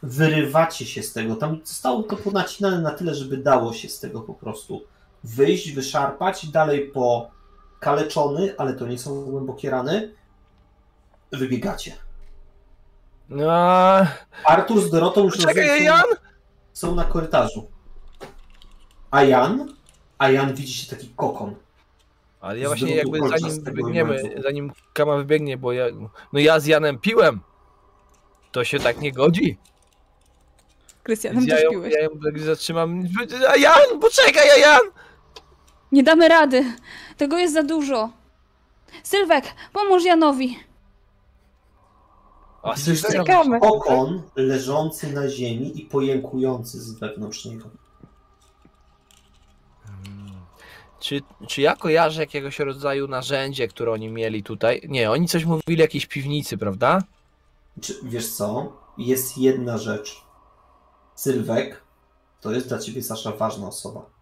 [0.04, 1.36] wyrywacie się z tego.
[1.36, 4.82] Tam zostało to ponacinane na tyle, żeby dało się z tego po prostu
[5.24, 6.48] wyjść, wyszarpać.
[6.48, 7.32] Dalej po
[7.80, 10.14] kaleczony, ale to nie są głębokie rany.
[11.32, 11.96] Wybiegacie.
[13.30, 13.52] No,
[14.46, 16.04] Artur z Dorotą już czekaj, Jan!
[16.74, 17.68] są na korytarzu.
[19.12, 19.74] A Jan?
[20.18, 21.56] A Jan widzi się taki kokon.
[22.42, 24.42] Ale ja właśnie jakby zanim wybiegniemy, łańcuchu.
[24.42, 25.86] zanim Kama wybiegnie, bo ja,
[26.34, 27.40] no ja z Janem piłem.
[28.52, 29.58] To się tak nie godzi.
[31.04, 31.94] Krystianem ja też ją, piłeś.
[31.94, 33.04] ja ją tak zatrzymam.
[33.50, 34.82] A Jan, poczekaj, a Jan!
[35.94, 36.66] Nie damy rady.
[37.18, 38.10] Tego jest za dużo.
[39.04, 40.60] Sylwek, pomóż Janowi.
[42.64, 43.60] A, Widzisz Czekamy.
[43.60, 47.70] Kokon leżący na ziemi i pojękujący z wewnątrz niego.
[51.00, 54.82] Czy, czy ja kojarzę jakiegoś rodzaju narzędzie, które oni mieli tutaj?
[54.90, 57.04] Nie, oni coś mówili o jakiejś piwnicy, prawda?
[57.82, 58.74] Czy, wiesz co?
[58.98, 60.22] Jest jedna rzecz.
[61.16, 61.84] Sylwek
[62.42, 64.13] to jest dla ciebie, Sasza, ważna osoba.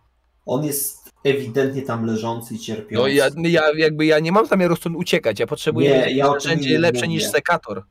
[0.46, 2.96] On jest ewidentnie tam leżący i cierpiący.
[2.96, 6.80] No ja, ja jakby ja nie mam zamiaru stąd uciekać, ja potrzebuję Nie, ja narzędzie
[6.80, 7.16] lepsze mówię.
[7.16, 7.84] niż sekator.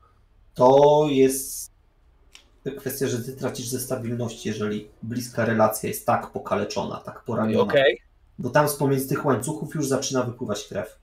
[0.53, 1.71] To jest
[2.77, 7.63] kwestia, że ty tracisz ze stabilności, jeżeli bliska relacja jest tak pokaleczona, tak poraniona.
[7.63, 8.01] Okej.
[8.39, 10.99] Bo tam z pomiędzy tych łańcuchów już zaczyna wypływać krew.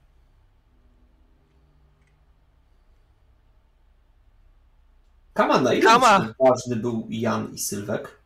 [5.33, 6.33] Kama, na ile Kama!
[6.39, 8.19] ważny był Jan i Sylwek?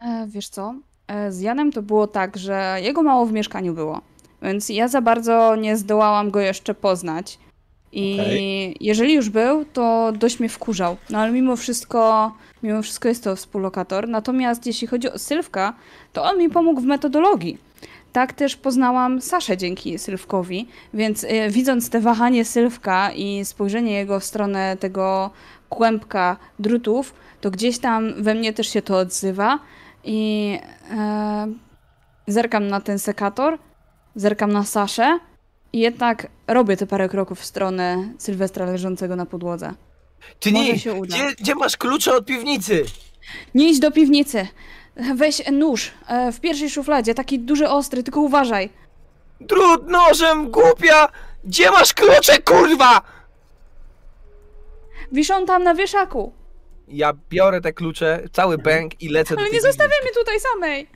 [0.00, 0.74] E, wiesz co?
[1.08, 4.00] E, z Janem to było tak, że jego mało w mieszkaniu było,
[4.42, 7.38] więc ja za bardzo nie zdołałam go jeszcze poznać.
[7.92, 8.76] I Okej.
[8.80, 10.96] jeżeli już był, to dość mnie wkurzał.
[11.10, 12.32] No ale mimo wszystko,
[12.62, 14.08] mimo wszystko jest to współlokator.
[14.08, 15.74] Natomiast jeśli chodzi o Sylwka,
[16.12, 17.58] to on mi pomógł w metodologii.
[18.12, 24.20] Tak też poznałam Saszę dzięki Sylwkowi, więc e, widząc te wahanie Sylwka i spojrzenie jego
[24.20, 25.30] w stronę tego
[25.68, 29.58] kłębka drutów, to gdzieś tam we mnie też się to odzywa
[30.08, 30.58] i
[30.90, 31.48] e,
[32.26, 33.58] zerkam na ten sekator,
[34.14, 35.18] zerkam na Saszę
[35.72, 39.74] i jednak robię te parę kroków w stronę Sylwestra leżącego na podłodze.
[40.40, 42.84] Ty nie, gdzie, gdzie masz klucze od piwnicy?
[43.54, 44.46] Nie idź do piwnicy!
[45.14, 48.70] Weź nóż e, w pierwszej szufladzie, taki duży, ostry, tylko uważaj.
[49.40, 51.08] Drut nożem, głupia!
[51.44, 53.02] Gdzie masz klucze, kurwa?
[55.12, 56.32] Wiszą tam na wieszaku.
[56.90, 60.88] Ja biorę te klucze, cały bęk i lecę do Ale nie zostawiaj mnie tutaj samej!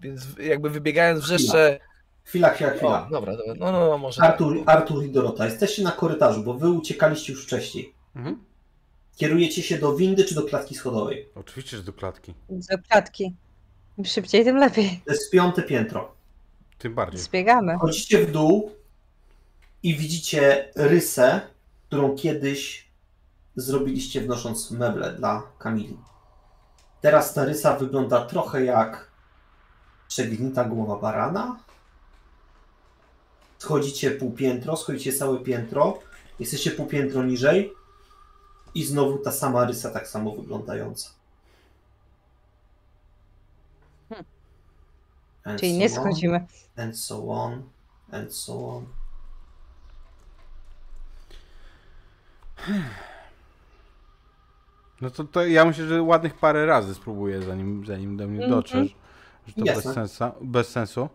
[0.00, 1.78] Więc jakby wybiegając wrzeszcze...
[2.24, 3.08] Chwila, chwila, O, chwila.
[3.10, 4.30] dobra, dobra, no, no, no może tak.
[4.30, 7.94] Artur, Artur i Dorota, jesteście na korytarzu, bo wy uciekaliście już wcześniej.
[8.16, 8.44] Mhm.
[9.16, 11.28] Kierujecie się do windy czy do klatki schodowej?
[11.34, 12.34] Oczywiście, że do klatki.
[12.48, 13.34] Do klatki.
[13.98, 15.00] Im szybciej, tym lepiej.
[15.06, 16.14] To jest piąte piętro.
[16.78, 17.20] Tym bardziej.
[17.20, 17.76] Zbiegamy.
[17.78, 18.72] Chodzicie w dół
[19.82, 21.40] i widzicie rysę,
[21.88, 22.88] którą kiedyś
[23.56, 25.98] zrobiliście wnosząc meble dla Kamili.
[27.00, 29.10] Teraz ta rysa wygląda trochę jak
[30.08, 31.56] przegnita głowa barana.
[33.58, 35.98] Schodzicie pół piętro, schodzicie całe piętro,
[36.38, 37.72] jesteście pół piętro niżej
[38.74, 41.10] i znowu ta sama rysa, tak samo wyglądająca.
[44.08, 44.26] Hmm.
[45.44, 46.46] And Czyli so nie on schodzimy.
[46.76, 47.62] and so on,
[48.10, 48.86] and so on.
[55.02, 58.50] No to, to ja myślę, że ładnych parę razy spróbuję, zanim, zanim do mnie Mhm.
[58.50, 58.96] dotrzesz.
[59.46, 61.08] Że to bez, sensa, bez sensu.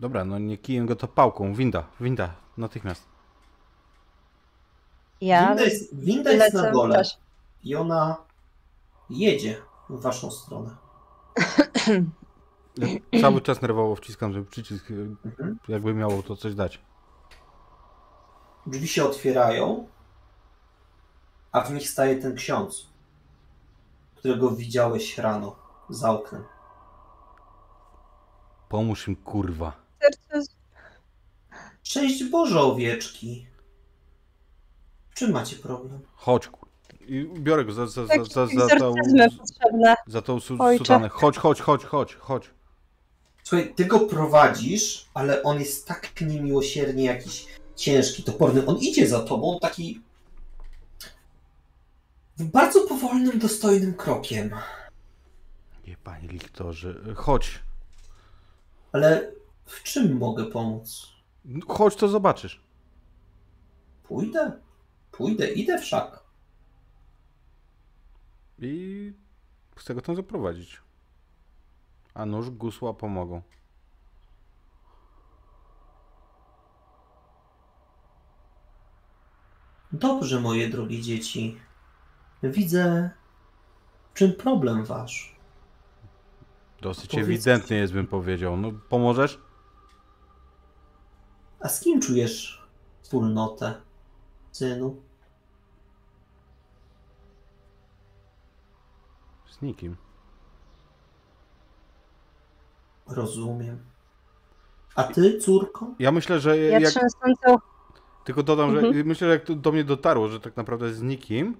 [0.00, 1.54] Dobra, no nie kijem go to pałką.
[1.54, 3.08] Winda, winda, natychmiast.
[5.20, 7.18] Ja Winda jest, winda jest na dole też.
[7.64, 8.16] i ona
[9.10, 9.56] jedzie
[9.90, 10.70] w waszą stronę.
[13.12, 15.58] Ja cały czas nerwowo wciskam ten przycisk, Mhm.
[15.68, 16.80] jakby miało to coś dać.
[18.66, 19.86] Drzwi się otwierają,
[21.54, 22.86] a w nich staje ten ksiądz,
[24.14, 25.56] którego widziałeś rano
[25.90, 26.44] za oknem.
[28.68, 29.72] Pomóż im, kurwa.
[31.82, 33.46] Szczęść Boże, owieczki.
[35.10, 36.00] W czym macie problem?
[36.14, 36.68] Chodź, kur...
[37.06, 38.46] I biorę go za, za, za, za, za,
[38.78, 39.94] tą, egzorcyzmy potrzebne.
[40.06, 41.08] za tą su, sutanę.
[41.08, 42.50] Chodź, chodź, chodź, chodź, chodź.
[43.44, 48.66] Słuchaj, ty go prowadzisz, ale on jest tak niemiłosiernie jakiś ciężki, toporny.
[48.66, 50.03] On idzie za tobą taki
[52.38, 54.50] bardzo powolnym, dostojnym krokiem.
[55.86, 57.58] Nie, panie Liktorze, chodź.
[58.92, 59.32] Ale
[59.64, 61.12] w czym mogę pomóc?
[61.68, 62.60] Chodź, to zobaczysz.
[64.02, 64.52] Pójdę?
[65.12, 66.24] Pójdę, idę wszak.
[68.58, 69.12] I
[69.76, 70.80] chcę go tam zaprowadzić.
[72.14, 73.42] A nóż, gusła pomogą.
[79.92, 81.60] Dobrze, moje drogie dzieci.
[82.50, 83.10] Widzę,
[84.10, 85.36] w czym problem wasz.
[86.80, 88.56] Dosyć Powiedz- ewidentny jest, bym powiedział.
[88.56, 89.40] No, pomożesz?
[91.60, 92.66] A z kim czujesz
[93.02, 93.74] wspólnotę,
[94.52, 95.02] synu?
[99.50, 99.96] Z nikim.
[103.06, 103.78] Rozumiem.
[104.94, 105.86] A ty, córko?
[105.98, 106.92] Ja myślę, że Ja jak...
[108.24, 109.06] Tylko dodam, że Mhm.
[109.06, 111.56] myślę, że jak to do mnie dotarło, że tak naprawdę z nikim,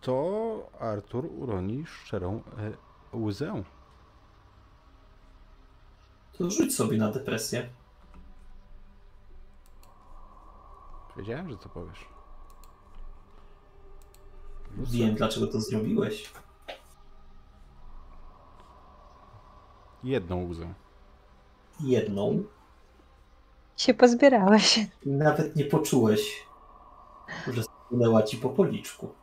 [0.00, 2.42] to Artur uroni szczerą
[3.12, 3.62] e, łzę.
[6.32, 7.68] To rzuć sobie na depresję.
[11.16, 12.08] Wiedziałem, że to powiesz.
[14.76, 16.32] Wiem, dlaczego to zrobiłeś.
[20.04, 20.74] Jedną łzę.
[21.80, 22.44] Jedną.
[23.76, 24.80] Się pozbierałeś.
[25.06, 26.46] Nawet nie poczułeś,
[27.52, 29.14] że spłynęła ci po policzku.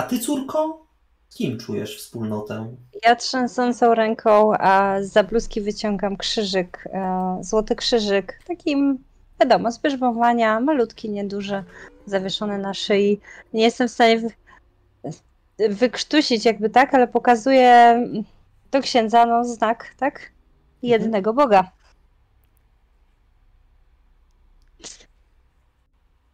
[0.00, 0.86] A ty, córko?
[1.28, 2.76] Z kim czujesz wspólnotę?
[3.02, 9.04] Ja trzęsącą ręką, a z zabluski wyciągam krzyżyk, e, złoty krzyżyk, takim,
[9.40, 11.64] wiadomo, z bierzmowania, malutki, nieduży,
[12.06, 13.20] zawieszony na szyi.
[13.52, 14.30] Nie jestem w stanie wy,
[15.68, 18.00] wykrztusić jakby tak, ale pokazuję
[18.70, 20.32] do księdza no, znak, tak?
[20.82, 21.70] Jednego Boga.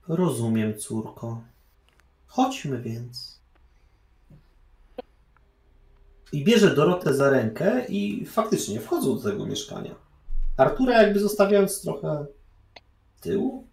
[0.09, 1.43] Rozumiem, córko.
[2.27, 3.36] Chodźmy więc.
[6.33, 9.95] I bierze Dorotę za rękę i faktycznie wchodzą do tego mieszkania.
[10.57, 12.27] Artura jakby zostawiając trochę
[13.21, 13.67] tyłu.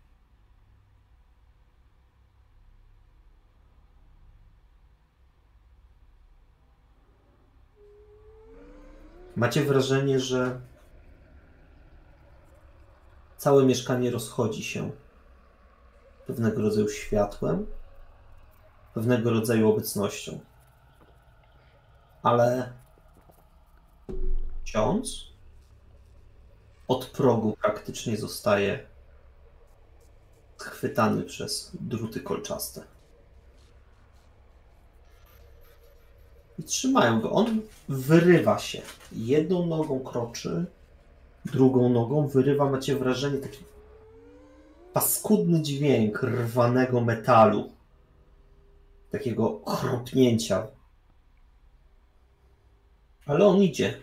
[9.35, 10.61] Macie wrażenie, że
[13.37, 14.91] całe mieszkanie rozchodzi się
[16.27, 17.65] pewnego rodzaju światłem,
[18.93, 20.39] pewnego rodzaju obecnością.
[22.23, 22.73] Ale
[24.63, 25.33] ksiądz
[26.87, 28.85] od progu praktycznie zostaje
[30.57, 32.83] chwytany przez druty kolczaste.
[36.59, 37.31] I trzymają go.
[37.31, 38.81] On wyrywa się.
[39.11, 40.65] Jedną nogą kroczy,
[41.45, 42.69] drugą nogą wyrywa.
[42.69, 43.63] Macie wrażenie taki
[44.93, 47.71] paskudny dźwięk rwanego metalu.
[49.11, 50.67] Takiego chrupnięcia.
[53.25, 54.01] Ale on idzie.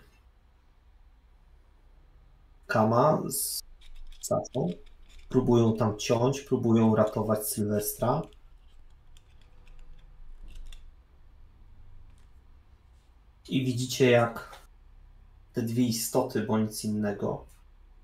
[2.67, 3.61] Kama z
[4.21, 4.69] Sasą
[5.29, 8.23] próbują tam ciąć, próbują ratować Sylwestra.
[13.49, 14.61] I widzicie, jak
[15.53, 17.45] te dwie istoty, bo nic innego,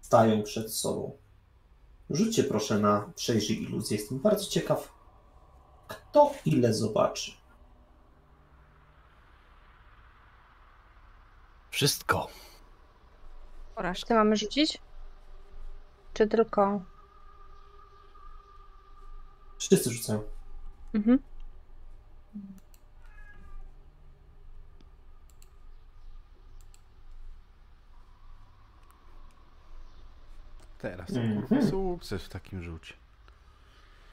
[0.01, 1.16] stają przed sobą.
[2.10, 3.97] Rzućcie proszę na przejrzyj iluzję.
[3.97, 4.93] Jestem bardzo ciekaw,
[5.88, 7.32] kto ile zobaczy.
[11.76, 12.28] Wszystko.
[13.74, 14.78] Czy mamy rzucić?
[16.14, 16.80] Czy tylko...
[19.58, 20.22] Wszyscy rzucają.
[20.94, 21.18] Mhm.
[30.78, 31.42] Teraz to Mhm.
[31.46, 32.94] kurwa sukces w takim rzucie.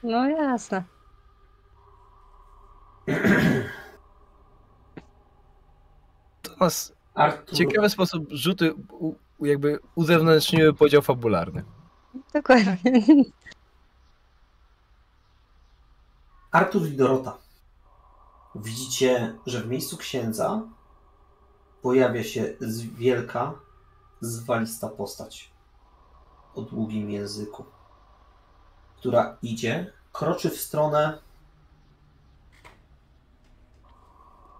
[0.02, 0.84] No jasne.
[6.42, 8.74] To nas Artur, w ciekawy sposób rzuty
[9.40, 11.64] jakby uzewnętrzniły podział fabularny.
[12.34, 12.76] Dokładnie.
[16.50, 17.38] Artur i Dorota.
[18.54, 20.62] Widzicie, że w miejscu księdza
[21.82, 23.54] pojawia się z wielka,
[24.20, 25.50] zwalista postać
[26.54, 27.64] o długim języku,
[28.96, 31.18] która idzie, kroczy w stronę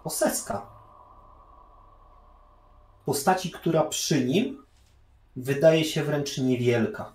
[0.05, 0.74] Oseska.
[3.05, 4.65] Postaci, która przy nim
[5.37, 7.13] wydaje się wręcz niewielka.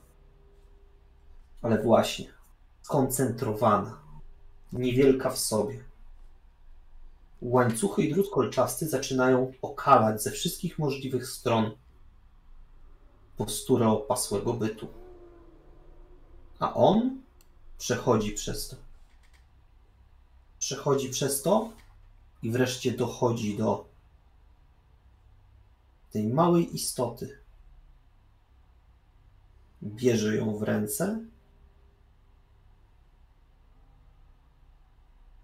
[1.61, 2.25] Ale właśnie,
[2.81, 4.01] skoncentrowana,
[4.73, 5.83] niewielka w sobie.
[7.41, 11.71] Łańcuchy i drut kolczasty zaczynają okalać ze wszystkich możliwych stron
[13.37, 14.87] posturę opasłego bytu.
[16.59, 17.21] A on
[17.77, 18.75] przechodzi przez to.
[20.59, 21.69] Przechodzi przez to
[22.43, 23.88] i wreszcie dochodzi do
[26.11, 27.39] tej małej istoty.
[29.83, 31.19] Bierze ją w ręce,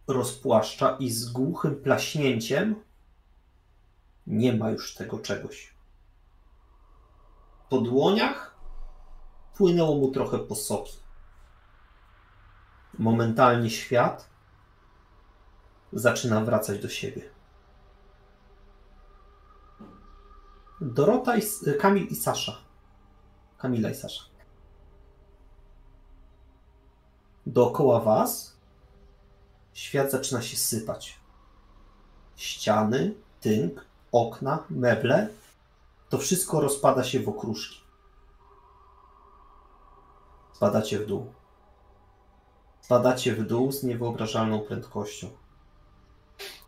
[0.08, 2.76] rozpłaszcza i z głuchym plaśnięciem
[4.28, 5.74] nie ma już tego czegoś.
[7.70, 8.56] Po dłoniach
[9.56, 10.98] płynęło mu trochę posoki.
[13.00, 14.30] Momentalnie świat
[15.94, 17.35] zaczyna wracać do siebie.
[20.82, 21.42] Dorota i
[21.80, 22.58] Kamil i Sasza.
[23.58, 24.24] Kamila i Sasza.
[27.46, 28.56] Dookoła was
[29.74, 31.20] świat zaczyna się sypać.
[32.36, 35.30] Ściany, tynk, okna, meble
[36.10, 37.82] to wszystko rozpada się w okruszki.
[40.54, 41.34] Spadacie w dół.
[42.82, 45.30] Spadacie w dół z niewyobrażalną prędkością.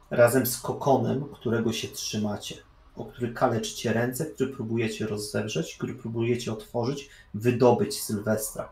[0.10, 2.56] Razem z kokonem, którego się trzymacie,
[2.98, 8.70] o który kaleczycie ręce, który próbujecie rozzewrzeć, który próbujecie otworzyć, wydobyć Sylwestra.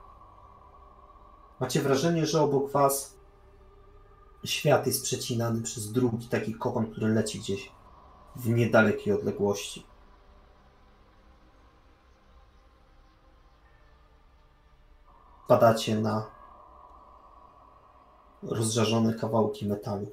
[1.60, 3.16] Macie wrażenie, że obok was
[4.44, 7.72] świat jest przecinany przez drugi taki kokon, który leci gdzieś
[8.36, 9.86] w niedalekiej odległości.
[15.48, 16.26] Padacie na
[18.42, 20.12] rozżarzone kawałki metalu.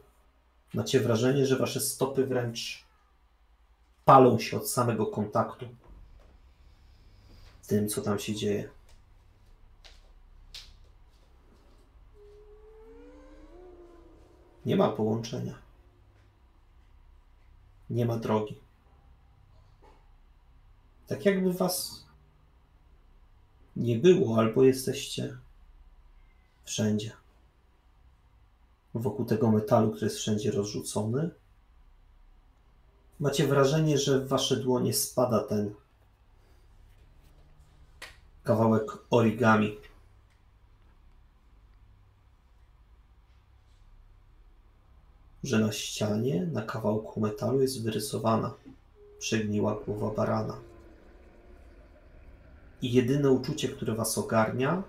[0.75, 2.92] Macie wrażenie, że wasze stopy wręcz
[4.05, 5.67] palą się od samego kontaktu
[7.63, 8.71] z tym, co tam się dzieje.
[14.67, 15.59] Nie ma połączenia.
[17.91, 18.59] Nie ma drogi.
[21.07, 22.07] Tak jakby was
[23.77, 25.39] nie było, albo jesteście
[26.65, 27.13] wszędzie.
[28.95, 31.31] Wokół tego metalu, który jest wszędzie rozrzucony.
[33.23, 35.75] Macie wrażenie, że w wasze dłonie spada ten
[38.45, 39.79] kawałek origami.
[45.43, 48.55] Że na ścianie, na kawałku metalu jest wyrysowana
[49.19, 50.57] przegniła głowa barana.
[52.83, 54.83] I jedyne uczucie, które was ogarnia,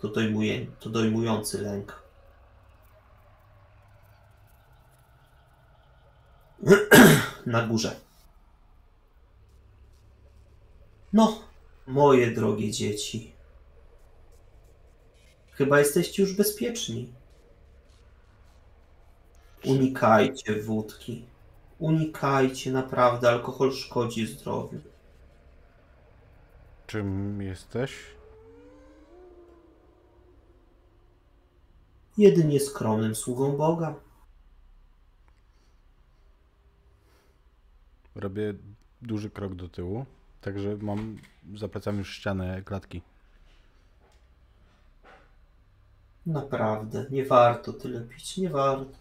[0.00, 2.03] to, dojmuje, to dojmujący lęk.
[7.46, 7.96] Na górze.
[11.12, 11.38] No,
[11.86, 13.32] moje drogie dzieci.
[15.52, 17.12] Chyba jesteście już bezpieczni.
[19.64, 21.24] Unikajcie wódki.
[21.78, 24.80] Unikajcie, naprawdę, alkohol szkodzi zdrowiu.
[26.86, 27.92] Czym jesteś?
[32.18, 33.94] Jedynie skromnym sługą Boga.
[38.14, 38.54] Robię
[39.02, 40.06] duży krok do tyłu,
[40.40, 41.18] także mam
[41.54, 43.02] za plecami już ścianę klatki.
[46.26, 48.98] Naprawdę, nie warto tyle pić, nie warto.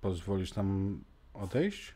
[0.00, 1.00] Pozwolisz nam
[1.34, 1.94] odejść?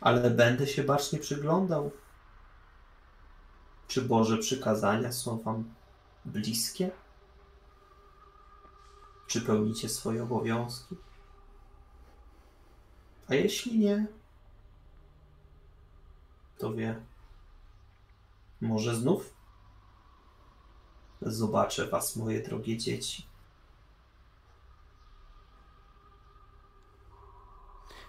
[0.00, 1.90] Ale będę się bacznie przyglądał.
[3.88, 5.64] Czy Boże przykazania są wam
[6.24, 6.90] bliskie?
[9.26, 10.96] Czy pełnicie swoje obowiązki?
[13.28, 14.06] A jeśli nie,
[16.58, 17.02] to wie.
[18.60, 19.34] Może znów
[21.22, 23.26] zobaczę was, moje drogie dzieci.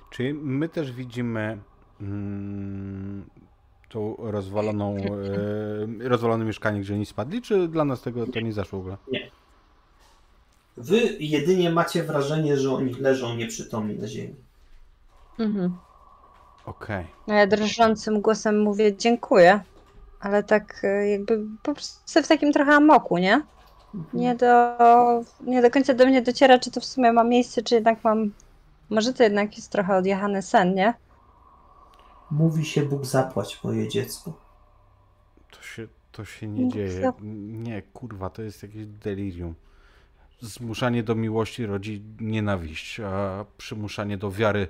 [0.10, 1.62] Czyli my też widzimy
[2.02, 3.30] mm,
[3.90, 8.80] tą rozwaloną, e, rozwalone mieszkanie, gdzie oni spadli, czy dla nas tego to nie zaszło
[8.80, 8.98] w ogóle?
[10.78, 14.36] Wy jedynie macie wrażenie, że oni leżą nieprzytomni na ziemi.
[15.40, 15.78] Mhm.
[16.66, 17.06] Okej.
[17.28, 19.60] No ja drżącym głosem mówię dziękuję,
[20.20, 23.42] ale tak e, jakby po prostu w takim trochę amoku, nie?
[24.14, 24.78] Nie do,
[25.42, 28.32] nie do końca do mnie dociera, czy to w sumie ma miejsce, czy jednak mam.
[28.90, 30.94] Może to jednak jest trochę odjechany sen, nie?
[32.32, 34.40] Mówi się Bóg zapłać, moje dziecko.
[35.52, 37.02] To się, to się nie dzieje.
[37.02, 39.56] za- Nie, kurwa, to jest jakieś delirium.
[40.42, 44.68] Zmuszanie do miłości rodzi nienawiść, a przymuszanie do wiary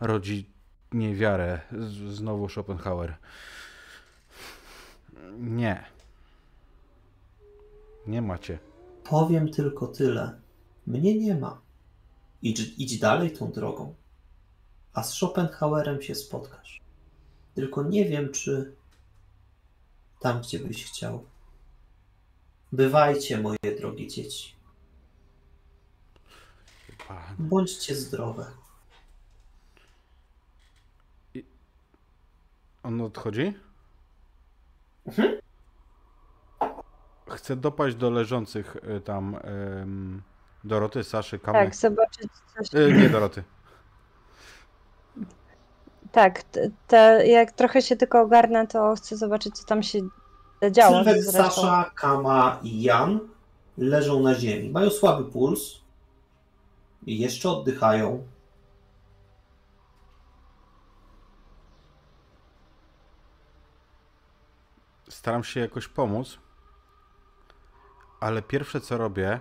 [0.00, 0.50] rodzi
[0.92, 1.60] niewiarę.
[2.08, 3.16] Znowu Schopenhauer.
[5.38, 5.84] Nie.
[8.06, 8.58] Nie macie.
[9.04, 10.40] Powiem tylko tyle.
[10.86, 11.60] Mnie nie ma.
[12.42, 13.94] Idź, idź dalej tą drogą.
[14.94, 16.80] A z Schopenhauerem się spotkasz.
[17.58, 18.72] Tylko nie wiem, czy
[20.20, 21.24] tam, gdzie byś chciał.
[22.72, 24.54] Bywajcie, moje drogie dzieci.
[26.86, 27.26] Chyba.
[27.38, 28.46] Bądźcie zdrowe.
[32.82, 33.54] On odchodzi?
[35.06, 35.38] Mhm.
[37.30, 39.34] Chcę dopaść do leżących y, tam
[39.82, 40.22] ym,
[40.64, 41.58] Doroty, Saszy, Kamy.
[41.58, 42.74] Tak, zobaczyć coś.
[42.74, 43.44] Y, nie Doroty.
[46.18, 46.42] Tak,
[46.86, 49.98] te, jak trochę się tylko ogarnę, to chcę zobaczyć, co tam się
[50.70, 51.04] działo.
[51.04, 51.32] Zresztą.
[51.32, 53.20] Sasza, Kama i Jan
[53.76, 54.70] leżą na ziemi.
[54.70, 55.80] Mają słaby puls.
[57.06, 58.26] I jeszcze oddychają.
[65.08, 66.38] Staram się jakoś pomóc,
[68.20, 69.40] ale pierwsze co robię,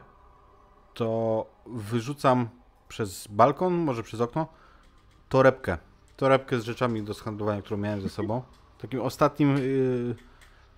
[0.93, 2.49] to wyrzucam
[2.87, 4.47] przez balkon, może przez okno,
[5.29, 5.86] torebkę.
[6.17, 8.41] Torebkę z rzeczami do skandlowania, którą miałem ze sobą.
[8.77, 10.15] Takim ostatnim, yy,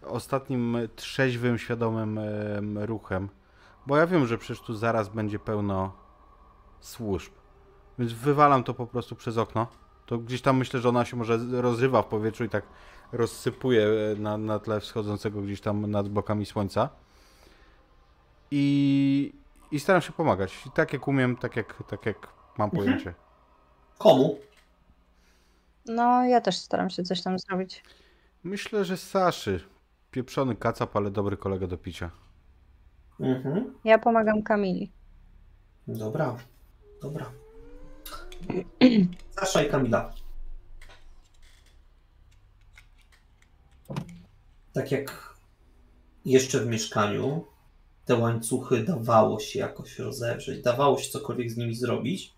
[0.01, 3.29] ostatnim trzeźwym, świadomym em, ruchem.
[3.87, 5.91] Bo ja wiem, że przecież tu zaraz będzie pełno
[6.79, 7.31] służb.
[7.99, 9.67] Więc wywalam to po prostu przez okno,
[10.05, 12.63] To gdzieś tam myślę, że ona się może rozrywa w powietrzu i tak
[13.11, 13.87] rozsypuje
[14.17, 16.89] na, na tle wschodzącego gdzieś tam nad bokami słońca.
[18.51, 19.33] I,
[19.71, 20.65] I staram się pomagać.
[20.65, 22.83] I tak jak umiem, tak jak, tak jak mam Mhm.
[22.85, 23.13] pojęcie.
[23.97, 24.39] Komu?
[25.89, 27.83] No, ja też staram się coś tam zrobić.
[28.43, 29.59] Myślę, że Saszy.
[30.11, 32.11] Pieprzony kacap, ale dobry kolega do picia.
[33.19, 33.73] Mhm.
[33.83, 34.91] Ja pomagam Kamili.
[35.87, 36.37] Dobra,
[37.01, 37.31] dobra.
[39.35, 40.13] Sasza i Kamila.
[44.73, 45.33] Tak jak
[46.25, 47.45] jeszcze w mieszkaniu,
[48.05, 52.33] te łańcuchy dawało się jakoś rozewrzeć, dawało się cokolwiek z nimi zrobić.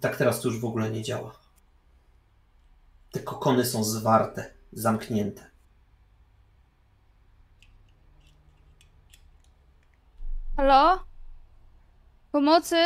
[0.00, 1.39] Tak teraz to już w ogóle nie działa.
[3.10, 5.50] Te kokony są zwarte, zamknięte.
[10.56, 11.04] Halo?
[12.32, 12.76] Pomocy?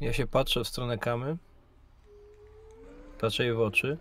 [0.00, 1.36] Ja się patrzę w stronę kamy.
[3.20, 3.98] Patrzę jej w oczy.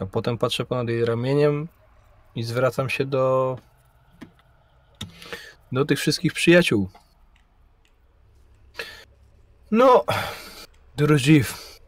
[0.00, 1.68] A potem patrzę ponad jej ramieniem
[2.34, 3.58] i zwracam się do.
[5.72, 6.88] Do tych wszystkich przyjaciół.
[9.70, 10.04] No,
[10.96, 11.78] drużyw.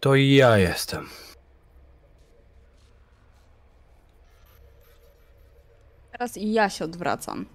[0.00, 1.08] To i ja jestem.
[6.12, 7.46] Teraz i ja się odwracam.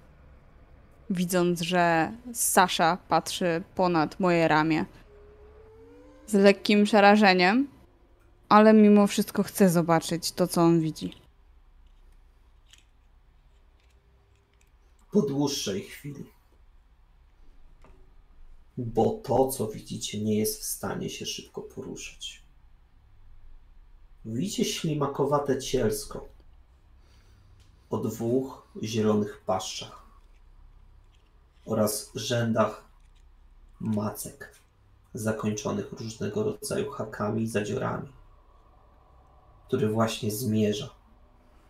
[1.09, 4.85] Widząc, że Sasza patrzy ponad moje ramię.
[6.27, 7.67] Z lekkim przerażeniem,
[8.49, 11.26] ale mimo wszystko chcę zobaczyć to, co on widzi.
[15.17, 16.25] Po dłuższej chwili.
[18.77, 22.41] Bo to, co widzicie, nie jest w stanie się szybko poruszać.
[24.25, 26.27] Widzicie ślimakowate cielsko
[27.89, 30.05] o dwóch zielonych paszczach
[31.65, 32.85] oraz rzędach
[33.79, 34.55] macek
[35.13, 38.09] zakończonych różnego rodzaju hakami i zadziorami,
[39.67, 40.89] który właśnie zmierza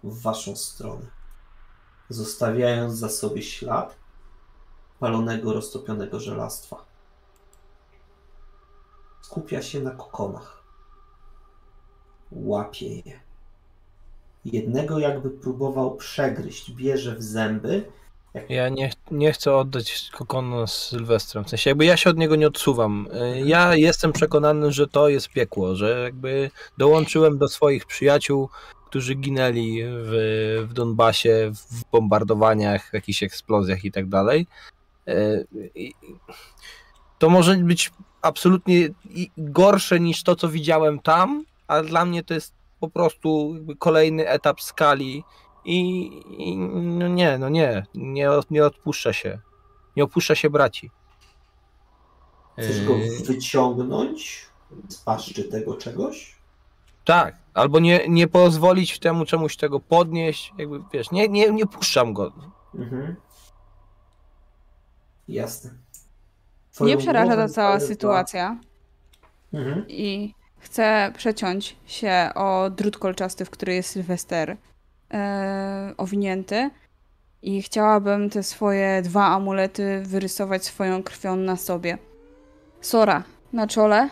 [0.03, 1.16] w waszą stronę
[2.09, 3.95] zostawiając za sobie ślad
[4.99, 6.85] palonego, roztopionego żelastwa.
[9.21, 10.63] Skupia się na kokonach.
[12.31, 13.19] Łapie je.
[14.45, 17.85] Jednego jakby próbował przegryźć, bierze w zęby.
[18.33, 18.49] Jak...
[18.49, 21.43] Ja nie, nie chcę oddać kokonu z Sylwestrem.
[21.43, 23.07] W sensie jakby ja się od niego nie odsuwam.
[23.07, 28.49] Y, Ja jestem przekonany, że to jest piekło, że jakby dołączyłem do swoich przyjaciół,
[28.87, 30.11] którzy ginęli w,
[30.69, 34.47] w Donbasie, w bombardowaniach, w jakichś eksplozjach i tak dalej.
[35.75, 35.93] I-
[37.19, 37.91] To może być
[38.21, 38.89] absolutnie
[39.37, 44.27] gorsze niż to, co widziałem tam, ale dla mnie to jest po prostu jakby kolejny
[44.29, 45.23] etap skali
[45.65, 46.07] i,
[46.37, 49.39] i no nie, no nie, nie, nie odpuszcza się.
[49.95, 50.91] Nie opuszcza się braci.
[52.57, 54.45] Chcesz go Yy, wyciągnąć
[54.89, 56.36] z paszczy tego czegoś?
[57.07, 62.13] Tak, albo nie, nie pozwolić temu czemuś tego podnieść, jakby wiesz, nie, nie, nie puszczam
[62.13, 62.33] go.
[62.75, 63.15] Mhm.
[65.27, 65.69] Jasne.
[65.69, 65.79] Mnie
[66.71, 68.57] Twoją przeraża ta cała sytuacja
[69.53, 69.85] Mhm.
[69.87, 74.57] i chcę przeciąć się o drut kolczasty, w który jest Sylwester
[75.13, 76.69] e, owinięty
[77.41, 81.97] i chciałabym te swoje dwa amulety wyrysować swoją krwią na sobie.
[82.81, 83.23] Sora
[83.53, 84.09] na czole,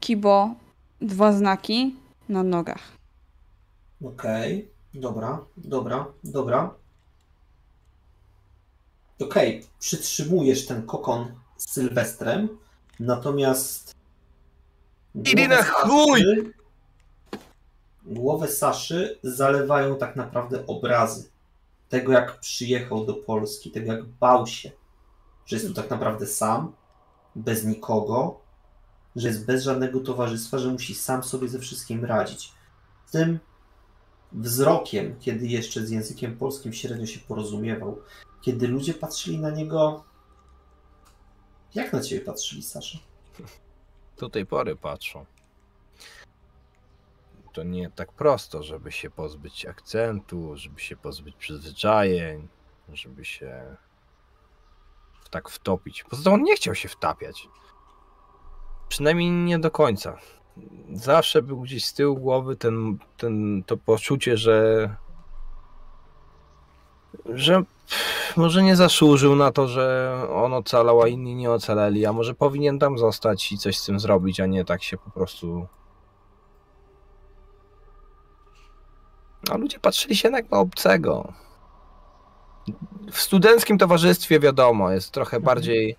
[0.00, 0.54] Kibo
[1.00, 1.96] dwa znaki
[2.28, 2.82] na nogach.
[4.04, 6.74] Okej, dobra, dobra, dobra.
[9.22, 12.48] Okej, przytrzymujesz ten kokon z Sylwestrem,
[13.00, 13.94] natomiast.
[15.14, 16.20] Idę na chuj!
[16.20, 16.52] Saszy-
[18.06, 21.30] Głowę Saszy zalewają tak naprawdę obrazy
[21.88, 24.70] tego, jak przyjechał do Polski, tego, jak bał się,
[25.46, 26.72] że jest tu tak naprawdę sam,
[27.36, 28.40] bez nikogo,
[29.20, 32.52] że jest bez żadnego towarzystwa, że musi sam sobie ze wszystkim radzić.
[33.10, 33.38] Tym
[34.32, 38.02] wzrokiem, kiedy jeszcze z językiem polskim średnio się porozumiewał,
[38.40, 40.04] kiedy ludzie patrzyli na niego.
[41.74, 42.98] Jak na ciebie patrzyli, Sasza?
[44.18, 45.26] Do tej pory patrzą.
[47.52, 52.48] To nie tak prosto, żeby się pozbyć akcentu, żeby się pozbyć przyzwyczajeń,
[52.92, 53.76] żeby się
[55.30, 56.04] tak wtopić.
[56.04, 57.48] Poza tym on nie chciał się wtapiać.
[58.88, 60.16] Przynajmniej nie do końca.
[60.92, 64.88] Zawsze był gdzieś z tyłu głowy ten, ten, to poczucie, że
[67.34, 67.62] że
[68.36, 72.78] może nie zasłużył na to, że on ocalał, a inni nie ocaleli, a może powinien
[72.78, 75.66] tam zostać i coś z tym zrobić, a nie tak się po prostu
[79.50, 81.32] A ludzie patrzyli się jak na obcego.
[83.12, 85.44] W studenckim towarzystwie wiadomo, jest trochę Mhm.
[85.44, 85.96] bardziej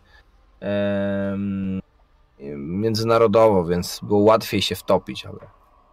[2.57, 5.39] międzynarodowo, więc było łatwiej się wtopić, ale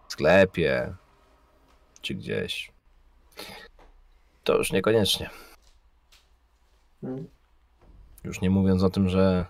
[0.09, 0.95] w sklepie
[2.01, 2.73] czy gdzieś
[4.45, 5.31] to już niekoniecznie.
[7.03, 7.27] Mm.
[8.25, 9.47] Już nie mówiąc o tym, że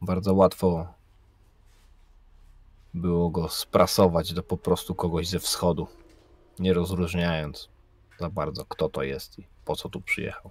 [0.00, 0.94] bardzo łatwo
[2.94, 5.86] było go sprasować do po prostu kogoś ze wschodu,
[6.58, 7.68] nie rozróżniając
[8.20, 10.50] za bardzo, kto to jest i po co tu przyjechał.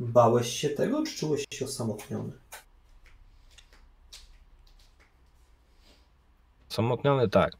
[0.00, 2.32] Bałeś się tego, czy czułeś się osamotniony?
[6.72, 7.52] Samotniony tak.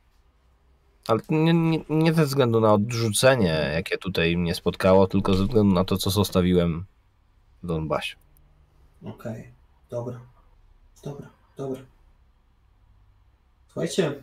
[1.08, 5.74] Ale nie, nie, nie ze względu na odrzucenie, jakie tutaj mnie spotkało, tylko ze względu
[5.74, 6.84] na to, co zostawiłem
[7.62, 8.16] w Donbasie.
[9.04, 9.52] Okej,
[9.90, 10.20] dobra.
[11.04, 11.80] Dobra, dobra.
[13.66, 14.22] Słuchajcie.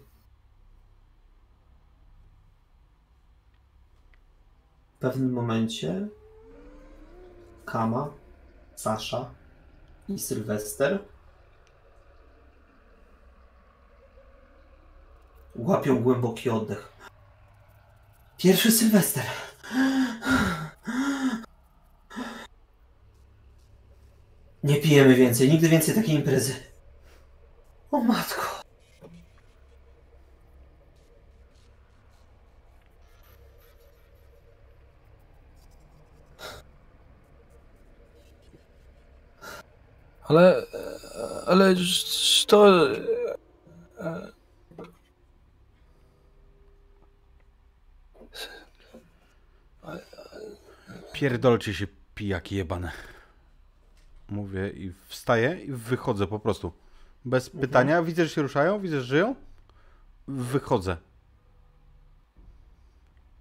[4.95, 6.07] W pewnym momencie
[7.65, 8.09] Kama,
[8.75, 9.29] Sasza
[10.09, 10.99] i Sylwester
[15.67, 16.93] łapią głęboki oddech.
[18.37, 19.23] Pierwszy Sylwester.
[24.63, 26.53] Nie pijemy więcej, nigdy więcej takiej imprezy.
[27.91, 28.61] O matko.
[40.23, 40.65] Ale,
[41.47, 41.75] ale
[42.47, 42.87] to...
[51.19, 52.91] Pierdolcie się, pijaki jebane.
[54.29, 56.71] Mówię i wstaję i wychodzę po prostu.
[57.25, 58.03] Bez pytania.
[58.03, 59.35] Widzę, że się ruszają, widzę, że żyją.
[60.27, 60.97] Wychodzę.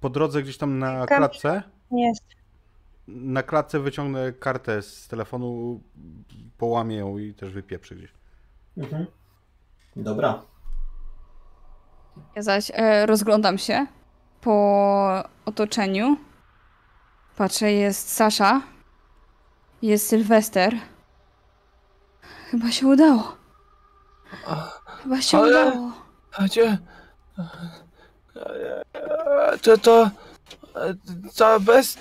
[0.01, 2.25] Po drodze gdzieś tam na Kam- klatce, Jest.
[3.09, 5.81] na klatce wyciągnę kartę z telefonu,
[6.59, 8.13] połamię ją i też wypieprzę gdzieś.
[8.77, 9.07] Mhm.
[9.97, 10.43] Dobra.
[12.37, 13.87] Ja zaś e, rozglądam się
[14.41, 16.17] po otoczeniu.
[17.39, 18.63] Patrzę, jest Sasza.
[19.83, 20.75] Jest Sylwester.
[22.51, 23.37] Chyba się udało.
[25.03, 25.93] Chyba się Ale- udało.
[26.33, 26.79] A gdzie?
[29.63, 30.11] To to...
[31.37, 31.99] Ta bez...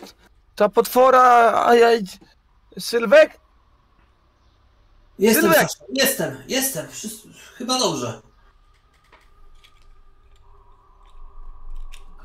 [0.55, 1.53] Ta potwora...
[1.65, 1.87] A ja...
[2.79, 3.39] Sylwek?
[5.19, 5.59] Jestem, Sylwek!
[5.69, 6.87] Sasza, jestem, jestem.
[6.87, 8.21] Wszystko, chyba dobrze.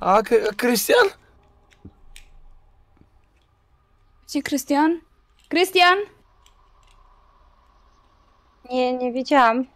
[0.01, 1.07] A K- a Krystian?
[4.33, 5.01] Gdzie Krystian?
[5.49, 5.99] Krystian?
[8.71, 9.67] Nie, nie widziałam.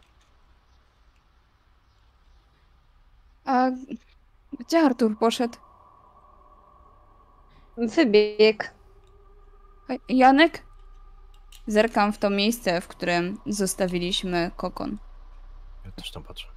[3.45, 3.71] A
[4.61, 5.59] gdzie Artur poszedł?
[7.77, 8.75] Wybieg.
[10.09, 10.63] Janek?
[11.67, 14.99] Zerkam w to miejsce, w którym zostawiliśmy kokon.
[15.85, 16.49] Ja też tam patrzę.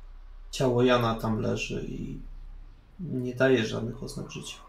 [0.52, 2.20] Ciało Jana tam leży i
[3.00, 4.69] nie daje żadnych oznak życia.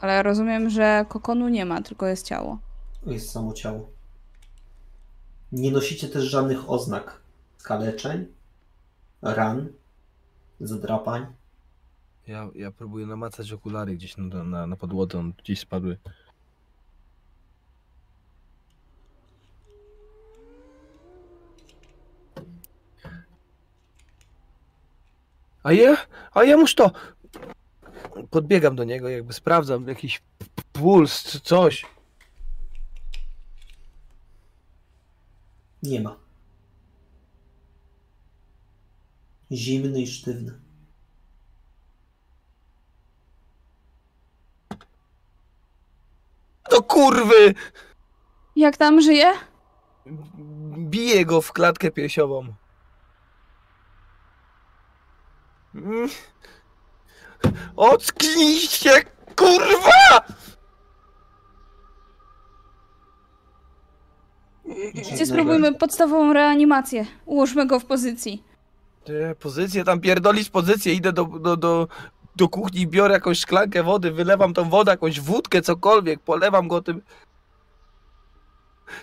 [0.00, 2.58] Ale rozumiem, że kokonu nie ma, tylko jest ciało.
[3.06, 3.88] Jest samo ciało.
[5.52, 7.20] Nie nosicie też żadnych oznak
[7.58, 8.26] skaleczeń,
[9.22, 9.68] ran,
[10.60, 11.26] zadrapań.
[12.26, 15.98] Ja, ja próbuję namacać okulary gdzieś na, na, na podłodze, on gdzieś spadły.
[25.62, 25.96] A ja,
[26.32, 26.90] a ja muszę to.
[28.30, 31.86] Podbiegam do niego, jakby sprawdzam jakiś p- puls czy coś.
[35.82, 36.16] Nie ma.
[39.52, 40.60] Zimny i sztywny.
[46.70, 47.54] Do kurwy!
[48.56, 49.32] Jak tam żyje?
[50.78, 52.54] Biję go w klatkę piersiową.
[57.76, 58.90] Ocknij się,
[59.36, 60.24] kurwa!
[64.94, 67.06] Gdzie spróbujmy podstawową reanimację.
[67.26, 68.42] Ułóżmy go w pozycji.
[69.04, 71.88] Te pozycję tam pierdolisz pozycję, idę do, do, do,
[72.36, 77.02] do kuchni, biorę jakąś szklankę wody, wylewam tą wodę, jakąś wódkę, cokolwiek, polewam go tym.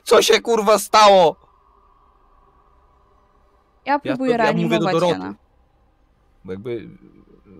[0.03, 1.35] Co się kurwa stało?
[3.85, 5.13] Ja próbuję to- ja mówię do reanimować Doroty.
[5.13, 5.33] Jana.
[6.45, 6.89] Bo jakby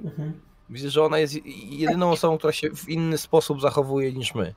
[0.04, 0.42] Mhm.
[0.72, 4.54] Widzę, że ona jest jedyną osobą, która się w inny sposób zachowuje niż my.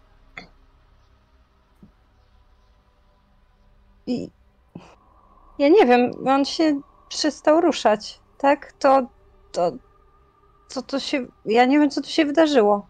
[4.07, 4.31] I
[5.59, 8.73] ja nie wiem, on się przestał ruszać, tak?
[8.73, 9.03] To,
[9.53, 9.73] to
[10.69, 11.27] co to się.
[11.45, 12.87] Ja nie wiem, co tu się wydarzyło.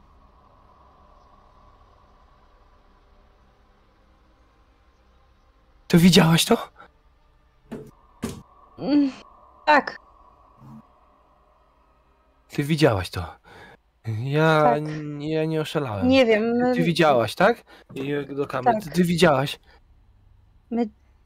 [5.89, 6.69] To widziałaś to?
[8.79, 9.13] Mm,
[9.67, 9.99] Tak,
[12.55, 13.27] Ty widziałaś to.
[14.25, 14.83] Ja, Tak.
[15.03, 16.09] nie- ja nie oszalałem.
[16.09, 16.43] nie wiem.
[16.57, 17.65] My, Ty widziałaś, tak?
[18.37, 18.77] Do kamery.
[18.77, 18.85] Tak.
[18.85, 19.61] Ty, ty widziałaś.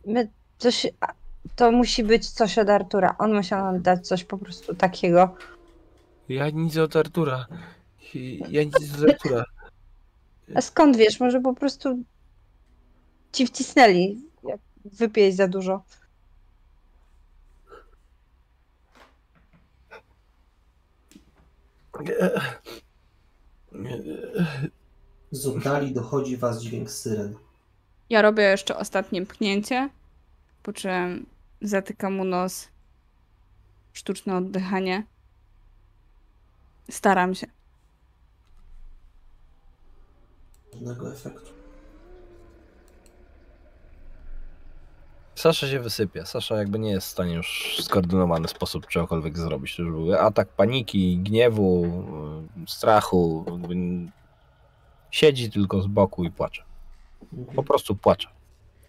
[0.06, 0.86] my coś.
[1.00, 1.12] a,
[1.56, 3.14] To musi być coś od Artura.
[3.18, 5.34] On musiał nam dać coś po prostu takiego.
[6.28, 7.46] Ja nic od Artura.
[8.48, 9.44] Ja nic od Artura.
[10.54, 11.20] A skąd wiesz?
[11.20, 11.98] Może po prostu
[13.32, 15.82] ci wcisnęli, jak wypijesz za dużo.
[25.30, 27.34] Z oddali dochodzi was dźwięk syren.
[28.10, 29.90] Ja robię jeszcze ostatnie pchnięcie,
[30.62, 31.26] po czym
[31.62, 32.68] zatykam mu nos.
[33.92, 35.06] Sztuczne oddychanie.
[36.90, 37.46] Staram się.
[40.72, 41.57] Żadnego efektu.
[45.38, 46.26] Sasza się wysypia.
[46.26, 49.76] Sasza jakby nie jest w stanie już w skoordynowany sposób czegokolwiek zrobić.
[49.76, 51.84] To już były atak paniki, gniewu,
[52.66, 53.44] y, strachu.
[55.10, 56.62] Siedzi tylko z boku i płacze.
[57.30, 57.64] Po Mhm.
[57.64, 58.28] prostu płacze.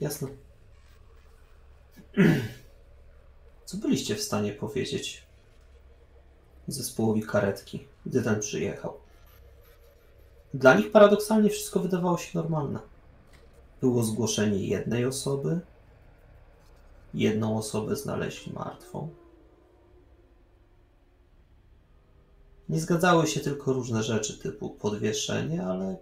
[0.02, 0.28] Jasne.
[3.66, 5.24] Co byliście w stanie powiedzieć
[6.68, 8.94] zespołowi karetki, gdy ten przyjechał?
[10.54, 12.80] Dla nich paradoksalnie wszystko wydawało się normalne.
[13.82, 15.60] Było zgłoszenie jednej osoby,
[17.14, 19.10] jedną osobę znaleźli martwą.
[22.70, 25.98] Nie zgadzały się tylko różne rzeczy typu podwieszenie, ale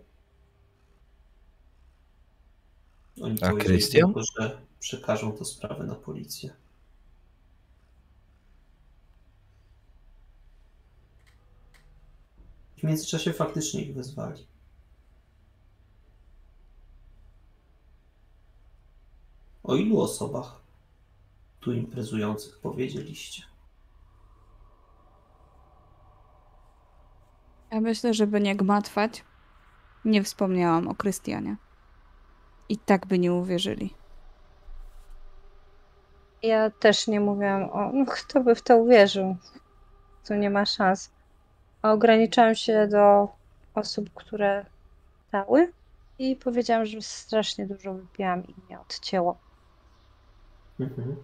[3.21, 6.53] oni A powiedzieli tylko, że przekażą tę sprawę na policję.
[12.77, 14.47] W międzyczasie faktycznie ich wezwali.
[19.63, 20.66] O ilu osobach
[21.59, 23.43] tu imprezujących powiedzieliście?
[27.71, 29.23] Ja myślę, żeby nie gmatwać,
[30.05, 31.55] nie wspomniałam o Krystianie.
[32.69, 33.93] I tak by nie uwierzyli.
[36.41, 37.91] Ja też nie mówiłam o.
[37.93, 39.35] No, kto by w to uwierzył?
[40.27, 41.11] Tu nie ma szans.
[41.81, 43.27] A ograniczałam się do
[43.75, 44.65] osób, które
[45.31, 45.73] dały
[46.19, 49.37] i powiedziałam, że strasznie dużo wypiłam i mnie odcięło.
[50.79, 51.15] Mhm.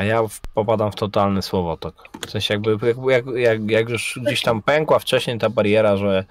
[0.00, 1.94] A ja w, popadam w totalny słowotok.
[2.26, 6.24] W sensie jakby, jakby jak, jak, jak już gdzieś tam pękła wcześniej ta bariera, że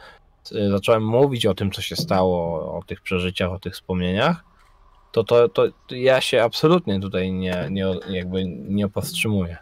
[0.51, 4.43] y, zacząłem mówić o tym, co się stało, o tych przeżyciach, o tych wspomnieniach,
[5.11, 9.57] to, to, to ja się absolutnie tutaj nie, nie, jakby nie powstrzymuję.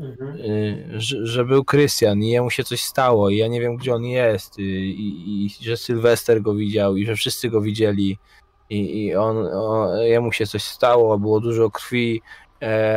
[0.00, 0.36] Mhm.
[0.36, 3.94] Y, że, że był Krystian i jemu się coś stało i ja nie wiem, gdzie
[3.94, 8.18] on jest y, i, i że Sylwester go widział i że wszyscy go widzieli
[8.70, 9.46] i, i on,
[10.02, 12.22] jemu się coś stało, było dużo krwi,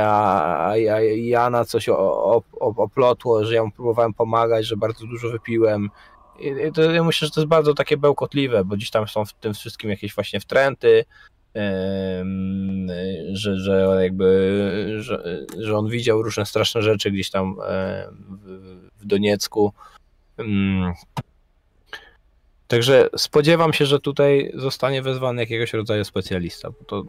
[0.03, 1.89] a, a, a Jana coś
[2.59, 5.89] oplotło, że ja mu próbowałem pomagać, że bardzo dużo wypiłem.
[6.39, 9.33] I, to, ja myślę, że to jest bardzo takie bełkotliwe, bo gdzieś tam są w
[9.33, 11.05] tym wszystkim jakieś właśnie wtręty,
[13.33, 18.07] że, że jakby, że, że on widział różne straszne rzeczy gdzieś tam e,
[18.99, 19.73] w, Doniecku.
[20.37, 20.93] Mm.
[22.67, 27.03] Także spodziewam się, że tutaj zostanie wezwany jakiegoś rodzaju specjalista, bo to,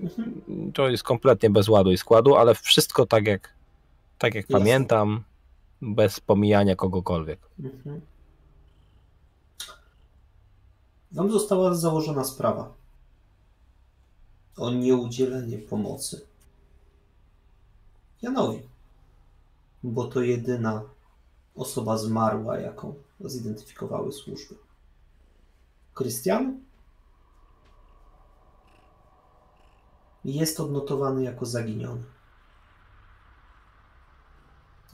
[0.00, 0.72] Mhm.
[0.72, 3.54] to jest kompletnie bez ładu i składu, ale wszystko tak jak,
[4.18, 4.58] tak jak Jasne.
[4.58, 5.22] pamiętam,
[5.82, 7.38] bez pomijania kogokolwiek.
[7.60, 8.00] Mhm.
[11.12, 12.74] Wam została założona sprawa
[14.56, 16.20] o nieudzielenie pomocy
[18.22, 18.62] Janowi,
[19.82, 20.82] bo to jedyna
[21.54, 24.54] osoba zmarła, jaką zidentyfikowały służby.
[25.94, 26.60] Krystian
[30.24, 32.02] jest odnotowany jako zaginiony.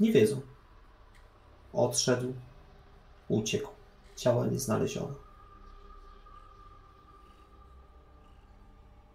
[0.00, 0.40] Nie wiedzą.
[1.72, 2.34] Odszedł,
[3.28, 3.70] uciekł.
[4.16, 5.14] Ciała nie znaleziono.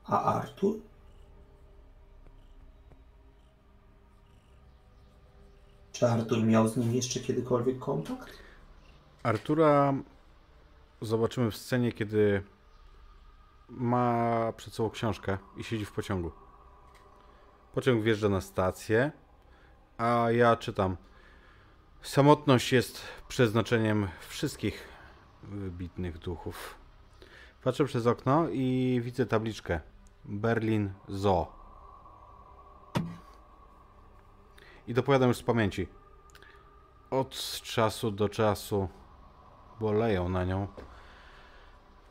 [0.06, 0.76] A Artur?
[5.92, 8.34] Czy Artur miał z nim jeszcze kiedykolwiek kontakt?
[9.24, 9.94] Artura
[11.02, 12.44] zobaczymy w scenie, kiedy
[13.69, 16.32] ma przed sobą książkę i siedzi w pociągu.
[17.74, 19.11] Pociąg wjeżdża na stację,
[19.98, 20.98] a ja czytam.
[22.02, 24.88] Samotność jest przeznaczeniem wszystkich
[25.44, 26.76] wybitnych duchów.
[27.64, 29.80] Patrzę przez okno i widzę tabliczkę.
[30.26, 31.52] Berlin Zoo.
[34.88, 35.88] I dopowiadam już z pamięci.
[37.10, 38.90] od czasu do czasu
[39.80, 40.68] boleją na nią,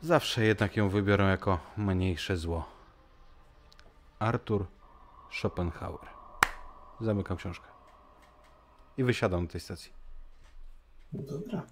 [0.05, 2.65] zawsze jednak ją wybiorą jako mniejsze zło.
[4.19, 4.65] Artur
[5.31, 6.07] Schopenhauer.
[7.01, 7.67] Zamykam książkę.
[8.97, 9.91] I wysiadam na tej stacji.
[11.13, 11.65] Dobra.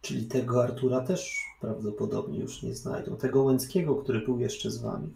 [0.00, 3.16] Czyli tego Artura też prawdopodobnie już nie znajdą.
[3.16, 5.14] Tego Łęckiego, który był jeszcze z wami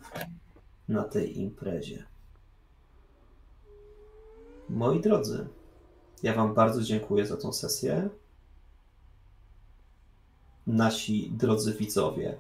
[0.89, 2.05] na tej imprezie.
[4.69, 5.49] Moi drodzy,
[6.23, 8.09] ja wam bardzo dziękuję za tą sesję.
[10.69, 12.39] Nasi drodzy widzowie,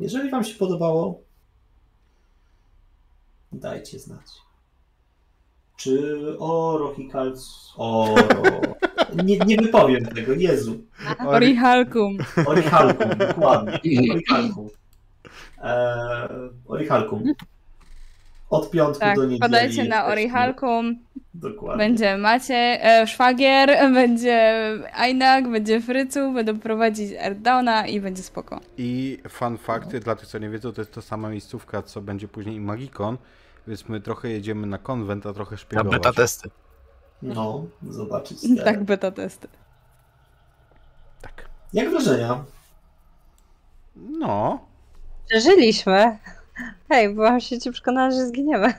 [0.00, 1.20] jeżeli wam się podobało,
[3.52, 4.26] dajcie znać.
[5.76, 7.72] Czy Oro Hikalc...
[7.76, 8.60] Oro...
[9.24, 10.80] Nie, nie wypowiem tego, Jezu.
[11.26, 12.18] Orichalkum.
[12.46, 14.00] Orichalkum, dokładnie.
[14.12, 14.68] Orichalkum.
[15.62, 17.24] Eee, Orichalkum.
[18.50, 19.40] Od piątku Tak, do niedzieli.
[19.40, 20.98] podajcie na Orichalkum.
[21.34, 21.78] Dokładnie.
[21.84, 22.54] Będzie Macie,
[22.84, 24.62] e, Szwagier, będzie
[24.94, 28.60] Ainak, będzie Frycu, będą prowadzić Erdowna i będzie spoko.
[28.78, 32.28] I fun fact, dla tych co nie wiedzą, to jest to sama miejscówka, co będzie
[32.28, 33.18] później i Magikon,
[33.66, 35.92] więc my trochę jedziemy na konwent, a trochę Na szpiegować.
[35.92, 36.50] beta testy.
[37.22, 38.38] No, zobaczyć.
[38.56, 38.84] Tak, Tak.
[38.84, 39.48] beta testy.
[41.22, 41.44] Tak.
[41.72, 42.44] Jak wrażenia?
[43.96, 44.58] No,
[45.28, 46.18] Przeżyliśmy.
[46.88, 48.74] Hej, byłam się ci przekonana, że zginiemy.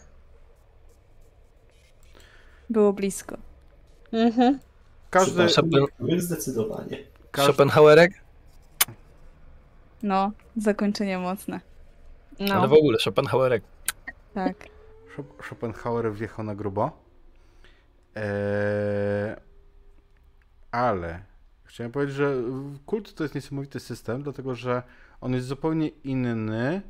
[2.69, 3.37] Było blisko.
[4.11, 4.59] Mhm.
[5.09, 6.97] każdy, Schopen- zdecydowanie.
[7.31, 8.11] każdy, Schopenhauerek?
[10.03, 11.59] No, zakończenie mocne.
[12.39, 12.67] Ale No.
[12.67, 13.63] w ogóle Schopenhauerek.
[14.33, 14.57] Tak.
[15.15, 16.91] Schop- Schopenhauer wjechał na grubo.
[18.15, 19.35] Eee,
[20.71, 21.23] ale
[21.63, 22.33] chciałem powiedzieć, że
[22.85, 24.83] kult to jest niesamowity system, dlatego że
[25.21, 26.81] on jest zupełnie inny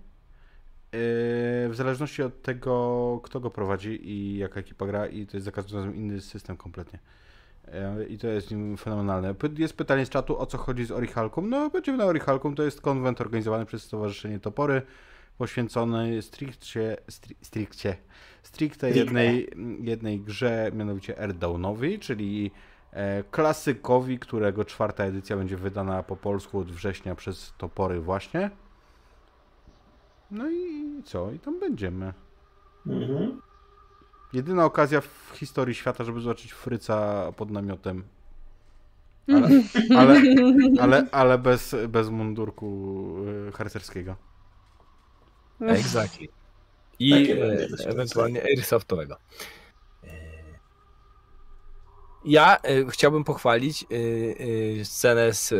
[0.93, 5.51] w zależności od tego, kto go prowadzi i jaka ekipa gra i to jest za
[5.51, 6.99] każdym razem inny system kompletnie.
[7.67, 9.35] Eee, I to jest nim fenomenalne.
[9.57, 11.49] Jest pytanie z czatu, o co chodzi z Orichalkum.
[11.49, 14.81] No, będziemy na Orichalkum, to jest konwent organizowany przez Stowarzyszenie Topory,
[15.37, 17.95] poświęcony stricte, stri, stricte,
[18.43, 19.49] stricte jednej,
[19.81, 22.51] jednej grze, mianowicie Airdownowi, czyli
[22.91, 28.49] e, klasykowi, którego czwarta edycja będzie wydana po polsku od września przez Topory właśnie.
[30.31, 31.31] No i co?
[31.31, 32.13] I tam będziemy.
[32.87, 33.41] Mhm.
[34.33, 38.03] Jedyna okazja w historii świata, żeby zobaczyć Fryca pod namiotem.
[39.27, 39.49] Ale,
[39.99, 40.21] ale,
[40.79, 43.15] ale, ale bez, bez mundurku
[43.47, 44.15] e, harcerskiego.
[45.61, 46.27] Exactly.
[46.99, 49.17] I e, ewentualnie airsoftowego.
[52.25, 53.87] Ja e, chciałbym pochwalić e,
[54.81, 55.53] e, scenę z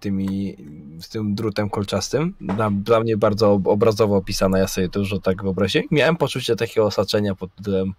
[0.00, 0.56] tymi,
[1.00, 2.34] z tym drutem kolczastym.
[2.40, 5.86] Dla, dla mnie bardzo ob- obrazowo opisana, ja sobie to już tak wyobraziłem.
[5.90, 7.94] Miałem poczucie takiego osaczenia pod tytułem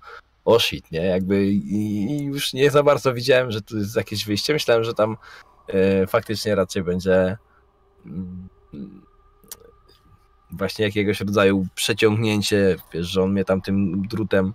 [0.46, 1.06] o shit, nie?
[1.06, 4.54] Jakby i, i już nie za bardzo widziałem, że tu jest jakieś wyjście.
[4.54, 5.18] Myślałem, że tam
[6.08, 7.38] faktycznie raczej będzie
[8.06, 8.50] mm,
[10.52, 14.54] właśnie jakiegoś rodzaju przeciągnięcie, wiesz, że on mnie tam tym drutem.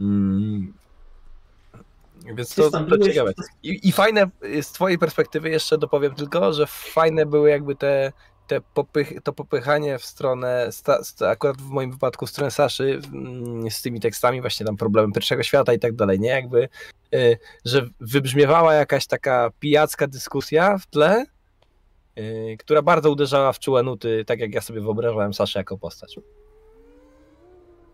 [0.00, 0.72] Mm,
[2.34, 3.32] więc to, to ciekawe.
[3.62, 4.30] I, I fajne
[4.62, 8.12] z twojej perspektywy jeszcze dopowiem tylko, że fajne były jakby te,
[8.46, 10.70] te popych, to popychanie w stronę,
[11.30, 15.42] akurat w moim wypadku w stronę Saszy mm, z tymi tekstami właśnie tam problemy pierwszego
[15.42, 16.28] świata i tak dalej, nie?
[16.28, 16.68] Jakby,
[17.14, 21.26] y, że wybrzmiewała jakaś taka pijacka dyskusja w tle,
[22.18, 26.16] y, która bardzo uderzała w czułe nuty, tak jak ja sobie wyobrażałem Saszę jako postać.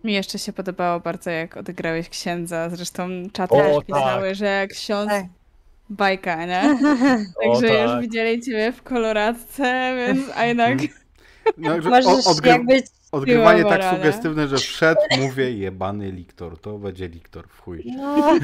[0.04, 2.70] Mi jeszcze się podobało bardzo, jak odegrałeś księdza.
[2.70, 3.86] Zresztą czaty O, tak.
[3.86, 5.24] pisały, że jak ksiądz Tak.
[5.90, 6.62] bajka, nie?
[7.46, 8.00] O, Także już tak.
[8.00, 10.78] widzieli ciebie w koloradce, więc a jednak
[11.58, 12.82] No, że Możesz odgry- jakby...
[13.12, 13.96] Odgrywanie tak morale.
[13.98, 16.60] sugestywne, że wszedł, mówię jebany liktor.
[16.60, 17.84] To będzie liktor w chuj.
[17.96, 18.34] No,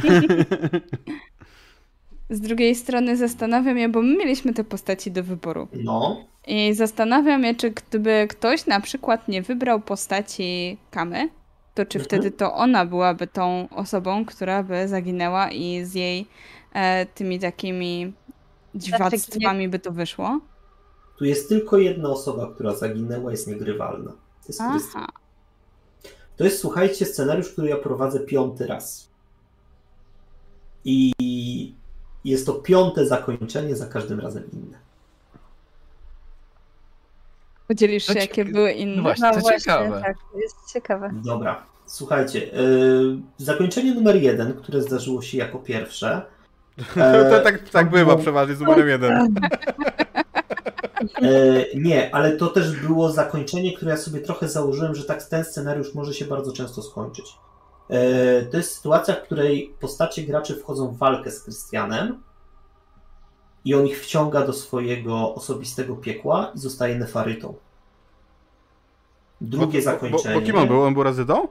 [2.31, 5.68] z drugiej strony zastanawiam się, bo my mieliśmy te postaci do wyboru.
[5.74, 11.28] No, I zastanawiam się, czy gdyby ktoś na przykład nie wybrał postaci Kamy,
[11.74, 12.04] to czy Mhm.
[12.04, 16.26] wtedy to ona byłaby tą osobą, która by zaginęła i z jej
[16.72, 18.12] e, tymi takimi
[18.74, 20.40] dziwactwami by to wyszło?
[21.16, 24.10] tu jest tylko jedna osoba, która zaginęła, jest niegrywalna.
[24.12, 25.06] To jest Krystian.
[26.36, 29.10] To jest, słuchajcie, scenariusz, który ja prowadzę piąty raz.
[30.84, 31.12] I
[32.24, 34.78] jest to piąte zakończenie, za każdym razem inne.
[37.68, 38.96] Podzielisz się, No jakie cieka- były inne?
[38.96, 39.28] no właśnie.
[39.28, 40.00] no to właśnie, ciekawe.
[40.00, 41.10] tak, jest ciekawe.
[41.24, 42.38] Dobra, słuchajcie.
[42.46, 46.22] Yy, zakończenie numer jeden, które zdarzyło się jako pierwsze.
[46.96, 49.34] e, to tak, tak bywa przeważnie z numerem jeden.
[51.22, 55.44] E, nie, ale to też było zakończenie, które ja sobie trochę założyłem, że tak ten
[55.44, 57.26] scenariusz może się bardzo często skończyć.
[57.90, 62.22] E, To jest sytuacja, w której postacie graczy wchodzą w walkę z Krystianem
[63.64, 67.54] i on ich wciąga do swojego osobistego piekła i zostaje nefarytą.
[69.40, 70.34] Drugie bo, bo, zakończenie.
[70.34, 70.82] bo kim on był?
[70.82, 71.48] On był Razydą?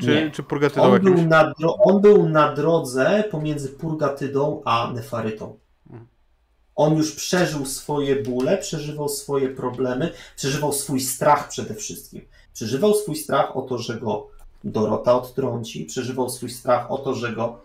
[0.00, 0.30] Czy, Nie.
[0.30, 1.20] czy Purgatydą On jakimś?
[1.20, 5.58] był, na dro- on był na drodze pomiędzy Purgatydą a Nefarytą.
[5.86, 6.06] Mhm.
[6.76, 12.22] On już przeżył swoje bóle, przeżywał swoje problemy, przeżywał swój strach przede wszystkim.
[12.52, 14.28] Przeżywał swój strach o to, że go
[14.64, 17.58] Dorota odtrąci, przeżywał swój strach o to, że go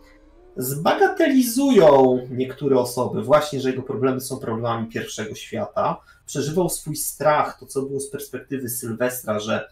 [0.57, 6.01] zbagatelizują niektóre osoby, właśnie, że jego problemy są problemami pierwszego świata.
[6.25, 9.69] Przeżywał swój strach, to co było z perspektywy Sylwestra, że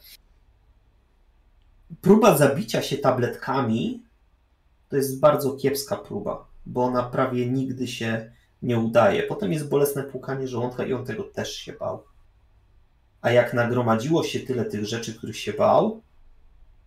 [2.01, 4.03] próba zabicia się tabletkami
[4.90, 9.24] to jest bardzo kiepska próba, bo ona prawie nigdy się nie udaje.
[9.24, 12.03] Potem jest bolesne płukanie żołądka i on tego też się bał.
[13.22, 16.01] A jak nagromadziło się tyle tych rzeczy, których się bał,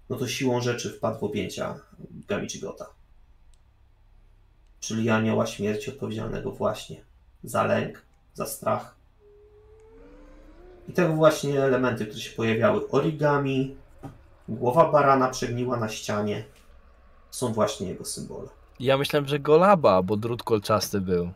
[0.08, 1.80] no to siłą rzeczy wpadł w objęcia
[2.28, 2.86] Gamichigota.
[4.82, 6.96] Czyli anioła śmierci odpowiedzialnego właśnie
[7.44, 8.02] za lęk,
[8.34, 8.96] za strach.
[10.88, 12.88] I tego właśnie elementy, które się pojawiały.
[12.90, 13.76] Origami,
[14.48, 16.44] głowa barana przegniła na ścianie.
[17.30, 18.48] Są właśnie jego symbole.
[18.80, 21.30] Ja myślałem, że Golaba, bo drut kolczasty był.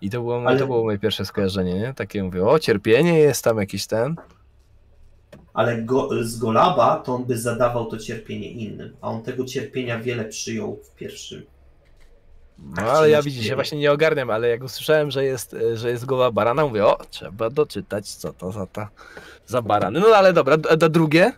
[0.00, 1.94] I to było, Ale- to było moje pierwsze skojarzenie, nie?
[1.94, 4.16] Takie mówię, o cierpienie jest tam jakiś ten.
[5.54, 9.98] Ale go, z Golaba to on by zadawał to cierpienie innym, a on tego cierpienia
[9.98, 11.46] wiele przyjął w pierwszym.
[12.58, 15.90] No Akcji ale ja ja właśnie nie ogarniam, ale jak usłyszałem, że jest, e, że
[15.90, 18.88] jest głowa barana, mówię, o, trzeba doczytać, co to za ta,
[19.46, 20.00] za barany.
[20.00, 21.32] No ale dobra, a drugie?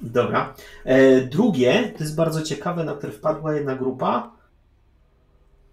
[0.00, 0.54] Dobra.
[0.84, 4.32] E, drugie, to jest bardzo ciekawe, na które wpadła jedna grupa,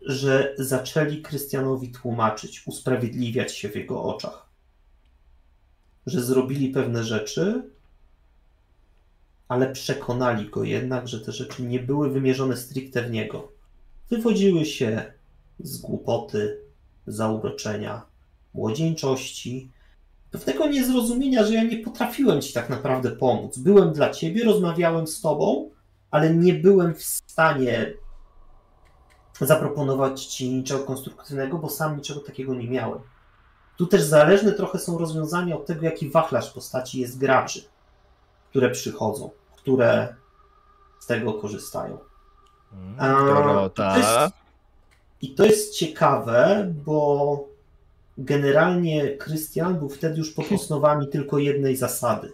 [0.01, 4.49] że zaczęli Krystianowi tłumaczyć, usprawiedliwiać się w jego oczach.
[6.05, 7.69] Że zrobili pewne rzeczy,
[9.47, 13.58] ale przekonali go jednak, że te rzeczy nie były wymierzone stricte w niego.
[14.09, 15.13] Wywodziły się
[15.59, 16.61] z głupoty,
[17.07, 18.05] zauroczenia,
[18.53, 19.71] młodzieńczości,
[20.31, 23.57] pewnego niezrozumienia, że ja nie potrafiłem ci tak naprawdę pomóc.
[23.57, 25.69] Byłem dla ciebie, rozmawiałem z tobą,
[26.11, 27.93] ale nie byłem w stanie
[29.41, 32.99] zaproponować ci niczego konstruktywnego, bo sam niczego takiego nie miałem.
[33.77, 37.63] Tu też zależne trochę są rozwiązania od tego, jaki wachlarz postaci jest graczy,
[38.49, 40.15] które przychodzą, które
[40.99, 42.08] z tego korzystają.
[42.97, 43.91] Dorota.
[43.93, 44.33] to jest-
[45.21, 47.45] I to jest ciekawe, bo
[48.17, 52.33] generalnie Krystian był wtedy już pod osnowami tylko jednej zasady.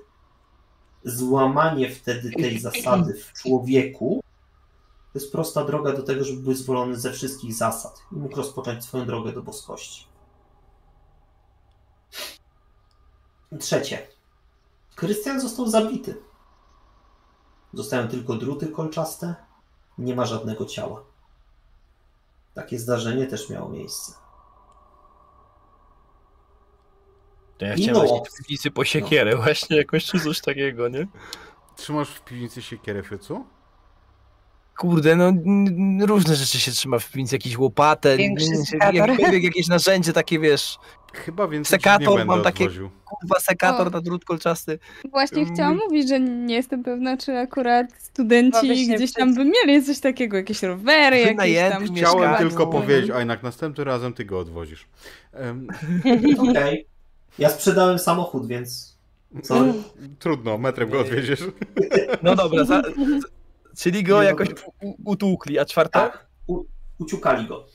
[1.04, 4.22] Złamanie wtedy tej zasady w człowieku
[5.14, 8.84] to jest prosta droga do tego, żeby był zwolony ze wszystkich zasad i mógł rozpocząć
[8.84, 10.08] swoją drogę do boskości.
[13.60, 14.08] Trzecie.
[14.96, 16.16] Krystian został zabity.
[17.74, 19.36] Zostają tylko druty kolczaste,
[19.98, 21.04] nie ma żadnego ciała.
[22.54, 24.14] Takie zdarzenie też miało miejsce.
[27.58, 28.34] To ja chciałem właśnie opcję.
[28.34, 31.08] w piwnicy po siekierę właśnie jakoś czy coś takiego, nie?
[31.76, 33.46] Trzymasz w piwnicy siekierę, Frycu?
[34.78, 35.32] Kurde, no
[36.06, 38.18] różne rzeczy się trzyma w piwnicy, jakieś łopatę,
[38.82, 40.78] jakiekolwiek jakieś narzędzie takie, wiesz,
[41.14, 42.90] Chyba więcej ci Sekator mam takie- odwoził.
[43.06, 43.90] kurwa sekator O.
[43.90, 44.80] na drut kolczasty.
[45.12, 45.54] Właśnie Mm.
[45.54, 50.00] chciałam mówić, że nie jestem pewna, czy akurat studenci się gdzieś tam by mieli coś
[50.00, 51.84] takiego, jakieś rowery, jakieś tam...
[51.86, 52.38] Chciałem Mieszkanie.
[52.38, 54.86] tylko powiedzieć, a jednak następnym razem ty go odwozisz.
[55.34, 55.68] Em,
[56.50, 56.86] Okej.
[57.40, 58.98] Ja sprzedałem samochód, więc.
[59.44, 59.74] Sorry.
[60.20, 61.44] trudno, metrem go odwieziesz.
[62.24, 62.82] No dobra, za,
[63.78, 64.50] czyli go Nie, jakoś
[64.82, 66.10] u, utłukli, a czwarta?
[66.10, 66.64] Tak, u,
[67.00, 67.66] uciukali go.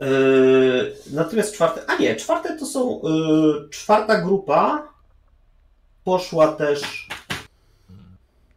[0.00, 1.84] Yy, natomiast czwarte.
[1.86, 3.00] A nie, czwarte to są.
[3.02, 4.88] Yy, czwarta grupa
[6.04, 7.08] poszła też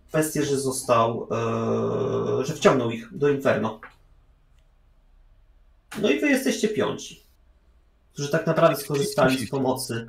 [0.05, 1.27] w kwestię, że został.
[2.37, 3.79] Yy, że wciągnął ich do Inferno.
[6.01, 7.23] No i wy jesteście piąci,
[8.13, 10.07] którzy tak naprawdę skorzystali z pomocy.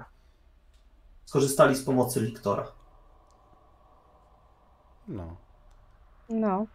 [1.24, 2.72] Skorzystali z pomocy Liktora.
[5.08, 5.43] No.
[6.28, 6.66] No.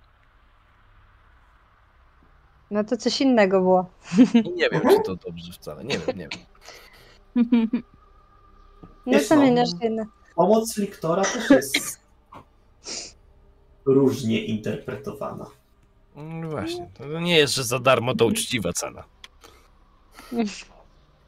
[2.72, 3.90] No to coś innego było.
[4.56, 6.40] Nie wiem, czy to dobrze wcale, nie wiem, nie wiem.
[9.06, 9.36] No Wiesz, co
[9.90, 10.04] no.
[10.36, 12.00] Pomoc Liktora też jest
[13.86, 15.46] różnie interpretowana.
[16.16, 19.04] No właśnie, to nie jest, że za darmo to uczciwa cena.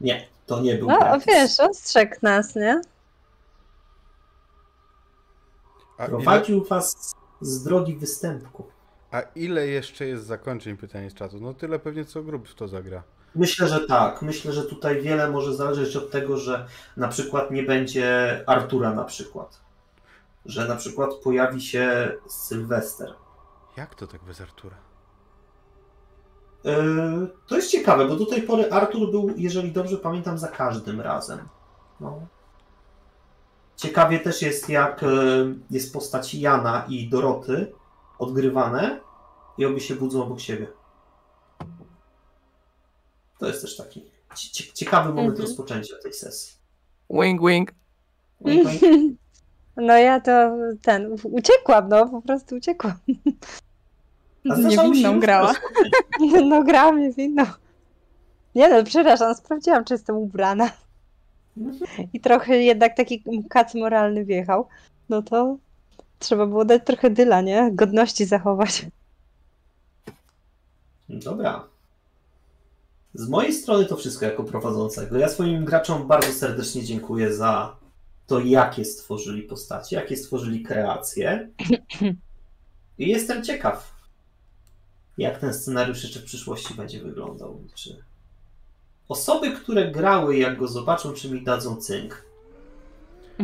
[0.00, 1.26] Nie, to nie był No gratis.
[1.26, 2.80] wiesz, ostrzegł nas, nie?
[5.98, 8.64] A ile, Prowadził was z drogi występku.
[9.10, 11.40] a ile jeszcze jest zakończeń pytanie z czatu?
[11.40, 13.02] No tyle pewnie co grup w to zagra.
[13.34, 14.22] Myślę, że tak.
[14.22, 19.04] Myślę, że tutaj wiele może zależeć od tego, że na przykład nie będzie Artura na
[19.04, 19.60] przykład.
[20.46, 23.14] Że na przykład pojawi się Sylwester.
[23.76, 24.76] Jak to tak bez Artura?
[26.64, 26.72] Yy,
[27.48, 31.38] To jest ciekawe, bo do tej pory Artur był, jeżeli dobrze pamiętam, za każdym razem.
[32.00, 32.26] No.
[33.76, 37.72] Ciekawie też jest, jak yy, jest postać Jana i Doroty
[38.18, 39.00] odgrywane
[39.58, 40.66] i obie się budzą obok siebie.
[43.38, 45.46] To jest też taki cie- cie- ciekawy moment Mhm.
[45.48, 46.54] rozpoczęcia tej sesji.
[47.10, 47.72] Wing, wing.
[48.40, 48.82] Wink, wink.
[49.76, 50.30] No ja to
[50.82, 52.92] ten, uciekłam, no po prostu uciekłam.
[54.50, 55.52] A Niewinną grała.
[56.48, 57.44] No grałam niewinną.
[58.54, 60.70] Nie no, przepraszam, sprawdziłam, czy jestem ubrana.
[62.12, 64.68] I trochę jednak taki kac moralny wjechał.
[65.08, 65.56] No to
[66.18, 67.70] trzeba było dać trochę dyla, nie?
[67.72, 68.86] Godności zachować.
[71.08, 71.68] Dobra.
[73.14, 75.18] Z mojej strony to wszystko jako prowadzącego.
[75.18, 77.76] Ja swoim graczom bardzo serdecznie dziękuję za
[78.26, 81.48] to, jakie stworzyli postacie, jakie stworzyli kreacje.
[82.98, 83.94] I jestem ciekaw,
[85.18, 87.60] jak ten scenariusz jeszcze w przyszłości będzie wyglądał.
[87.74, 88.04] Czy
[89.08, 92.24] osoby, które grały, jak go zobaczą, czy mi dadzą cynk,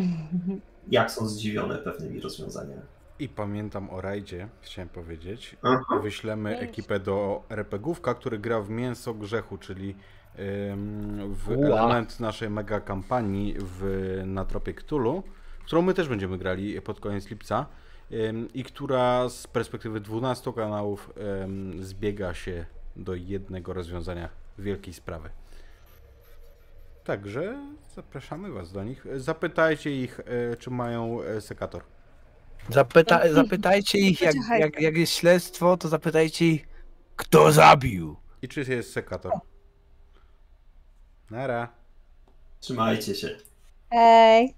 [0.90, 2.82] jak są zdziwione pewnymi rozwiązaniami.
[3.20, 5.56] I pamiętam o rajdzie, chciałem powiedzieć.
[5.62, 6.00] Aha.
[6.02, 9.94] Wyślemy ekipę do RPGówka, który gra w Mięso Grzechu, czyli
[10.70, 11.66] ym, w Ua.
[11.66, 15.22] element naszej mega kampanii w, na tropie Cthulhu,
[15.64, 17.66] którą my też będziemy grali pod koniec lipca
[18.12, 21.10] ym, i która z perspektywy 12 kanałów
[21.44, 24.28] ym, zbiega się do jednego rozwiązania
[24.58, 25.30] wielkiej sprawy.
[27.08, 27.58] Także
[27.94, 29.06] zapraszamy Was do nich.
[29.16, 31.82] Zapytajcie ich, e, czy mają e, sekator.
[32.68, 36.68] Zapyta, zapytajcie ich, jak, jak, jak jest śledztwo, to zapytajcie ich,
[37.16, 38.16] kto zabił.
[38.42, 39.32] I czy jest sekator.
[41.30, 41.68] Nara.
[42.60, 43.38] Trzymajcie się.
[43.90, 44.54] Ej,